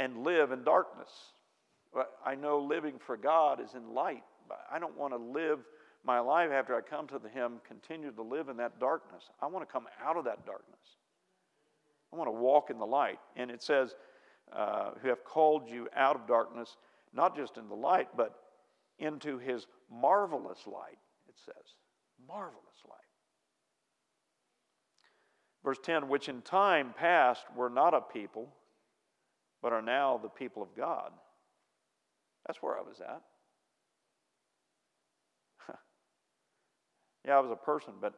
and 0.00 0.24
live 0.24 0.50
in 0.50 0.64
darkness. 0.64 1.10
I 2.24 2.34
know 2.34 2.58
living 2.58 2.94
for 2.98 3.16
God 3.16 3.60
is 3.60 3.74
in 3.74 3.94
light. 3.94 4.22
I 4.72 4.78
don't 4.78 4.96
want 4.96 5.12
to 5.12 5.18
live 5.18 5.60
my 6.04 6.18
life 6.18 6.50
after 6.50 6.74
I 6.74 6.80
come 6.80 7.06
to 7.08 7.20
Him, 7.28 7.60
continue 7.68 8.10
to 8.10 8.22
live 8.22 8.48
in 8.48 8.56
that 8.56 8.80
darkness. 8.80 9.24
I 9.42 9.46
want 9.46 9.68
to 9.68 9.72
come 9.72 9.84
out 10.02 10.16
of 10.16 10.24
that 10.24 10.46
darkness. 10.46 10.80
I 12.12 12.16
want 12.16 12.28
to 12.28 12.32
walk 12.32 12.70
in 12.70 12.78
the 12.78 12.86
light. 12.86 13.18
And 13.36 13.50
it 13.50 13.62
says, 13.62 13.94
uh, 14.52 14.92
who 15.02 15.08
have 15.08 15.22
called 15.22 15.68
you 15.68 15.88
out 15.94 16.16
of 16.16 16.26
darkness, 16.26 16.76
not 17.12 17.36
just 17.36 17.58
in 17.58 17.68
the 17.68 17.74
light, 17.74 18.08
but 18.16 18.34
into 18.98 19.38
His 19.38 19.66
marvelous 19.92 20.66
light, 20.66 20.98
it 21.28 21.34
says. 21.44 21.74
Marvelous 22.26 22.64
light. 22.88 22.96
Verse 25.62 25.78
10 25.82 26.08
which 26.08 26.30
in 26.30 26.40
time 26.40 26.94
past 26.96 27.44
were 27.54 27.70
not 27.70 27.92
a 27.92 28.00
people, 28.00 28.48
but 29.62 29.72
are 29.72 29.82
now 29.82 30.18
the 30.22 30.28
people 30.28 30.62
of 30.62 30.68
God. 30.76 31.12
That's 32.46 32.62
where 32.62 32.78
I 32.78 32.82
was 32.82 33.00
at. 33.00 33.22
yeah, 37.26 37.36
I 37.36 37.40
was 37.40 37.50
a 37.50 37.56
person, 37.56 37.94
but 38.00 38.14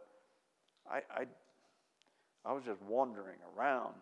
I, 0.91 1.01
I, 1.11 1.25
I 2.45 2.53
was 2.53 2.65
just 2.65 2.81
wandering 2.83 3.39
around, 3.57 3.95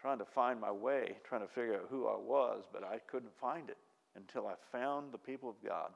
trying 0.00 0.18
to 0.18 0.24
find 0.24 0.60
my 0.60 0.72
way, 0.72 1.16
trying 1.28 1.42
to 1.42 1.48
figure 1.48 1.74
out 1.74 1.86
who 1.90 2.06
I 2.06 2.16
was, 2.16 2.64
but 2.72 2.84
I 2.84 2.98
couldn't 3.10 3.36
find 3.40 3.68
it 3.68 3.78
until 4.16 4.46
I 4.46 4.54
found 4.70 5.12
the 5.12 5.18
people 5.18 5.48
of 5.48 5.56
God. 5.66 5.90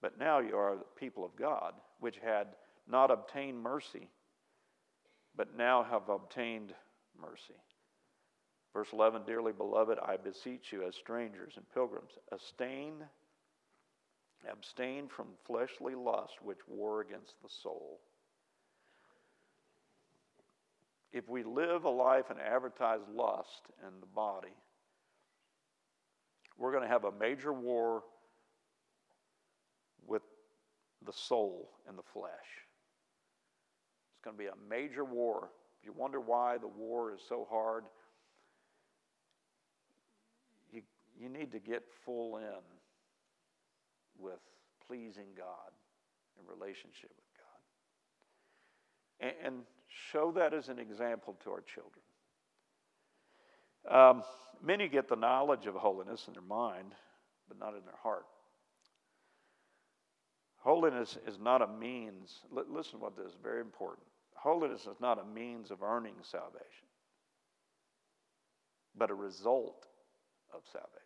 But 0.00 0.18
now 0.18 0.40
you 0.40 0.56
are 0.56 0.76
the 0.76 0.84
people 0.98 1.24
of 1.24 1.36
God, 1.36 1.74
which 2.00 2.16
had 2.22 2.48
not 2.88 3.10
obtained 3.10 3.62
mercy, 3.62 4.08
but 5.36 5.56
now 5.56 5.84
have 5.84 6.08
obtained 6.08 6.74
mercy. 7.20 7.54
Verse 8.72 8.88
11 8.92 9.22
Dearly 9.26 9.52
beloved, 9.52 9.98
I 10.02 10.16
beseech 10.16 10.72
you 10.72 10.86
as 10.86 10.94
strangers 10.94 11.54
and 11.56 11.64
pilgrims, 11.74 12.12
abstain, 12.30 12.94
abstain 14.50 15.08
from 15.08 15.26
fleshly 15.46 15.94
lust 15.94 16.34
which 16.42 16.58
war 16.66 17.00
against 17.00 17.34
the 17.42 17.48
soul. 17.48 18.00
If 21.12 21.28
we 21.28 21.42
live 21.42 21.84
a 21.84 21.90
life 21.90 22.30
and 22.30 22.40
advertise 22.40 23.00
lust 23.14 23.62
in 23.86 24.00
the 24.00 24.06
body, 24.06 24.56
we're 26.56 26.72
going 26.72 26.84
to 26.84 26.88
have 26.88 27.04
a 27.04 27.12
major 27.12 27.52
war 27.52 28.02
with 30.06 30.22
the 31.04 31.12
soul 31.12 31.70
and 31.86 31.98
the 31.98 32.02
flesh. 32.14 32.30
It's 34.14 34.24
going 34.24 34.36
to 34.36 34.42
be 34.42 34.48
a 34.48 34.70
major 34.70 35.04
war. 35.04 35.50
If 35.78 35.86
you 35.86 35.92
wonder 35.92 36.20
why 36.20 36.56
the 36.56 36.68
war 36.68 37.12
is 37.12 37.20
so 37.28 37.46
hard, 37.50 37.84
you 41.22 41.28
need 41.28 41.52
to 41.52 41.60
get 41.60 41.82
full 42.04 42.38
in 42.38 42.62
with 44.18 44.40
pleasing 44.86 45.28
God 45.36 45.70
in 46.38 46.46
relationship 46.46 47.10
with 47.10 47.30
God. 47.38 49.36
And, 49.44 49.62
show 50.10 50.32
that 50.32 50.54
as 50.54 50.68
an 50.68 50.78
example 50.78 51.36
to 51.44 51.50
our 51.50 51.60
children. 51.60 52.02
Um, 53.90 54.22
many 54.64 54.88
get 54.88 55.06
the 55.06 55.16
knowledge 55.16 55.66
of 55.66 55.74
holiness 55.74 56.24
in 56.28 56.32
their 56.32 56.42
mind, 56.42 56.94
but 57.46 57.58
not 57.58 57.74
in 57.76 57.84
their 57.84 57.98
heart. 58.02 58.24
Holiness 60.56 61.18
is 61.26 61.38
not 61.38 61.60
a 61.60 61.66
means, 61.66 62.40
listen 62.50 62.92
to 62.92 63.04
what 63.04 63.16
this 63.16 63.26
is 63.26 63.36
very 63.42 63.60
important. 63.60 64.06
Holiness 64.34 64.82
is 64.82 64.96
not 65.00 65.20
a 65.20 65.24
means 65.24 65.70
of 65.70 65.82
earning 65.82 66.14
salvation, 66.22 66.86
but 68.96 69.10
a 69.10 69.14
result 69.14 69.86
of 70.54 70.62
salvation. 70.72 71.01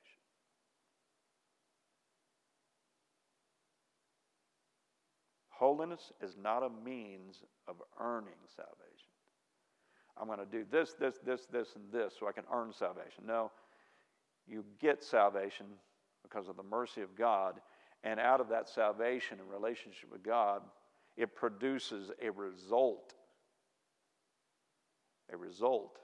Holiness 5.58 6.12
is 6.22 6.36
not 6.40 6.62
a 6.62 6.68
means 6.84 7.42
of 7.66 7.76
earning 7.98 8.34
salvation. 8.54 9.08
I'm 10.20 10.26
going 10.26 10.38
to 10.38 10.44
do 10.44 10.66
this, 10.70 10.94
this, 11.00 11.14
this, 11.24 11.46
this, 11.50 11.68
and 11.76 11.90
this 11.90 12.14
so 12.20 12.28
I 12.28 12.32
can 12.32 12.44
earn 12.52 12.74
salvation. 12.74 13.24
No, 13.26 13.50
you 14.46 14.64
get 14.80 15.02
salvation 15.02 15.64
because 16.22 16.48
of 16.48 16.58
the 16.58 16.62
mercy 16.62 17.00
of 17.00 17.16
God, 17.16 17.60
and 18.04 18.20
out 18.20 18.42
of 18.42 18.50
that 18.50 18.68
salvation 18.68 19.38
and 19.40 19.48
relationship 19.48 20.12
with 20.12 20.22
God, 20.22 20.60
it 21.16 21.34
produces 21.34 22.10
a 22.22 22.30
result. 22.30 23.14
A 25.32 25.36
result. 25.38 26.00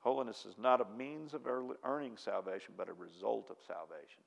Holiness 0.00 0.44
is 0.46 0.56
not 0.58 0.82
a 0.82 0.96
means 0.98 1.32
of 1.32 1.42
earning 1.82 2.16
salvation, 2.16 2.74
but 2.76 2.90
a 2.90 2.92
result 2.92 3.48
of 3.50 3.56
salvation. 3.66 4.20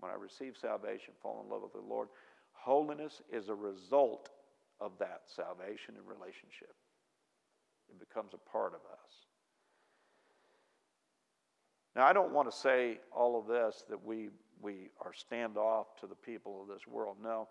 When 0.00 0.10
I 0.10 0.14
receive 0.14 0.56
salvation, 0.60 1.14
fall 1.22 1.42
in 1.44 1.50
love 1.50 1.62
with 1.62 1.72
the 1.72 1.88
Lord, 1.88 2.08
Holiness 2.60 3.22
is 3.32 3.48
a 3.48 3.54
result 3.54 4.30
of 4.80 4.92
that 4.98 5.22
salvation 5.26 5.94
and 5.96 6.06
relationship. 6.06 6.74
It 7.88 7.98
becomes 7.98 8.34
a 8.34 8.50
part 8.50 8.74
of 8.74 8.80
us. 8.80 9.26
Now, 11.96 12.06
I 12.06 12.12
don't 12.12 12.32
want 12.32 12.50
to 12.50 12.56
say 12.56 13.00
all 13.10 13.38
of 13.38 13.46
this 13.46 13.84
that 13.88 14.04
we, 14.04 14.28
we 14.60 14.90
are 15.00 15.12
standoff 15.12 15.86
to 16.00 16.06
the 16.06 16.14
people 16.14 16.62
of 16.62 16.68
this 16.68 16.86
world. 16.86 17.16
No, 17.22 17.48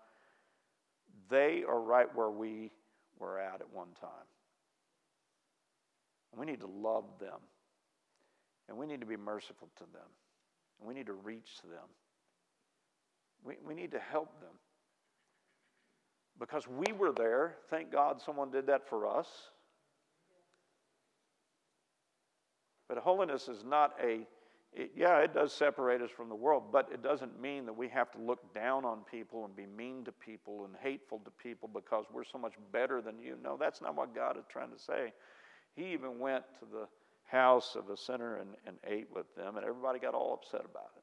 they 1.28 1.64
are 1.68 1.80
right 1.80 2.08
where 2.14 2.30
we 2.30 2.70
were 3.18 3.38
at 3.38 3.60
at 3.60 3.70
one 3.72 3.88
time. 4.00 4.10
We 6.36 6.46
need 6.46 6.60
to 6.60 6.66
love 6.68 7.04
them. 7.18 7.40
And 8.68 8.78
we 8.78 8.86
need 8.86 9.00
to 9.00 9.06
be 9.06 9.16
merciful 9.16 9.68
to 9.78 9.84
them. 9.92 10.08
And 10.78 10.86
we 10.88 10.94
need 10.94 11.06
to 11.06 11.14
reach 11.14 11.60
them. 11.64 11.88
We, 13.42 13.54
we 13.66 13.74
need 13.74 13.90
to 13.92 13.98
help 13.98 14.40
them 14.40 14.52
because 16.38 16.66
we 16.68 16.92
were 16.92 17.12
there. 17.12 17.56
Thank 17.70 17.92
God 17.92 18.20
someone 18.20 18.50
did 18.50 18.66
that 18.66 18.88
for 18.88 19.06
us. 19.06 19.26
But 22.88 22.98
holiness 22.98 23.48
is 23.48 23.64
not 23.64 23.94
a, 24.02 24.26
it, 24.72 24.92
yeah, 24.96 25.18
it 25.18 25.34
does 25.34 25.52
separate 25.52 26.00
us 26.00 26.10
from 26.10 26.28
the 26.28 26.34
world, 26.34 26.64
but 26.72 26.88
it 26.92 27.02
doesn't 27.02 27.40
mean 27.40 27.66
that 27.66 27.76
we 27.76 27.88
have 27.88 28.10
to 28.12 28.18
look 28.18 28.54
down 28.54 28.84
on 28.84 29.00
people 29.10 29.44
and 29.44 29.54
be 29.54 29.66
mean 29.66 30.04
to 30.04 30.12
people 30.12 30.64
and 30.64 30.74
hateful 30.82 31.20
to 31.24 31.30
people 31.30 31.68
because 31.72 32.06
we're 32.12 32.24
so 32.24 32.38
much 32.38 32.54
better 32.72 33.02
than 33.02 33.18
you. 33.18 33.36
No, 33.42 33.56
that's 33.58 33.82
not 33.82 33.94
what 33.94 34.14
God 34.14 34.38
is 34.38 34.44
trying 34.50 34.70
to 34.70 34.78
say. 34.78 35.12
He 35.76 35.92
even 35.92 36.18
went 36.18 36.44
to 36.60 36.66
the 36.70 36.88
house 37.24 37.76
of 37.76 37.90
a 37.90 37.96
sinner 37.96 38.36
and, 38.36 38.50
and 38.66 38.76
ate 38.86 39.08
with 39.14 39.26
them, 39.36 39.56
and 39.56 39.66
everybody 39.66 39.98
got 39.98 40.14
all 40.14 40.32
upset 40.32 40.64
about 40.64 40.90
it 40.96 41.02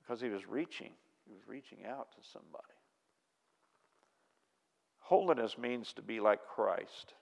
because 0.00 0.20
he 0.20 0.30
was 0.30 0.46
reaching. 0.48 0.92
He 1.26 1.34
was 1.34 1.42
reaching 1.46 1.84
out 1.86 2.08
to 2.12 2.28
somebody. 2.32 2.77
Holiness 5.08 5.56
means 5.56 5.94
to 5.94 6.02
be 6.02 6.20
like 6.20 6.40
Christ. 6.54 7.14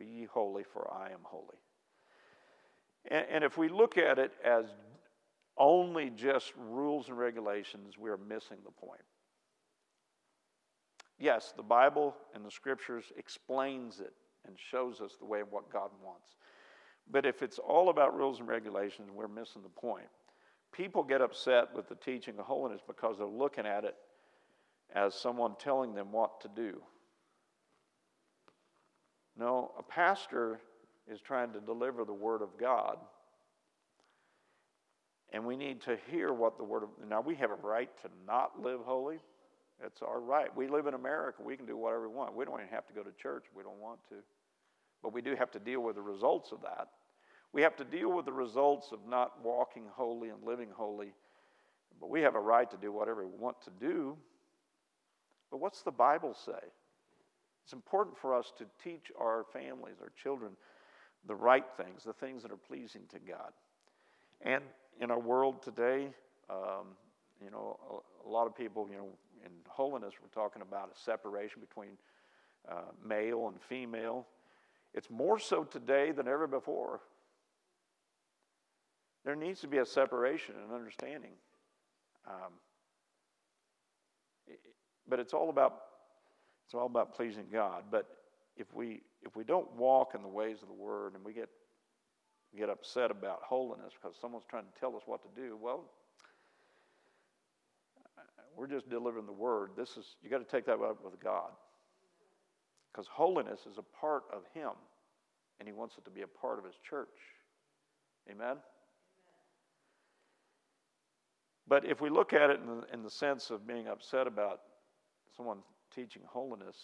Be 0.00 0.04
ye 0.04 0.24
holy, 0.24 0.64
for 0.64 0.92
I 0.92 1.12
am 1.12 1.20
holy. 1.22 1.60
And, 3.08 3.24
and 3.30 3.44
if 3.44 3.56
we 3.56 3.68
look 3.68 3.96
at 3.96 4.18
it 4.18 4.32
as 4.44 4.64
only 5.56 6.10
just 6.10 6.52
rules 6.58 7.08
and 7.08 7.16
regulations, 7.16 7.96
we 7.96 8.10
are 8.10 8.16
missing 8.16 8.56
the 8.64 8.72
point. 8.72 9.04
Yes, 11.16 11.54
the 11.56 11.62
Bible 11.62 12.16
and 12.34 12.44
the 12.44 12.50
scriptures 12.50 13.04
explains 13.16 14.00
it 14.00 14.12
and 14.44 14.56
shows 14.58 15.00
us 15.00 15.12
the 15.16 15.24
way 15.24 15.38
of 15.38 15.52
what 15.52 15.72
God 15.72 15.90
wants. 16.04 16.30
But 17.08 17.26
if 17.26 17.44
it's 17.44 17.60
all 17.60 17.90
about 17.90 18.16
rules 18.16 18.40
and 18.40 18.48
regulations, 18.48 19.08
we're 19.14 19.28
missing 19.28 19.62
the 19.62 19.68
point. 19.68 20.08
People 20.72 21.04
get 21.04 21.22
upset 21.22 21.68
with 21.76 21.88
the 21.88 21.94
teaching 21.94 22.40
of 22.40 22.46
holiness 22.46 22.80
because 22.84 23.18
they're 23.18 23.26
looking 23.28 23.66
at 23.66 23.84
it 23.84 23.94
as 24.92 25.14
someone 25.14 25.54
telling 25.60 25.94
them 25.94 26.10
what 26.10 26.40
to 26.40 26.48
do. 26.56 26.82
No, 29.38 29.72
a 29.78 29.82
pastor 29.82 30.60
is 31.10 31.20
trying 31.20 31.52
to 31.52 31.60
deliver 31.60 32.04
the 32.04 32.12
Word 32.12 32.42
of 32.42 32.56
God. 32.58 32.96
And 35.32 35.44
we 35.44 35.56
need 35.56 35.80
to 35.82 35.98
hear 36.10 36.32
what 36.32 36.56
the 36.56 36.64
Word 36.64 36.84
of 36.84 36.88
now 37.08 37.20
we 37.20 37.34
have 37.36 37.50
a 37.50 37.56
right 37.56 37.90
to 38.02 38.08
not 38.26 38.60
live 38.62 38.80
holy. 38.84 39.18
It's 39.84 40.02
our 40.02 40.20
right. 40.20 40.54
We 40.56 40.68
live 40.68 40.86
in 40.86 40.94
America. 40.94 41.42
We 41.42 41.56
can 41.56 41.66
do 41.66 41.76
whatever 41.76 42.08
we 42.08 42.14
want. 42.14 42.34
We 42.34 42.44
don't 42.44 42.60
even 42.60 42.72
have 42.72 42.86
to 42.86 42.92
go 42.92 43.02
to 43.02 43.10
church 43.20 43.44
we 43.56 43.64
don't 43.64 43.80
want 43.80 43.98
to. 44.10 44.16
But 45.02 45.12
we 45.12 45.20
do 45.20 45.34
have 45.34 45.50
to 45.50 45.58
deal 45.58 45.80
with 45.80 45.96
the 45.96 46.02
results 46.02 46.52
of 46.52 46.62
that. 46.62 46.88
We 47.52 47.62
have 47.62 47.76
to 47.76 47.84
deal 47.84 48.10
with 48.12 48.24
the 48.24 48.32
results 48.32 48.92
of 48.92 49.00
not 49.08 49.44
walking 49.44 49.84
holy 49.92 50.28
and 50.28 50.42
living 50.44 50.68
holy. 50.74 51.12
But 52.00 52.10
we 52.10 52.20
have 52.22 52.34
a 52.34 52.40
right 52.40 52.70
to 52.70 52.76
do 52.76 52.92
whatever 52.92 53.26
we 53.26 53.36
want 53.36 53.60
to 53.62 53.70
do. 53.80 54.16
But 55.50 55.58
what's 55.58 55.82
the 55.82 55.92
Bible 55.92 56.34
say? 56.34 56.52
It's 57.64 57.72
important 57.72 58.18
for 58.18 58.34
us 58.34 58.52
to 58.58 58.66
teach 58.82 59.10
our 59.18 59.44
families, 59.52 59.96
our 60.02 60.12
children, 60.22 60.52
the 61.26 61.34
right 61.34 61.64
things, 61.78 62.04
the 62.04 62.12
things 62.12 62.42
that 62.42 62.52
are 62.52 62.56
pleasing 62.56 63.02
to 63.08 63.18
God. 63.18 63.52
And 64.42 64.62
in 65.00 65.10
our 65.10 65.18
world 65.18 65.62
today, 65.62 66.08
um, 66.50 66.88
you 67.42 67.50
know, 67.50 67.78
a, 67.90 68.28
a, 68.28 68.30
lot 68.30 68.46
of 68.46 68.54
people, 68.54 68.86
you 68.90 68.98
know, 68.98 69.08
in 69.44 69.50
holiness, 69.66 70.12
we're 70.20 70.42
talking 70.42 70.60
about 70.60 70.90
a 70.94 70.98
separation 70.98 71.60
between 71.60 71.96
uh, 72.70 72.92
male 73.02 73.48
and 73.48 73.60
female. 73.62 74.26
It's 74.92 75.08
more 75.08 75.38
so 75.38 75.64
today 75.64 76.12
than 76.12 76.28
ever 76.28 76.46
before. 76.46 77.00
There 79.24 79.34
needs 79.34 79.60
to 79.62 79.68
be 79.68 79.78
a 79.78 79.86
separation 79.86 80.54
and 80.62 80.72
understanding. 80.74 81.32
Um, 82.26 82.52
but 85.08 85.18
it's 85.18 85.32
all 85.32 85.48
about 85.48 85.80
it's 86.64 86.74
all 86.74 86.86
about 86.86 87.14
pleasing 87.14 87.46
God. 87.52 87.84
But 87.90 88.06
if 88.56 88.72
we 88.74 89.02
if 89.22 89.36
we 89.36 89.44
don't 89.44 89.70
walk 89.76 90.14
in 90.14 90.22
the 90.22 90.28
ways 90.28 90.58
of 90.62 90.68
the 90.68 90.74
Word 90.74 91.14
and 91.14 91.24
we 91.24 91.32
get 91.32 91.48
get 92.56 92.70
upset 92.70 93.10
about 93.10 93.40
holiness 93.42 93.92
because 94.00 94.16
someone's 94.20 94.44
trying 94.48 94.64
to 94.64 94.80
tell 94.80 94.94
us 94.96 95.02
what 95.06 95.20
to 95.22 95.40
do, 95.40 95.58
well, 95.60 95.84
we're 98.56 98.66
just 98.66 98.88
delivering 98.88 99.26
the 99.26 99.32
Word. 99.32 99.70
This 99.76 99.96
is 99.96 100.16
you 100.22 100.30
got 100.30 100.38
to 100.38 100.44
take 100.44 100.66
that 100.66 100.80
up 100.80 101.04
with 101.04 101.20
God 101.22 101.50
because 102.92 103.06
holiness 103.08 103.60
is 103.70 103.78
a 103.78 103.98
part 103.98 104.24
of 104.32 104.42
Him, 104.54 104.70
and 105.58 105.68
He 105.68 105.72
wants 105.72 105.96
it 105.98 106.04
to 106.04 106.10
be 106.10 106.22
a 106.22 106.26
part 106.26 106.58
of 106.58 106.64
His 106.64 106.74
church. 106.88 107.08
Amen. 108.30 108.56
But 111.66 111.84
if 111.86 112.00
we 112.00 112.10
look 112.10 112.32
at 112.32 112.50
it 112.50 112.60
in 112.60 112.66
the, 112.66 112.84
in 112.92 113.02
the 113.02 113.10
sense 113.10 113.50
of 113.50 113.66
being 113.66 113.88
upset 113.88 114.26
about 114.26 114.60
someone 115.36 115.58
teaching 115.94 116.22
holiness 116.26 116.76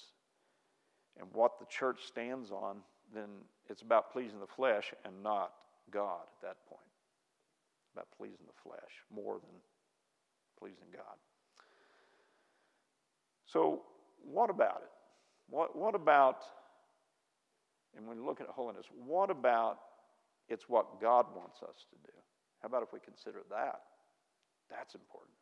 and 1.18 1.28
what 1.32 1.58
the 1.58 1.66
church 1.66 2.00
stands 2.06 2.50
on, 2.50 2.78
then 3.14 3.28
it's 3.68 3.82
about 3.82 4.12
pleasing 4.12 4.40
the 4.40 4.46
flesh 4.46 4.92
and 5.04 5.22
not 5.22 5.52
God 5.90 6.22
at 6.22 6.48
that 6.48 6.56
point. 6.68 6.80
About 7.94 8.06
pleasing 8.16 8.46
the 8.46 8.68
flesh 8.70 8.92
more 9.12 9.34
than 9.34 9.50
pleasing 10.58 10.86
God. 10.92 11.16
So, 13.46 13.82
what 14.22 14.50
about 14.50 14.82
it? 14.84 14.90
What, 15.48 15.76
what 15.76 15.96
about, 15.96 16.44
and 17.96 18.06
when 18.06 18.18
we 18.18 18.24
look 18.24 18.40
at 18.40 18.46
holiness, 18.46 18.86
what 19.04 19.30
about 19.30 19.78
it's 20.48 20.68
what 20.68 21.00
God 21.00 21.26
wants 21.34 21.62
us 21.62 21.86
to 21.90 21.96
do? 22.06 22.16
How 22.61 22.68
about 22.68 22.82
if 22.82 22.92
we 22.92 23.00
consider 23.00 23.40
that? 23.50 23.80
That's 24.70 24.94
important. 24.94 25.34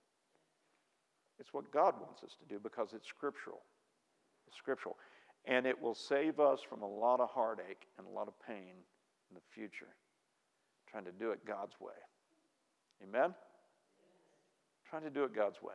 It's 1.39 1.53
what 1.53 1.71
God 1.73 1.95
wants 2.01 2.23
us 2.23 2.37
to 2.41 2.53
do 2.53 2.61
because 2.61 2.89
it's 2.95 3.07
scriptural. 3.07 3.63
It's 4.47 4.57
scriptural. 4.57 4.97
And 5.45 5.67
it 5.67 5.81
will 5.81 5.95
save 5.95 6.41
us 6.41 6.61
from 6.69 6.83
a 6.83 6.89
lot 6.89 7.21
of 7.21 7.31
heartache 7.31 7.87
and 7.97 8.07
a 8.07 8.11
lot 8.11 8.29
of 8.29 8.35
pain 8.47 8.75
in 9.31 9.35
the 9.35 9.41
future, 9.55 9.95
trying 10.91 11.05
to 11.05 11.13
do 11.13 11.31
it 11.31 11.45
God's 11.47 11.75
way. 11.81 11.93
Amen? 13.03 13.35
Trying 14.89 15.03
to 15.03 15.11
do 15.11 15.25
it 15.25 15.35
God's 15.35 15.63
way. 15.63 15.75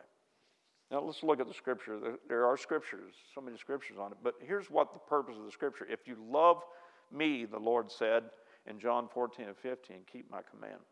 Now 0.90 1.00
let's 1.00 1.22
look 1.22 1.40
at 1.40 1.48
the 1.48 1.54
scripture. 1.54 1.98
There 2.28 2.46
are 2.46 2.56
scriptures, 2.56 3.14
so 3.34 3.40
many 3.40 3.56
scriptures 3.56 3.96
on 3.98 4.12
it. 4.12 4.18
But 4.22 4.34
here's 4.40 4.70
what 4.70 4.92
the 4.92 4.98
purpose 5.00 5.36
of 5.38 5.44
the 5.44 5.50
scripture. 5.50 5.86
If 5.90 6.06
you 6.06 6.16
love 6.30 6.62
me, 7.10 7.46
the 7.46 7.58
Lord 7.58 7.90
said 7.90 8.24
in 8.68 8.78
John 8.78 9.08
14 9.12 9.46
and 9.46 9.56
15, 9.56 9.98
keep 10.10 10.30
my 10.30 10.40
commandments. 10.48 10.84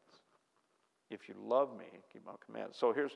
If 1.10 1.28
you 1.28 1.34
love 1.38 1.76
me, 1.76 1.84
keep 2.12 2.24
my 2.24 2.32
commandments. 2.44 2.78
So 2.78 2.92
here's 2.92 3.12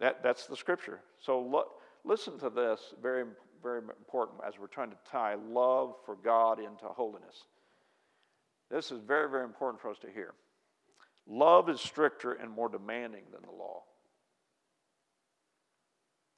that, 0.00 0.22
that's 0.22 0.46
the 0.46 0.56
scripture. 0.56 1.00
So 1.18 1.40
lo- 1.40 1.70
listen 2.04 2.38
to 2.40 2.50
this, 2.50 2.94
very, 3.02 3.24
very 3.62 3.78
important 3.78 4.40
as 4.46 4.54
we're 4.58 4.66
trying 4.66 4.90
to 4.90 4.96
tie 5.10 5.34
love 5.34 5.94
for 6.04 6.16
God 6.16 6.58
into 6.58 6.86
holiness. 6.86 7.44
This 8.70 8.90
is 8.90 9.00
very, 9.00 9.30
very 9.30 9.44
important 9.44 9.80
for 9.80 9.90
us 9.90 9.98
to 10.00 10.10
hear. 10.10 10.34
Love 11.26 11.68
is 11.68 11.80
stricter 11.80 12.32
and 12.32 12.50
more 12.50 12.68
demanding 12.68 13.22
than 13.32 13.42
the 13.42 13.56
law. 13.56 13.82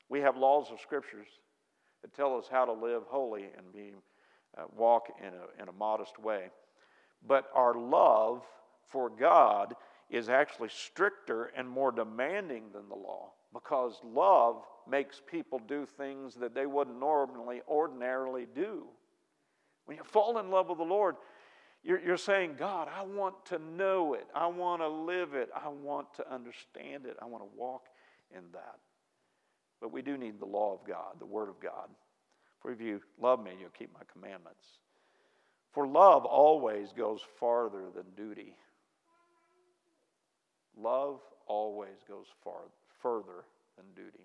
We 0.08 0.20
have 0.20 0.36
laws 0.36 0.68
of 0.70 0.80
scriptures 0.80 1.26
that 2.02 2.14
tell 2.14 2.36
us 2.38 2.46
how 2.50 2.64
to 2.64 2.72
live 2.72 3.02
holy 3.06 3.44
and 3.56 3.72
be, 3.72 3.92
uh, 4.56 4.64
walk 4.74 5.08
in 5.20 5.28
a, 5.28 5.62
in 5.62 5.68
a 5.68 5.72
modest 5.72 6.18
way. 6.18 6.44
But 7.26 7.50
our 7.54 7.74
love 7.74 8.42
for 8.90 9.10
God 9.10 9.74
is 10.08 10.28
actually 10.28 10.70
stricter 10.70 11.50
and 11.56 11.68
more 11.68 11.92
demanding 11.92 12.64
than 12.72 12.88
the 12.88 12.94
law 12.94 13.32
because 13.52 14.00
love 14.04 14.62
makes 14.88 15.20
people 15.30 15.58
do 15.58 15.86
things 15.86 16.34
that 16.36 16.54
they 16.54 16.66
wouldn't 16.66 16.98
normally, 16.98 17.60
ordinarily 17.68 18.46
do. 18.54 18.84
When 19.86 19.96
you 19.96 20.04
fall 20.04 20.38
in 20.38 20.50
love 20.50 20.68
with 20.68 20.78
the 20.78 20.84
Lord, 20.84 21.16
you're, 21.82 22.00
you're 22.00 22.16
saying, 22.16 22.56
God, 22.58 22.88
I 22.94 23.02
want 23.02 23.46
to 23.46 23.58
know 23.58 24.14
it. 24.14 24.26
I 24.34 24.46
want 24.46 24.82
to 24.82 24.88
live 24.88 25.34
it. 25.34 25.48
I 25.54 25.68
want 25.68 26.12
to 26.14 26.32
understand 26.32 27.06
it. 27.06 27.16
I 27.22 27.26
want 27.26 27.42
to 27.42 27.48
walk 27.56 27.86
in 28.34 28.42
that. 28.52 28.76
But 29.80 29.92
we 29.92 30.02
do 30.02 30.16
need 30.16 30.40
the 30.40 30.46
law 30.46 30.74
of 30.74 30.86
God, 30.86 31.18
the 31.18 31.26
Word 31.26 31.48
of 31.48 31.60
God. 31.60 31.88
For 32.60 32.72
if 32.72 32.80
you 32.80 33.00
love 33.20 33.42
me, 33.42 33.52
you'll 33.58 33.70
keep 33.70 33.92
my 33.94 34.00
commandments. 34.12 34.64
For 35.72 35.86
love 35.86 36.24
always 36.24 36.92
goes 36.92 37.20
farther 37.38 37.84
than 37.94 38.04
duty. 38.16 38.56
Love 40.76 41.20
always 41.46 42.04
goes 42.08 42.26
far, 42.42 42.62
further 43.00 43.44
than 43.76 43.86
duty. 43.94 44.24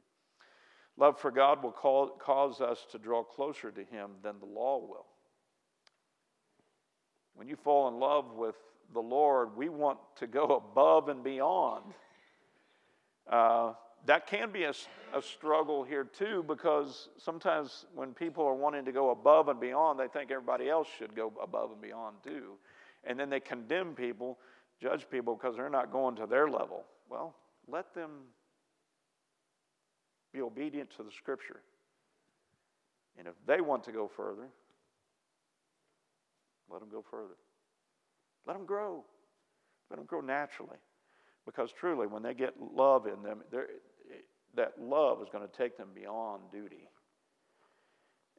Love 0.97 1.19
for 1.19 1.31
God 1.31 1.63
will 1.63 1.71
call, 1.71 2.09
cause 2.09 2.61
us 2.61 2.85
to 2.91 2.99
draw 2.99 3.23
closer 3.23 3.71
to 3.71 3.83
Him 3.83 4.11
than 4.21 4.39
the 4.39 4.45
law 4.45 4.79
will. 4.79 5.05
When 7.35 7.47
you 7.47 7.55
fall 7.55 7.87
in 7.87 7.95
love 7.99 8.33
with 8.35 8.55
the 8.93 8.99
Lord, 8.99 9.55
we 9.57 9.69
want 9.69 9.97
to 10.17 10.27
go 10.27 10.63
above 10.71 11.09
and 11.09 11.23
beyond. 11.23 11.83
Uh, 13.27 13.73
that 14.05 14.27
can 14.27 14.51
be 14.51 14.65
a, 14.65 14.73
a 15.15 15.21
struggle 15.21 15.83
here 15.83 16.03
too, 16.03 16.43
because 16.47 17.09
sometimes 17.17 17.85
when 17.95 18.13
people 18.13 18.45
are 18.45 18.53
wanting 18.53 18.85
to 18.85 18.91
go 18.91 19.09
above 19.09 19.47
and 19.47 19.59
beyond, 19.59 19.99
they 19.99 20.07
think 20.07 20.29
everybody 20.29 20.69
else 20.69 20.87
should 20.99 21.15
go 21.15 21.33
above 21.41 21.71
and 21.71 21.81
beyond 21.81 22.17
too. 22.23 22.53
And 23.03 23.19
then 23.19 23.29
they 23.29 23.39
condemn 23.39 23.95
people 23.95 24.37
judge 24.81 25.09
people 25.09 25.35
because 25.35 25.55
they're 25.55 25.69
not 25.69 25.91
going 25.91 26.15
to 26.17 26.25
their 26.25 26.49
level. 26.49 26.83
Well, 27.09 27.33
let 27.67 27.93
them 27.95 28.11
be 30.33 30.41
obedient 30.41 30.89
to 30.97 31.03
the 31.03 31.11
scripture. 31.11 31.61
And 33.17 33.27
if 33.27 33.35
they 33.45 33.61
want 33.61 33.83
to 33.83 33.91
go 33.91 34.07
further, 34.07 34.47
let 36.69 36.79
them 36.79 36.89
go 36.89 37.03
further. 37.09 37.35
Let 38.47 38.57
them 38.57 38.65
grow. 38.65 39.03
Let 39.89 39.97
them 39.97 40.05
grow 40.05 40.21
naturally. 40.21 40.77
Because 41.45 41.71
truly, 41.71 42.07
when 42.07 42.23
they 42.23 42.33
get 42.33 42.55
love 42.59 43.05
in 43.05 43.21
them, 43.21 43.41
that 44.55 44.73
love 44.79 45.21
is 45.21 45.27
going 45.31 45.47
to 45.47 45.57
take 45.57 45.77
them 45.77 45.89
beyond 45.93 46.41
duty. 46.51 46.87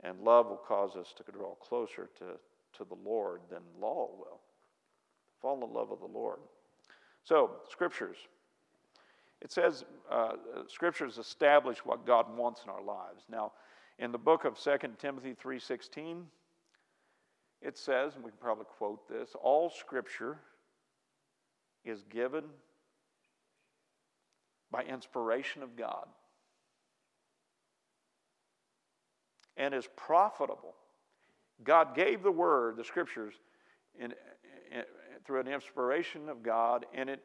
And 0.02 0.20
love 0.20 0.46
will 0.46 0.56
cause 0.56 0.96
us 0.96 1.14
to 1.16 1.32
draw 1.32 1.54
closer 1.54 2.10
to, 2.18 2.24
to 2.78 2.84
the 2.84 2.96
Lord 3.08 3.42
than 3.50 3.60
law 3.80 4.08
will. 4.18 4.40
Fall 5.40 5.64
in 5.64 5.72
love 5.72 5.90
with 5.90 6.00
the 6.00 6.06
Lord. 6.06 6.38
So, 7.22 7.52
scriptures. 7.70 8.16
It 9.42 9.52
says 9.52 9.84
uh, 10.10 10.32
scriptures 10.68 11.18
establish 11.18 11.78
what 11.84 12.06
God 12.06 12.36
wants 12.36 12.62
in 12.64 12.70
our 12.70 12.82
lives. 12.82 13.24
Now, 13.30 13.52
in 13.98 14.10
the 14.10 14.18
book 14.18 14.44
of 14.44 14.58
2 14.58 14.96
Timothy 14.98 15.34
3:16, 15.34 16.24
it 17.60 17.78
says, 17.78 18.14
and 18.14 18.24
we 18.24 18.30
can 18.30 18.38
probably 18.40 18.66
quote 18.76 19.08
this, 19.08 19.34
all 19.42 19.70
scripture 19.70 20.38
is 21.84 22.02
given 22.10 22.44
by 24.70 24.82
inspiration 24.82 25.62
of 25.62 25.76
God 25.76 26.06
and 29.56 29.72
is 29.72 29.88
profitable. 29.96 30.74
God 31.62 31.94
gave 31.94 32.22
the 32.22 32.30
word, 32.30 32.76
the 32.76 32.84
scriptures, 32.84 33.34
in, 33.98 34.12
in, 34.72 34.82
through 35.24 35.40
an 35.40 35.48
inspiration 35.48 36.28
of 36.28 36.42
God, 36.42 36.86
and 36.92 37.08
it, 37.08 37.22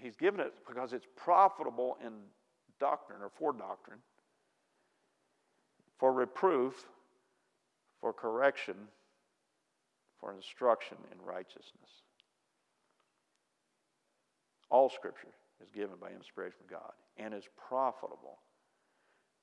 He's 0.00 0.16
given 0.16 0.40
it 0.40 0.54
because 0.66 0.92
it's 0.92 1.06
profitable 1.16 1.96
in 2.04 2.12
doctrine 2.78 3.20
or 3.20 3.30
for 3.36 3.52
doctrine, 3.52 3.98
for 5.98 6.12
reproof, 6.12 6.86
for 8.00 8.12
correction, 8.12 8.76
for 10.20 10.32
instruction 10.32 10.96
in 11.12 11.24
righteousness. 11.24 11.90
All 14.70 14.88
Scripture 14.88 15.34
is 15.62 15.70
given 15.70 15.96
by 16.00 16.10
inspiration 16.10 16.58
of 16.64 16.70
God 16.70 16.92
and 17.16 17.34
is 17.34 17.44
profitable. 17.68 18.38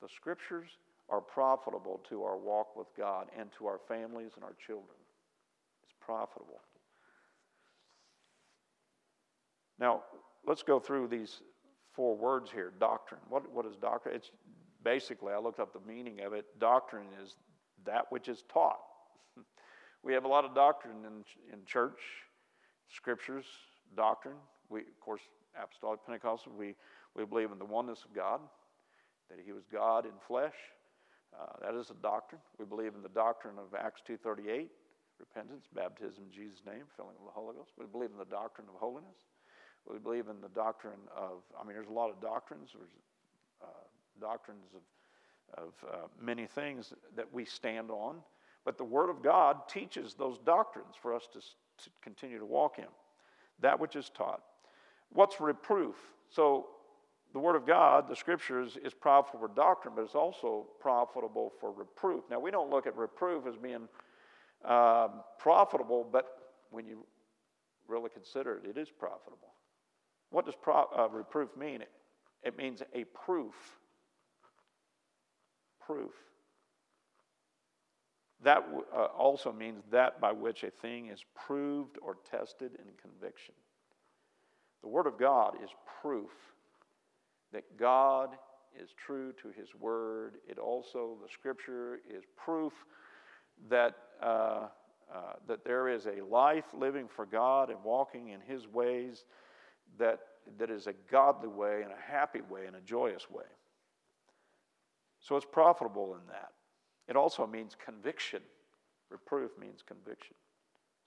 The 0.00 0.08
Scriptures 0.08 0.68
are 1.08 1.20
profitable 1.20 2.00
to 2.08 2.22
our 2.22 2.38
walk 2.38 2.76
with 2.76 2.88
God 2.96 3.26
and 3.38 3.50
to 3.58 3.66
our 3.66 3.80
families 3.86 4.32
and 4.36 4.44
our 4.44 4.54
children. 4.66 4.96
It's 5.82 5.94
profitable. 6.00 6.60
Now, 9.78 10.02
let's 10.46 10.62
go 10.62 10.78
through 10.78 11.08
these 11.08 11.42
four 11.92 12.16
words 12.16 12.50
here 12.50 12.72
doctrine. 12.78 13.20
What, 13.28 13.50
what 13.52 13.66
is 13.66 13.76
doctrine? 13.76 14.14
It's 14.14 14.30
basically, 14.84 15.32
I 15.32 15.38
looked 15.38 15.60
up 15.60 15.72
the 15.72 15.92
meaning 15.92 16.20
of 16.20 16.32
it. 16.32 16.44
Doctrine 16.60 17.06
is 17.22 17.36
that 17.84 18.06
which 18.10 18.28
is 18.28 18.44
taught. 18.52 18.78
We 20.04 20.12
have 20.12 20.24
a 20.24 20.28
lot 20.28 20.44
of 20.44 20.54
doctrine 20.54 20.98
in, 21.04 21.24
in 21.52 21.64
church, 21.64 21.98
scriptures, 22.88 23.44
doctrine. 23.96 24.36
We, 24.68 24.82
of 24.82 25.00
course, 25.00 25.22
Apostolic 25.60 26.06
Pentecostal, 26.06 26.52
we, 26.56 26.76
we 27.16 27.24
believe 27.24 27.50
in 27.50 27.58
the 27.58 27.64
oneness 27.64 28.04
of 28.04 28.14
God, 28.14 28.38
that 29.28 29.40
He 29.44 29.50
was 29.50 29.64
God 29.66 30.04
in 30.04 30.12
flesh. 30.28 30.54
Uh, 31.34 31.58
that 31.60 31.74
is 31.74 31.90
a 31.90 31.98
doctrine. 32.02 32.40
We 32.56 32.66
believe 32.66 32.94
in 32.94 33.02
the 33.02 33.08
doctrine 33.08 33.58
of 33.58 33.74
Acts 33.74 34.00
2.38, 34.08 34.68
repentance, 35.18 35.66
baptism 35.74 36.24
in 36.24 36.30
Jesus' 36.30 36.62
name, 36.64 36.84
filling 36.94 37.16
with 37.18 37.26
the 37.26 37.34
Holy 37.34 37.56
Ghost. 37.56 37.72
We 37.76 37.86
believe 37.86 38.10
in 38.12 38.18
the 38.18 38.30
doctrine 38.30 38.68
of 38.72 38.78
holiness. 38.78 39.26
We 39.90 39.98
believe 39.98 40.28
in 40.28 40.40
the 40.40 40.48
doctrine 40.48 41.00
of, 41.16 41.42
I 41.58 41.64
mean, 41.64 41.74
there's 41.74 41.88
a 41.88 41.92
lot 41.92 42.10
of 42.10 42.20
doctrines. 42.20 42.70
There's 42.76 42.90
uh, 43.62 43.66
doctrines 44.20 44.66
of, 44.74 45.64
of 45.64 45.72
uh, 45.88 46.06
many 46.20 46.46
things 46.46 46.92
that 47.14 47.32
we 47.32 47.44
stand 47.44 47.90
on. 47.90 48.16
But 48.64 48.78
the 48.78 48.84
Word 48.84 49.10
of 49.10 49.22
God 49.22 49.68
teaches 49.68 50.14
those 50.14 50.38
doctrines 50.38 50.94
for 51.00 51.14
us 51.14 51.28
to, 51.32 51.40
to 51.40 51.90
continue 52.02 52.38
to 52.38 52.44
walk 52.44 52.78
in. 52.78 52.86
That 53.60 53.78
which 53.78 53.96
is 53.96 54.10
taught. 54.10 54.42
What's 55.12 55.40
reproof? 55.40 55.94
So, 56.30 56.66
the 57.32 57.38
Word 57.38 57.56
of 57.56 57.66
God, 57.66 58.08
the 58.08 58.16
Scriptures, 58.16 58.78
is 58.82 58.94
profitable 58.94 59.48
for 59.48 59.54
doctrine, 59.54 59.94
but 59.94 60.02
it's 60.02 60.14
also 60.14 60.66
profitable 60.80 61.52
for 61.60 61.70
reproof. 61.70 62.24
Now, 62.30 62.40
we 62.40 62.50
don't 62.50 62.70
look 62.70 62.86
at 62.86 62.96
reproof 62.96 63.46
as 63.46 63.56
being 63.56 63.88
um, 64.64 65.22
profitable, 65.38 66.06
but 66.10 66.26
when 66.70 66.86
you 66.86 67.04
really 67.88 68.10
consider 68.10 68.56
it, 68.56 68.70
it 68.70 68.78
is 68.78 68.88
profitable. 68.90 69.55
What 70.30 70.46
does 70.46 70.54
pro- 70.60 70.88
uh, 70.96 71.08
reproof 71.10 71.56
mean? 71.56 71.82
It, 72.42 72.56
means 72.56 72.82
a 72.94 73.04
proof. 73.04 73.54
Proof. 75.84 76.12
That 78.42 78.64
uh, 78.94 79.04
also 79.16 79.52
means 79.52 79.82
that 79.90 80.20
by 80.20 80.32
which 80.32 80.62
a 80.62 80.70
thing 80.70 81.08
is 81.08 81.24
proved 81.34 81.96
or 82.02 82.18
tested 82.30 82.72
in 82.74 82.84
conviction. 83.00 83.54
The 84.82 84.88
Word 84.88 85.06
of 85.06 85.18
God 85.18 85.54
is 85.64 85.70
proof 86.02 86.30
that 87.52 87.78
God 87.78 88.30
is 88.80 88.90
true 88.94 89.32
to 89.42 89.48
His 89.48 89.74
Word. 89.74 90.34
It 90.48 90.58
also, 90.58 91.16
the 91.22 91.28
Scripture, 91.32 92.00
is 92.08 92.24
proof 92.36 92.72
that, 93.70 93.94
uh, 94.22 94.68
uh, 95.12 95.32
that 95.48 95.64
there 95.64 95.88
is 95.88 96.06
a 96.06 96.22
life 96.24 96.66
living 96.74 97.08
for 97.08 97.24
God 97.24 97.70
and 97.70 97.82
walking 97.82 98.28
in 98.28 98.40
His 98.40 98.68
ways 98.68 99.24
that, 99.98 100.20
that 100.58 100.70
is 100.70 100.86
a 100.86 100.94
godly 101.10 101.48
way 101.48 101.82
and 101.82 101.92
a 101.92 102.12
happy 102.12 102.40
way 102.48 102.66
and 102.66 102.76
a 102.76 102.80
joyous 102.80 103.30
way. 103.30 103.44
So 105.20 105.36
it's 105.36 105.46
profitable 105.50 106.14
in 106.14 106.26
that. 106.28 106.52
It 107.08 107.16
also 107.16 107.46
means 107.46 107.76
conviction. 107.82 108.42
Reproof 109.10 109.52
means 109.58 109.82
conviction. 109.86 110.34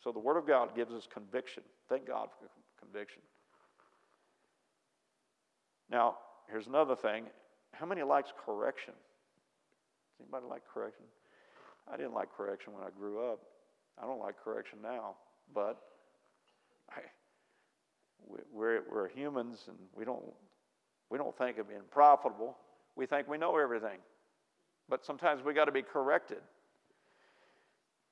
So 0.04 0.12
the 0.12 0.20
Word 0.20 0.38
of 0.38 0.48
God 0.48 0.76
gives 0.76 0.94
us 0.94 1.08
conviction. 1.12 1.64
Thank 1.90 2.08
God 2.08 2.30
for 2.40 2.50
conviction. 2.80 3.22
Now, 5.90 6.18
here's 6.50 6.68
another 6.68 6.96
thing. 6.96 7.26
How 7.74 7.86
many 7.86 8.04
likes 8.04 8.32
correction? 8.46 8.94
Does 10.18 10.26
anybody 10.26 10.50
like 10.50 10.62
correction? 10.72 11.06
I 11.92 11.98
didn't 11.98 12.14
like 12.14 12.30
correction 12.36 12.74
when 12.74 12.84
I 12.84 12.90
grew 12.98 13.32
up. 13.32 13.40
I 14.02 14.06
don't 14.06 14.20
like 14.20 14.36
correction 14.44 14.80
now, 14.82 15.16
but 15.54 15.82
I, 16.90 17.02
we're, 18.52 18.82
we're 18.92 19.10
humans 19.10 19.66
and 19.68 19.78
we 19.96 20.06
don't, 20.06 20.24
we 21.10 21.18
don't 21.18 21.38
think 21.38 21.58
of 21.58 21.68
being 21.68 21.82
profitable. 21.92 22.58
We 22.96 23.06
think 23.06 23.28
we 23.28 23.38
know 23.38 23.58
everything. 23.58 24.00
But 24.88 25.06
sometimes 25.06 25.44
we 25.44 25.54
got 25.54 25.66
to 25.66 25.72
be 25.72 25.82
corrected. 25.82 26.40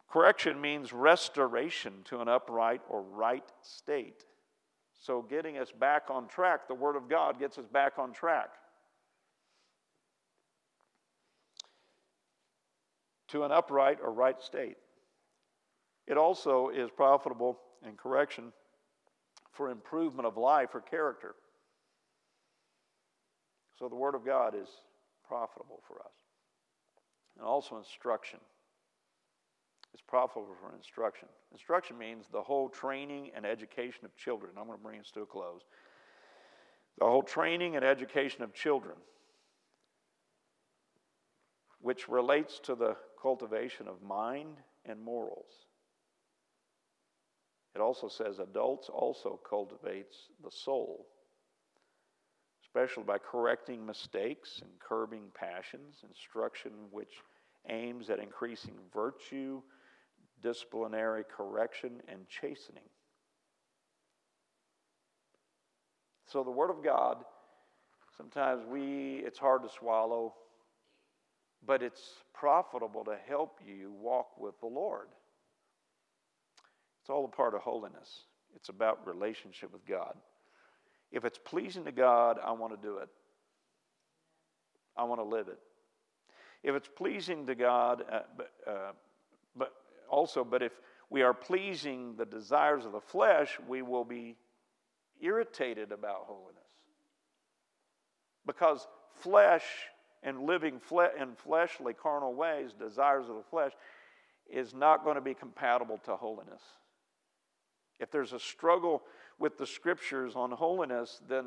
Correction 0.09 0.61
means 0.61 0.93
restoration 0.93 1.93
to 2.05 2.21
an 2.21 2.27
upright 2.27 2.81
or 2.87 3.01
right 3.01 3.43
state. 3.61 4.23
So, 4.99 5.21
getting 5.21 5.57
us 5.57 5.71
back 5.71 6.03
on 6.09 6.27
track, 6.27 6.67
the 6.67 6.73
Word 6.73 6.95
of 6.95 7.07
God 7.07 7.39
gets 7.39 7.57
us 7.57 7.65
back 7.67 7.99
on 7.99 8.13
track. 8.13 8.49
To 13.29 13.43
an 13.43 13.51
upright 13.51 13.99
or 14.01 14.11
right 14.11 14.41
state. 14.41 14.77
It 16.07 16.17
also 16.17 16.69
is 16.69 16.89
profitable 16.89 17.59
in 17.85 17.95
correction 17.95 18.53
for 19.57 19.69
improvement 19.69 20.27
of 20.27 20.37
life 20.37 20.69
or 20.75 20.81
character. 20.81 21.35
So, 23.77 23.89
the 23.89 23.95
Word 23.95 24.15
of 24.15 24.25
God 24.25 24.55
is 24.55 24.69
profitable 25.27 25.81
for 25.87 25.99
us. 25.99 26.13
And 27.37 27.45
also 27.45 27.77
instruction. 27.77 28.39
It's 29.93 30.01
profitable 30.07 30.55
for 30.59 30.75
instruction. 30.75 31.27
Instruction 31.51 31.97
means 31.97 32.25
the 32.31 32.41
whole 32.41 32.69
training 32.69 33.31
and 33.35 33.45
education 33.45 34.05
of 34.05 34.15
children. 34.15 34.51
I'm 34.57 34.67
going 34.67 34.77
to 34.77 34.83
bring 34.83 34.99
this 34.99 35.11
to 35.11 35.21
a 35.21 35.25
close. 35.25 35.61
The 36.99 37.05
whole 37.05 37.23
training 37.23 37.75
and 37.75 37.85
education 37.85 38.43
of 38.43 38.53
children, 38.53 38.95
which 41.79 42.09
relates 42.09 42.59
to 42.61 42.75
the 42.75 42.95
cultivation 43.21 43.87
of 43.87 44.01
mind 44.01 44.57
and 44.85 44.99
morals. 45.03 45.66
It 47.77 47.81
also 47.81 48.07
says 48.07 48.39
adults 48.39 48.89
also 48.89 49.39
cultivates 49.47 50.29
the 50.43 50.49
soul, 50.49 51.05
especially 52.63 53.03
by 53.03 53.19
correcting 53.19 53.85
mistakes 53.85 54.61
and 54.63 54.71
curbing 54.79 55.25
passions, 55.39 55.97
instruction 56.03 56.71
which 56.89 57.21
aims 57.69 58.09
at 58.09 58.17
increasing 58.17 58.73
virtue 58.91 59.61
disciplinary 60.41 61.23
correction 61.23 62.01
and 62.07 62.27
chastening. 62.27 62.89
So 66.25 66.43
the 66.43 66.49
Word 66.49 66.71
of 66.71 66.83
God, 66.83 67.17
sometimes 68.17 68.63
we, 68.67 69.21
it's 69.23 69.37
hard 69.37 69.61
to 69.61 69.69
swallow, 69.69 70.33
but 71.63 71.83
it's 71.83 72.23
profitable 72.33 73.03
to 73.05 73.17
help 73.27 73.59
you 73.63 73.93
walk 74.01 74.39
with 74.39 74.59
the 74.61 74.65
Lord. 74.65 75.09
It's 77.07 77.11
all 77.13 77.23
a 77.23 77.29
part 77.29 77.53
of 77.53 77.61
holiness. 77.61 78.23
It's 78.53 78.67
about 78.67 79.07
relationship 79.07 79.71
with 79.71 79.85
God. 79.85 80.13
If 81.09 81.23
it's 81.23 81.37
pleasing 81.37 81.85
to 81.85 81.91
God, 81.93 82.37
I 82.43 82.51
want 82.51 82.73
to 82.73 82.85
do 82.85 82.97
it. 82.97 83.07
I 84.97 85.05
want 85.05 85.21
to 85.21 85.23
live 85.23 85.47
it. 85.47 85.57
If 86.63 86.75
it's 86.75 86.89
pleasing 86.89 87.47
to 87.47 87.55
God, 87.55 88.03
uh, 88.11 88.69
uh, 88.69 88.91
but 89.55 89.71
also, 90.09 90.43
but 90.43 90.61
if 90.61 90.73
we 91.09 91.21
are 91.21 91.33
pleasing 91.33 92.17
the 92.17 92.25
desires 92.25 92.85
of 92.85 92.91
the 92.91 92.99
flesh, 92.99 93.57
we 93.69 93.81
will 93.81 94.03
be 94.03 94.35
irritated 95.21 95.93
about 95.93 96.25
holiness. 96.25 96.59
Because 98.45 98.85
flesh 99.13 99.63
and 100.23 100.41
living 100.43 100.81
fle- 100.81 101.15
in 101.17 101.35
fleshly, 101.37 101.93
carnal 101.93 102.33
ways, 102.33 102.71
desires 102.77 103.29
of 103.29 103.37
the 103.37 103.45
flesh, 103.49 103.71
is 104.51 104.73
not 104.73 105.05
going 105.05 105.15
to 105.15 105.21
be 105.21 105.33
compatible 105.33 105.99
to 105.99 106.17
holiness. 106.17 106.61
If 107.99 108.11
there's 108.11 108.33
a 108.33 108.39
struggle 108.39 109.03
with 109.39 109.57
the 109.57 109.65
scriptures 109.65 110.33
on 110.35 110.51
holiness, 110.51 111.21
then 111.27 111.45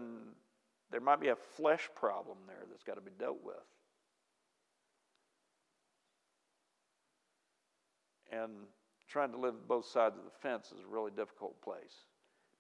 there 0.91 1.01
might 1.01 1.21
be 1.21 1.29
a 1.29 1.37
flesh 1.37 1.89
problem 1.95 2.39
there 2.47 2.65
that's 2.69 2.83
got 2.83 2.95
to 2.95 3.01
be 3.01 3.13
dealt 3.19 3.39
with. 3.45 3.57
And 8.33 8.51
trying 9.09 9.33
to 9.33 9.39
live 9.39 9.55
both 9.67 9.87
sides 9.87 10.17
of 10.17 10.25
the 10.25 10.31
fence 10.41 10.67
is 10.67 10.81
a 10.85 10.93
really 10.93 11.11
difficult 11.11 11.61
place. 11.63 12.07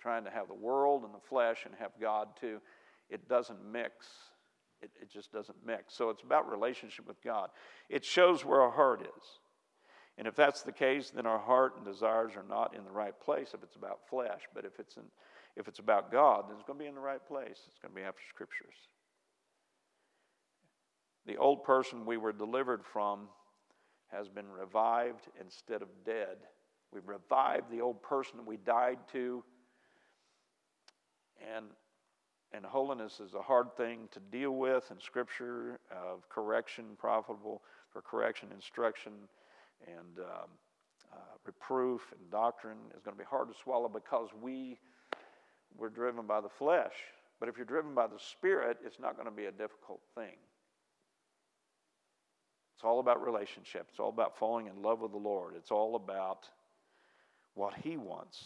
Trying 0.01 0.25
to 0.25 0.31
have 0.31 0.49
the 0.49 0.55
world 0.55 1.05
and 1.05 1.15
the 1.15 1.21
flesh 1.29 1.65
and 1.65 1.75
have 1.79 1.93
God 2.01 2.29
too, 2.41 2.61
it 3.09 3.29
doesn't 3.29 3.59
mix. 3.71 4.07
It, 4.83 4.91
it 5.01 5.11
just 5.11 5.33
doesn't 5.33 5.59
mix. 5.65 5.95
So 5.95 6.11
it's 6.11 6.23
about 6.23 6.51
relationship 6.51 7.07
with 7.07 7.23
God. 7.23 7.51
It 7.89 8.05
shows 8.05 8.45
where 8.45 8.63
our 8.63 8.71
heart 8.71 9.03
is. 9.03 9.25
And 10.21 10.29
if 10.29 10.37
that's 10.37 10.61
the 10.61 10.71
case, 10.71 11.09
then 11.09 11.25
our 11.25 11.39
heart 11.39 11.77
and 11.79 11.85
desires 11.87 12.33
are 12.37 12.45
not 12.47 12.77
in 12.77 12.85
the 12.85 12.91
right 12.91 13.19
place 13.21 13.53
if 13.55 13.63
it's 13.63 13.77
about 13.77 14.01
flesh. 14.07 14.43
But 14.55 14.67
if 14.67 14.79
it's, 14.79 14.99
in, 14.99 15.05
if 15.57 15.67
it's 15.67 15.79
about 15.79 16.13
God, 16.13 16.45
then 16.47 16.57
it's 16.57 16.67
going 16.67 16.79
to 16.79 16.83
be 16.83 16.89
in 16.91 16.95
the 16.95 17.01
right 17.01 17.27
place. 17.27 17.59
It's 17.67 17.79
going 17.81 17.95
to 17.95 17.99
be 17.99 18.07
after 18.07 18.21
Scriptures. 18.29 18.75
The 21.25 21.39
old 21.39 21.65
person 21.65 22.05
we 22.05 22.19
were 22.19 22.35
delivered 22.35 22.85
from 22.85 23.29
has 24.13 24.29
been 24.29 24.51
revived 24.51 25.29
instead 25.41 25.81
of 25.81 25.89
dead. 26.05 26.37
We've 26.93 27.09
revived 27.09 27.71
the 27.71 27.81
old 27.81 28.03
person 28.03 28.41
we 28.45 28.59
died 28.59 28.99
to. 29.13 29.43
And, 31.57 31.65
and 32.53 32.67
holiness 32.67 33.21
is 33.21 33.33
a 33.33 33.41
hard 33.41 33.75
thing 33.75 34.01
to 34.11 34.21
deal 34.21 34.51
with 34.51 34.91
in 34.91 35.01
Scripture 35.01 35.81
of 35.91 36.29
correction, 36.29 36.85
profitable 36.99 37.63
for 37.91 38.03
correction, 38.03 38.51
instruction, 38.55 39.13
and 39.87 40.19
um, 40.19 40.51
uh, 41.13 41.17
reproof 41.45 42.01
and 42.13 42.31
doctrine 42.31 42.79
is 42.97 43.03
going 43.03 43.17
to 43.17 43.19
be 43.19 43.29
hard 43.29 43.49
to 43.49 43.55
swallow 43.63 43.89
because 43.89 44.29
we 44.41 44.79
were 45.77 45.89
driven 45.89 46.27
by 46.27 46.41
the 46.41 46.49
flesh. 46.49 46.95
But 47.39 47.49
if 47.49 47.57
you're 47.57 47.67
driven 47.67 47.95
by 47.95 48.07
the 48.07 48.19
Spirit, 48.19 48.79
it's 48.85 49.01
not 49.01 49.17
going 49.17 49.27
to 49.27 49.35
be 49.35 49.47
a 49.47 49.53
difficult 49.53 50.01
thing. 50.15 50.37
It's 52.77 52.85
all 52.85 53.01
about 53.01 53.25
relationship. 53.25 53.87
It's 53.91 54.01
all 54.01 54.09
about 54.09 54.39
falling 54.39 54.67
in 54.67 54.83
love 54.83 55.01
with 55.01 55.13
the 55.13 55.19
Lord. 55.19 55.55
It's 55.57 55.71
all 55.71 55.97
about 55.97 56.47
what 57.55 57.75
He 57.83 57.97
wants, 57.97 58.43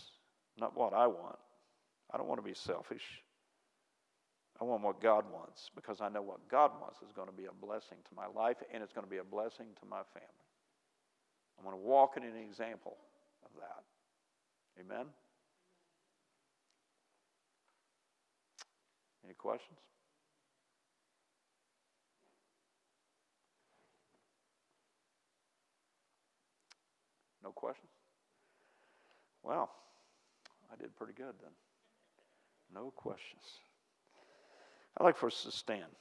not 0.58 0.76
what 0.76 0.92
I 0.92 1.06
want. 1.06 1.38
I 2.12 2.16
don't 2.16 2.28
want 2.28 2.40
to 2.40 2.48
be 2.48 2.54
selfish. 2.54 3.22
I 4.60 4.64
want 4.64 4.82
what 4.82 5.00
God 5.00 5.24
wants 5.32 5.70
because 5.74 6.00
I 6.00 6.08
know 6.08 6.22
what 6.22 6.48
God 6.48 6.70
wants 6.80 7.00
is 7.02 7.12
going 7.12 7.28
to 7.28 7.34
be 7.34 7.46
a 7.46 7.66
blessing 7.66 7.98
to 8.08 8.14
my 8.14 8.26
life 8.26 8.56
and 8.72 8.82
it's 8.82 8.92
going 8.92 9.04
to 9.04 9.10
be 9.10 9.18
a 9.18 9.24
blessing 9.24 9.66
to 9.80 9.86
my 9.88 10.02
family. 10.14 10.43
I'm 11.58 11.64
going 11.64 11.76
to 11.76 11.82
walk 11.82 12.16
in 12.16 12.22
an 12.22 12.36
example 12.36 12.96
of 13.44 13.50
that. 13.60 13.84
Amen? 14.80 15.06
Any 19.24 19.34
questions? 19.34 19.78
No 27.42 27.50
questions? 27.52 27.90
Well, 29.42 29.70
I 30.72 30.76
did 30.76 30.96
pretty 30.96 31.12
good 31.12 31.34
then. 31.42 31.52
No 32.74 32.90
questions. 32.90 33.42
I'd 34.98 35.04
like 35.04 35.16
for 35.16 35.26
us 35.26 35.42
to 35.42 35.52
stand. 35.52 35.92